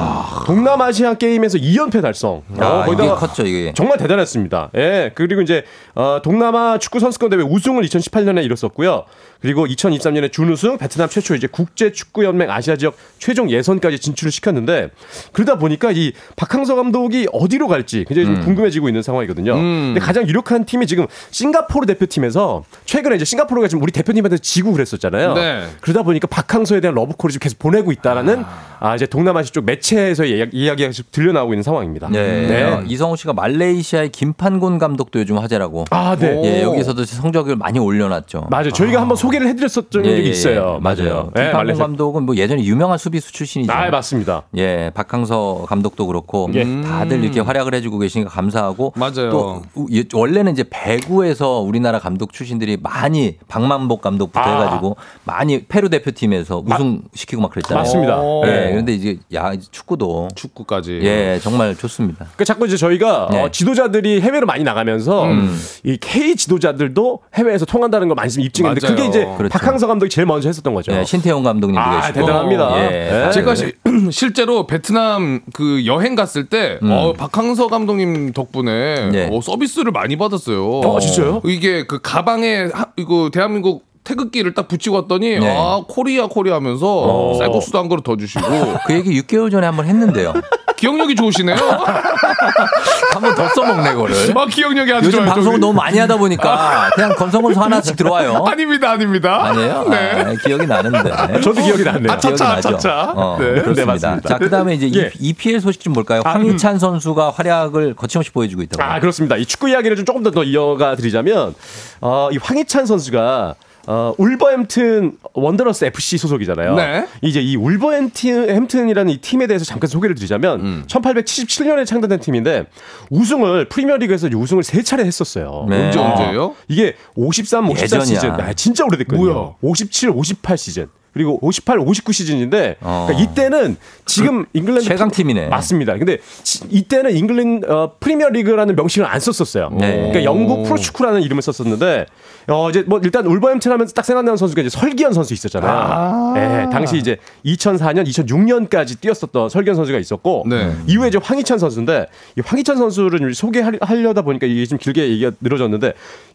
[0.46, 2.42] 동남아시안 게임에서 2연패 달성.
[2.58, 3.72] 아, 어, 거기다가 컸죠, 이게.
[3.74, 4.70] 정말 대단했습니다.
[4.76, 5.12] 예.
[5.14, 9.04] 그리고 이제 어, 동남아 축구 선수권 대회 우승을 2018년에 이뤘었고요.
[9.42, 14.90] 그리고 2023년에 준우승, 베트남 최초 이제 국제 축구 연맹 아시아 지역 최종 예선까지 진출을 시켰는데
[15.32, 18.34] 그러다 보니까 이 박항서 감독이 어디로 갈지 굉장히 음.
[18.36, 19.54] 좀 궁금해지고 있는 상황이거든요.
[19.54, 19.92] 음.
[19.94, 25.34] 근데 가장 유력한 팀이 지금 싱가포르 대표팀에서 최근에 이제 싱가포르가 지금 우리 대표님한테 지고 그랬었잖아요.
[25.34, 25.66] 네.
[25.80, 28.44] 그러다 보니까 박항서에 대한 러브콜을 지금 계속 보내고 있다라는
[28.80, 32.08] 아, 이제 동남아시 쪽 매체에서 이야기, 이야기가 계속 들려 나오고 있는 상황입니다.
[32.08, 32.64] 네.
[32.64, 35.84] 어, 이성우 씨가 말레이시아의 김판곤 감독도 요즘 화제라고.
[35.90, 36.40] 아, 네.
[36.44, 38.48] 예, 여기서도 성적을 많이 올려놨죠.
[38.50, 38.70] 맞아요.
[38.70, 40.78] 저희가 한번 소개를 해드렸었던 적이 있어요.
[40.82, 41.30] 맞아요.
[41.38, 41.84] 예, 말레이시아.
[41.84, 43.72] 감독은 뭐 예전에 유명한 수비수 출신이죠.
[43.72, 44.42] 아, 맞습니다.
[44.56, 46.64] 예, 박항서 감독도 그렇고 예.
[46.82, 49.30] 다들 이렇게 활약을 해주고 계시니까 감사하고 맞아요.
[49.30, 54.60] 또 우- 예, 원래는 이제 배구에서 우리나라 감독 출신들이 많이 박만복 감독부터 아.
[54.62, 57.82] 해가지고 많이 페루 대표팀에서 우승 시키고 막 그랬잖아요.
[57.82, 58.20] 맞습니다.
[58.46, 58.70] 예, 네.
[58.70, 61.00] 그런데 이제 야 축구도 축구까지.
[61.02, 62.26] 예 정말 좋습니다.
[62.36, 63.42] 그 자꾸 이제 저희가 네.
[63.42, 65.56] 어, 지도자들이 해외로 많이 나가면서 음.
[65.84, 68.96] 이 K 지도자들도 해외에서 통한다는 걸 많이 입증했는데 맞아요.
[68.96, 69.52] 그게 이제 그렇죠.
[69.52, 70.92] 박항서 감독이 제일 먼저 했었던 거죠.
[70.92, 72.78] 예, 신태용 감독님도 아, 계시고 대단합니다.
[72.92, 73.30] 예, 예.
[73.32, 73.72] 제가 시-
[74.10, 79.28] 실제로 베트남 그 여행 갔을 때 어, 박항서 감독님 덕분에 네.
[79.32, 80.66] 어, 서비스를 많이 받았어요.
[80.80, 81.40] 어, 진짜요?
[81.44, 85.56] 이게 그 가방에 하- 이거 대한민국 태극기를 딱 붙이고 왔더니 네.
[85.56, 87.38] 아 Korea Korea 하면서 어.
[87.38, 88.42] 쌀국수도 한 그릇 더 주시고
[88.86, 90.32] 그 얘기 6개월 전에 한번 했는데요.
[90.76, 91.54] 기억력이 좋으시네요.
[93.14, 94.16] 한 번 더 써먹네 그거를.
[94.36, 95.30] 아 기억력이 아주 요즘 좋아요.
[95.30, 95.60] 방송을 저기.
[95.60, 98.44] 너무 많이 하다 보니까 그냥 건성건성 하나씩 들어와요.
[98.46, 99.44] 아닙니다, 아닙니다.
[99.44, 99.86] 아니에요?
[99.88, 99.96] 네.
[100.26, 101.40] 아, 기억이 나는데.
[101.40, 102.10] 저도 기억이 나네요.
[102.12, 102.70] 아, 차차, 기억이 나죠.
[102.78, 103.12] 차차.
[103.14, 103.44] 어, 네.
[103.46, 103.74] 그렇습니다.
[103.80, 104.28] 네, 맞습니다.
[104.28, 105.10] 자, 그다음에 이제 예.
[105.20, 106.22] 이 EPL 소식 좀 볼까요?
[106.24, 108.82] 아, 황희찬 선수가 활약을 거침없이 보여주고 있다고.
[108.82, 109.36] 아 그렇습니다.
[109.36, 111.54] 이 축구 이야기를 좀 조금 더, 더 이어가 드리자면
[112.00, 113.54] 어, 이 황희찬 선수가
[113.86, 116.74] 어, 울버햄튼 원더러스 FC 소속이잖아요.
[116.76, 117.06] 네.
[117.20, 122.66] 이제 이 울버햄튼이라는 이 팀에 대해서 잠깐 소개를 드리자면 1877년에 창단된 팀인데
[123.10, 125.66] 우승을 프리미어리그에서 우승을 세 차례 했었어요.
[125.68, 125.86] 네.
[125.86, 126.02] 언제 어.
[126.10, 126.54] 언제예요?
[126.68, 128.04] 이게 53, 54 예전이야.
[128.04, 128.30] 시즌.
[128.32, 129.32] 아, 진짜 오래됐거든요.
[129.32, 129.54] 뭐야?
[129.60, 130.88] 57, 58 시즌.
[131.12, 133.06] 그리고 58, 59 시즌인데 어.
[133.06, 135.48] 그러니까 이때는 지금 잉글랜드 최강 팀이네.
[135.48, 135.96] 맞습니다.
[135.98, 139.70] 근데 지- 이때는 잉글랜드 어, 프리미어 리그라는 명칭을 안 썼었어요.
[139.78, 139.94] 네.
[139.96, 142.06] 그러니까 영국 프로축구라는 이름을 썼었는데
[142.48, 146.32] 어 이제 뭐 일단 울버햄튼 하면 딱 생각나는 선수가 이제 설기현 선수 있었잖아요.
[146.34, 150.72] 네, 당시 이제 2004년, 2006년까지 뛰었었던 설기현 선수가 있었고 네.
[150.86, 152.06] 이후에 이제 황희찬 선수인데
[152.36, 155.92] 이 황희찬 선수를 좀 소개하려다 보니까 이게 좀 길게 얘기가 늘어졌는데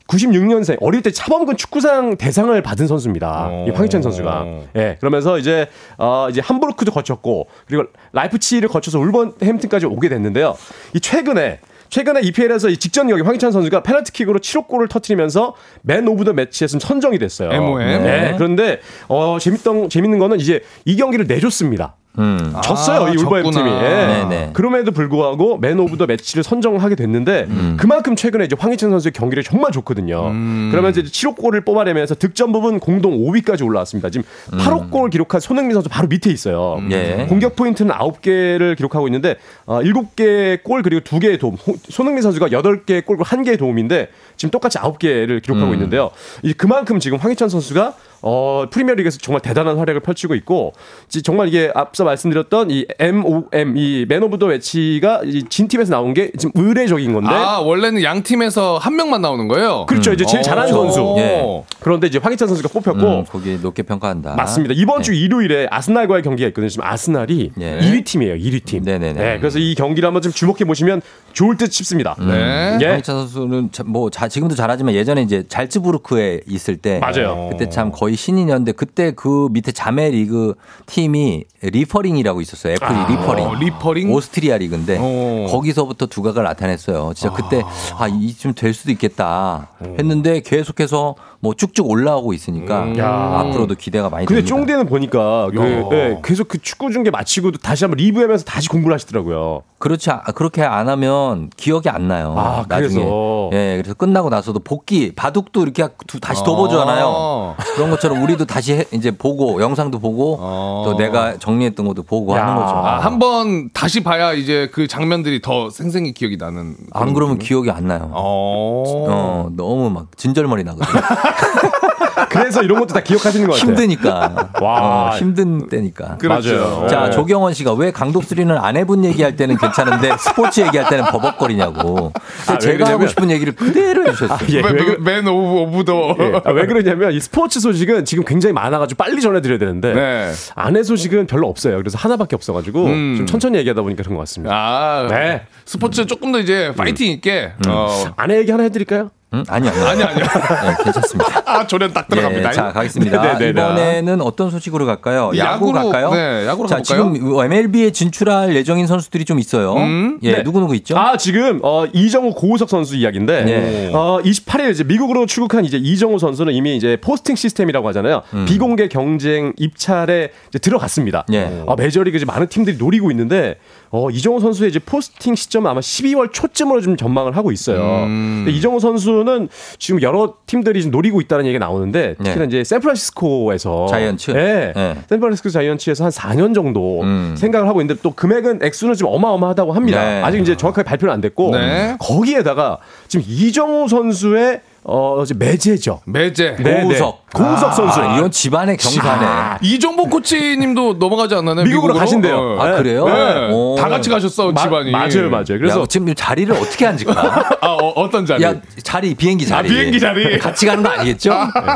[0.07, 3.49] 96년생 어릴 때 차범근 축구상 대상을 받은 선수입니다.
[3.67, 4.45] 이 황희찬 선수가.
[4.75, 4.97] 예.
[4.99, 10.55] 그러면서 이제 어 이제 함부르크도 거쳤고 그리고 라이프치히를 거쳐서 울버햄튼까지 오게 됐는데요.
[10.93, 16.25] 이 최근에 최근에 EPL에서 이 직전 경기 황희찬 선수가 페널티킥으로 7호 골을 터트리면서 man of
[16.25, 17.49] the match에서 선정이 됐어요.
[17.51, 17.79] MOM.
[18.03, 18.33] 네.
[18.37, 21.95] 그런데 어 재밌던 재밌는 거는 이제 이 경기를 내줬습니다.
[22.19, 22.53] 음.
[22.63, 23.53] 졌어요 아, 이 울버햄튼이.
[23.53, 23.83] 졌구나.
[23.85, 24.07] 예.
[24.29, 24.49] 네네.
[24.53, 27.77] 그럼에도 불구하고 man of the match를 선정하게 됐는데 음.
[27.79, 30.27] 그만큼 최근에 이제 황희찬 선수의 경기를 정말 좋거든요.
[30.29, 30.69] 음.
[30.71, 34.09] 그러면서 이제 7호 골을 뽑아내면서 득점 부분 공동 5위까지 올라왔습니다.
[34.09, 36.77] 지금 8호 골 기록한 손흥민 선수 바로 밑에 있어요.
[36.79, 36.89] 음.
[36.91, 37.25] 예.
[37.29, 41.55] 공격 포인트는 9개를 기록하고 있는데 어, 7개의 골 그리고 2개의 도움.
[41.55, 45.73] 호- 손흥민 선수가 8개의 골 그리고 1개의 도움인데 지금 똑같이 9개를 기록하고 음.
[45.73, 46.11] 있는데요.
[46.43, 50.73] 이 그만큼 지금 황희찬 선수가 어, 프리미어리그에서 정말 대단한 활약을 펼치고 있고
[51.07, 55.91] 지- 정말 이게 앞서 말씀드렸던 이 MOM 이 man of the match가 이 진 팀에서
[55.91, 59.85] 나온 게 지금 이례적인 건데 아 원래는 양 팀에서 한 명만 나오는 거예요.
[59.87, 60.13] 그렇죠.
[60.13, 60.89] 이제 제일 잘하는 오.
[60.89, 61.15] 선수.
[61.19, 61.63] 예.
[61.79, 64.35] 그런데 이제 황희찬 선수가 뽑혔고 음, 거기 높게 평가한다.
[64.35, 64.73] 맞습니다.
[64.77, 65.03] 이번 네.
[65.03, 66.69] 주 일요일에 아스날과의 경기가 있거든요.
[66.69, 67.79] 지금 아스날이 예.
[67.79, 68.35] 1위 팀이에요.
[68.35, 68.83] 1위 팀.
[68.83, 69.13] 네네네.
[69.13, 71.01] 네, 그래서 이 경기를 한번 좀 주목해 보시면
[71.33, 72.15] 좋을 듯 싶습니다.
[72.19, 72.77] 네.
[72.81, 72.85] 예.
[72.87, 77.49] 황희찬 선수는 참 뭐 자, 지금도 잘하지만 예전에 이제 잘츠부르크에 있을 때 맞아요.
[77.51, 80.53] 그때 참 거의 신인이었는데 그때 그 밑에 자매 리그
[80.85, 82.73] 팀이 리퍼링이라고 있었어요.
[82.73, 83.47] FC 리퍼링.
[83.47, 84.11] 어, 리퍼링?
[84.13, 85.47] 오스트리아 리그인데 어.
[85.49, 87.13] 거기서부터 두각을 나타냈어요.
[87.15, 87.63] 진짜 그때
[87.97, 92.97] 아, 이쯤 될 수도 있겠다 했는데 계속해서 뭐 쭉쭉 올라오고 있으니까 음.
[92.97, 93.07] 야.
[93.39, 94.55] 앞으로도 기대가 많이 근데 됩니다.
[94.55, 95.87] 쫑대는 보니까 그, 야.
[95.97, 99.61] 예, 계속 그 축구 중계 마치고 다시 한번 리뷰하면서 다시 공부를 하시더라고요.
[99.79, 102.33] 그렇지 않- 그렇게 안 하면 기억이 안 나요.
[102.35, 103.03] 아, 나중에.
[103.03, 103.49] 그래서?
[103.53, 107.55] 예, 그래서 끝나고 나서도 복기 바둑도 이렇게 두- 다시 더 보잖아요.
[107.75, 110.83] 그런 것처럼 우리도 다시 해- 이제 보고 영상도 보고 어.
[110.85, 112.43] 또 내가 정리했던 것도 보고 야.
[112.43, 112.75] 하는 거죠.
[112.75, 116.75] 아, 한번 다시 봐야 이제 그 장면들이 더 생생히 기억이 나는.
[116.91, 118.09] 안 그러면 기억이 안 나요.
[118.13, 118.83] 어.
[119.09, 121.01] 어, 너무 막 진절머리 나거든요.
[122.29, 123.69] 그래서 이런 것도 다 기억하시는 것 같아요.
[123.71, 124.49] 힘드니까.
[124.61, 125.11] 와.
[125.11, 126.17] 어, 힘든 때니까.
[126.17, 126.55] 그렇죠.
[126.57, 126.87] 맞아요.
[126.89, 127.09] 자, 네.
[127.11, 132.11] 조경원 씨가 왜 강독수리는 안 해본 얘기할 때는 괜찮은데 스포츠 얘기할 때는 버벅거리냐고.
[132.47, 134.49] 아, 왜 제가 하고 그러냐면- 싶은 얘기를 그대로 해주셨어요.
[134.51, 136.15] 예, 왜, 그러- man of of the.
[136.19, 136.41] 예.
[136.43, 140.31] 아, 왜 그러냐면 이 스포츠 소식은 지금 굉장히 많아가지고 빨리 전해드려야 되는데 네.
[140.55, 141.77] 한화 소식은 별로 없어요.
[141.77, 143.15] 그래서 하나밖에 없어가지고 음.
[143.17, 144.53] 좀 천천히 얘기하다 보니까 그런 것 같습니다.
[144.55, 145.43] 아, 네.
[145.65, 147.51] 스포츠 조금 더 이제 파이팅 있게.
[147.67, 148.05] 어.
[148.15, 149.11] 아내 얘기 하나 해드릴까요?
[149.33, 149.43] 응?
[149.49, 149.71] 아니요.
[149.85, 150.25] 아니 아니요.
[150.25, 151.43] 네, 괜찮습니다.
[151.45, 152.49] 아, 조련 딱 들어갑니다.
[152.49, 153.21] 예, 자 가겠습니다.
[153.21, 153.49] 네, 네, 네.
[153.49, 155.31] 이번에는 어떤 소식으로 갈까요?
[155.35, 156.11] 야구 야구로, 갈까요?
[156.11, 157.13] 네, 야구로 자 가볼까요?
[157.13, 159.73] 지금 MLB에 진출할 예정인 선수들이 좀 있어요.
[159.73, 160.19] 음?
[160.23, 160.43] 예, 네.
[160.43, 160.97] 누구 누구 있죠?
[160.97, 163.91] 아 지금 어, 이정우 고우석 선수 이야기인데 네.
[163.93, 168.23] 어, 28일 이제 미국으로 출국한 이제 이정우 선수는 이미 이제 포스팅 시스템이라고 하잖아요.
[168.47, 171.25] 비공개 경쟁 입찰에 이제 들어갔습니다.
[171.29, 171.33] 음.
[171.33, 171.63] 예.
[171.65, 173.57] 어, 메이저리그 이제 많은 팀들이 노리고 있는데
[173.91, 178.05] 어, 이정우 선수의 이제 포스팅 시점은 아마 12월 초쯤으로 좀 전망을 하고 있어요.
[178.05, 178.45] 음.
[178.49, 179.49] 이정우 선수 선수는
[179.79, 184.31] 지금 여러 팀들이 좀 노리고 있다는 얘기가 나오는데 특히나 이제 샌프란시스코에서 자이언츠?
[184.31, 184.73] 네.
[184.75, 184.95] 네.
[185.09, 187.03] 샌프란시스코 자이언츠에서 한 4년 정도
[187.35, 190.03] 생각을 하고 있는데 또 금액은 액수는 좀 어마어마하다고 합니다.
[190.03, 190.21] 네.
[190.23, 191.95] 아직 이제 정확하게 발표는 안 됐고 네.
[191.99, 192.77] 거기에다가
[193.07, 195.99] 지금 이정우 선수의 어 이제 매제죠.
[196.05, 196.55] 매제.
[196.59, 197.25] 네, 고우석.
[197.33, 197.43] 네.
[197.43, 197.99] 고우석 선수.
[197.99, 199.25] 아, 이건 집안의 경사네.
[199.25, 201.55] 아, 이정복 코치님도 넘어가지 않나요?
[201.55, 202.37] 미국으로 가신대요.
[202.37, 202.57] 어.
[202.57, 203.05] 아, 그래요?
[203.05, 203.49] 네.
[203.51, 203.75] 오.
[203.77, 204.91] 다 같이 가셨어 마- 집안이.
[204.91, 205.43] 맞아요, 맞아요.
[205.59, 207.11] 그래서 야, 지금 자리를 어떻게 앉을까?
[207.59, 208.41] 아 어, 떤 자리?
[208.43, 209.67] 야, 자리, 비행기 자리.
[209.67, 210.39] 아, 비행기 자리.
[210.39, 211.31] 같이 가는 거 아니겠죠?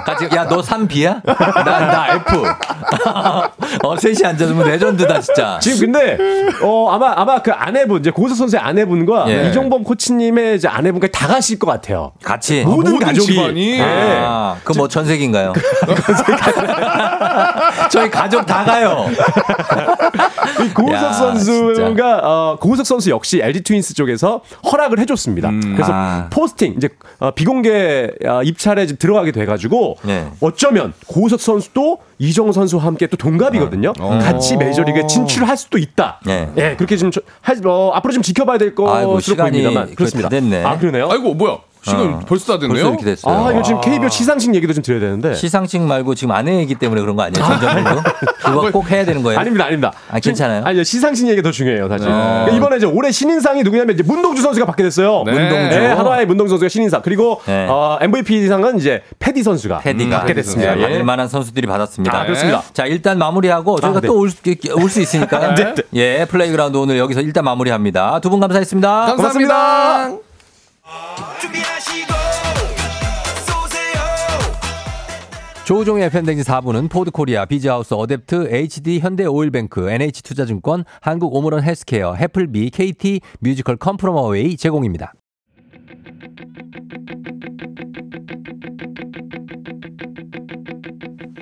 [0.06, 1.22] 같이, 야, 너 3B야?
[1.26, 2.44] 나, 나 F.
[3.84, 5.60] 어, 셋이 앉아주면 레전드다, 진짜.
[5.62, 6.18] 지금 근데
[6.64, 9.50] 어 아마 아마 그 아내분 이제 고우석 선수의 아내분과 예.
[9.50, 12.14] 이종범 코치님의 이제 아내분까지 다 가실 것 같아요.
[12.24, 12.64] 같이.
[12.64, 13.78] 모든 가족이 집안이?
[13.78, 13.82] 네.
[13.84, 15.54] 아, 그뭐 전세기인가요?
[17.92, 19.06] 저희 가족 다 가요.
[20.66, 24.42] 이 고우석 야, 선수가 어, 고우석 선수 역시 LG 트윈스 쪽에서
[24.72, 25.52] 허락을 해줬습니다.
[25.76, 26.28] 그래서 아.
[26.30, 30.28] 포스팅 이제 어, 비공개 어, 입찰에 지금 들어가게 돼가지고 네.
[30.42, 33.94] 어쩌면 고우석 선수도 이정우 선수와 함께 또 동갑이거든요.
[33.94, 36.20] 같이 메이저리그에 진출할 수도 있다.
[36.26, 36.50] 네.
[36.58, 40.30] 예, 그렇게 좀 저- 하, 어, 앞으로 좀 지켜봐야 될 것으로 시간이 보입니다만 그렇습니다.
[40.30, 40.64] 다 됐네.
[40.64, 41.10] 아 그러네요.
[41.10, 41.58] 아이고 뭐야?
[41.84, 42.20] 시간 어.
[42.28, 42.70] 벌써 다 됐네요.
[42.76, 43.34] 벌써 이렇게 됐어요.
[43.48, 45.34] 아, 이거 지금 KBO 시상식 얘기도 좀 드려야 되는데.
[45.34, 47.44] 시상식 말고 지금 아내 얘기 때문에 그런 거 아니에요?
[47.44, 48.02] 전전으로?
[48.44, 49.40] 그거 꼭 해야 되는 거예요?
[49.40, 49.92] 아닙니다, 아닙니다.
[50.12, 50.64] 아, 괜찮아요?
[50.64, 52.08] 아니요, 시상식 얘기가 더 중요해요, 사실.
[52.10, 52.48] 어.
[52.54, 55.24] 이번에 이제 올해 신인상이 누구냐면 이제 문동주 선수가 받게 됐어요.
[55.26, 55.32] 네.
[55.32, 55.80] 문동주.
[55.80, 57.02] 네, 한화의 문동주 선수가 신인상.
[57.02, 57.66] 그리고 네.
[57.68, 60.76] 어, MVP상은 이제 페디 선수가 페디가 받게 됐습니다.
[60.76, 60.84] 네, 예.
[60.84, 62.16] 받을 만한 선수들이 받았습니다.
[62.16, 62.62] 아, 그렇습니다.
[62.74, 64.08] 자, 일단 마무리하고 저희가 아, 네.
[64.08, 65.54] 또 올 수 있으니까.
[65.56, 65.84] 네, 네.
[65.96, 68.20] 예, 플레이그라운드 오늘 여기서 일단 마무리합니다.
[68.20, 69.06] 두 분 감사했습니다.
[69.08, 70.12] 감사합니다.
[75.72, 83.78] 조우종의 팬데믹 4부는 포드코리아, 비즈하우스, 어댑트, HD, 현대오일뱅크, NH투자증권, 한국 오므론 헬스케어, 해플비, KT, 뮤지컬
[83.78, 85.14] Come From Away 제공입니다.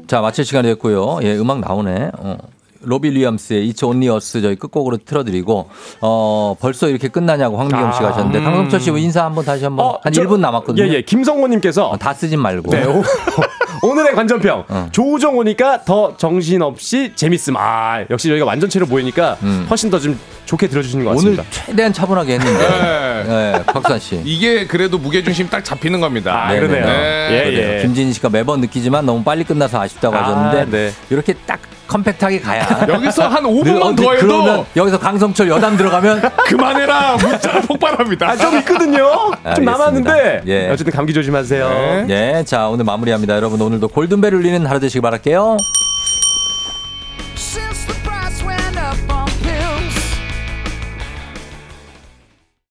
[0.06, 1.22] 자, 마칠 시간이 됐고요.
[1.24, 2.12] 예, 음악 나오네.
[2.20, 2.38] 어.
[2.82, 5.70] 로비 리엄스의 It's Only Us 저희 끝곡으로 틀어드리고
[6.02, 10.14] 어 벌써 이렇게 끝나냐고 황미경 씨가 하셨는데 강성철 씨 인사 한번 다시 한번 어, 한
[10.14, 10.88] 저- 1분 남았거든요.
[10.88, 11.02] 예, 예.
[11.02, 12.72] 김성호님께서 어, 다 쓰진 말고.
[12.72, 12.86] 네,
[13.82, 14.66] 오, 오늘의 관전평.
[14.68, 14.90] 어.
[14.92, 17.56] 조우정 오니까 더 정신없이 재밌음.
[17.58, 19.66] 아, 역시 저희가 완전체로 보이니까 음.
[19.70, 21.44] 훨씬 더 좀 좋게 들어주시는 것 오늘 같습니다.
[21.52, 22.68] 최대한 차분하게 했는데.
[22.68, 23.24] 네.
[23.58, 24.20] 네, 박수환 씨.
[24.26, 26.48] 이게 그래도 무게 중심 딱 잡히는 겁니다.
[26.48, 26.86] 아, 그러네요.
[26.86, 27.28] 네.
[27.32, 27.76] 예, 그래요.
[27.78, 27.82] 예.
[27.84, 30.92] 김진희 씨가 매번 느끼지만 너무 빨리 끝나서 아쉽다고 아, 하셨는데 네.
[31.12, 32.86] 이렇게 딱 컴팩트하게 가야.
[32.88, 38.30] 여기서 한 5분만 어디 더 해도 그러면 여기서 강성철 여담 들어가면 그만해라 문자 폭발합니다.
[38.30, 38.98] 아, 좀 있거든요.
[38.98, 39.72] 좀 알겠습니다.
[39.72, 40.42] 남았는데.
[40.48, 40.70] 예.
[40.70, 42.06] 어쨌든 감기 조심하세요.
[42.08, 42.38] 네.
[42.40, 43.36] 예, 자 오늘 마무리합니다.
[43.36, 45.58] 여러분 오늘도 골든벨 울리는 하루 되시길 바랄게요.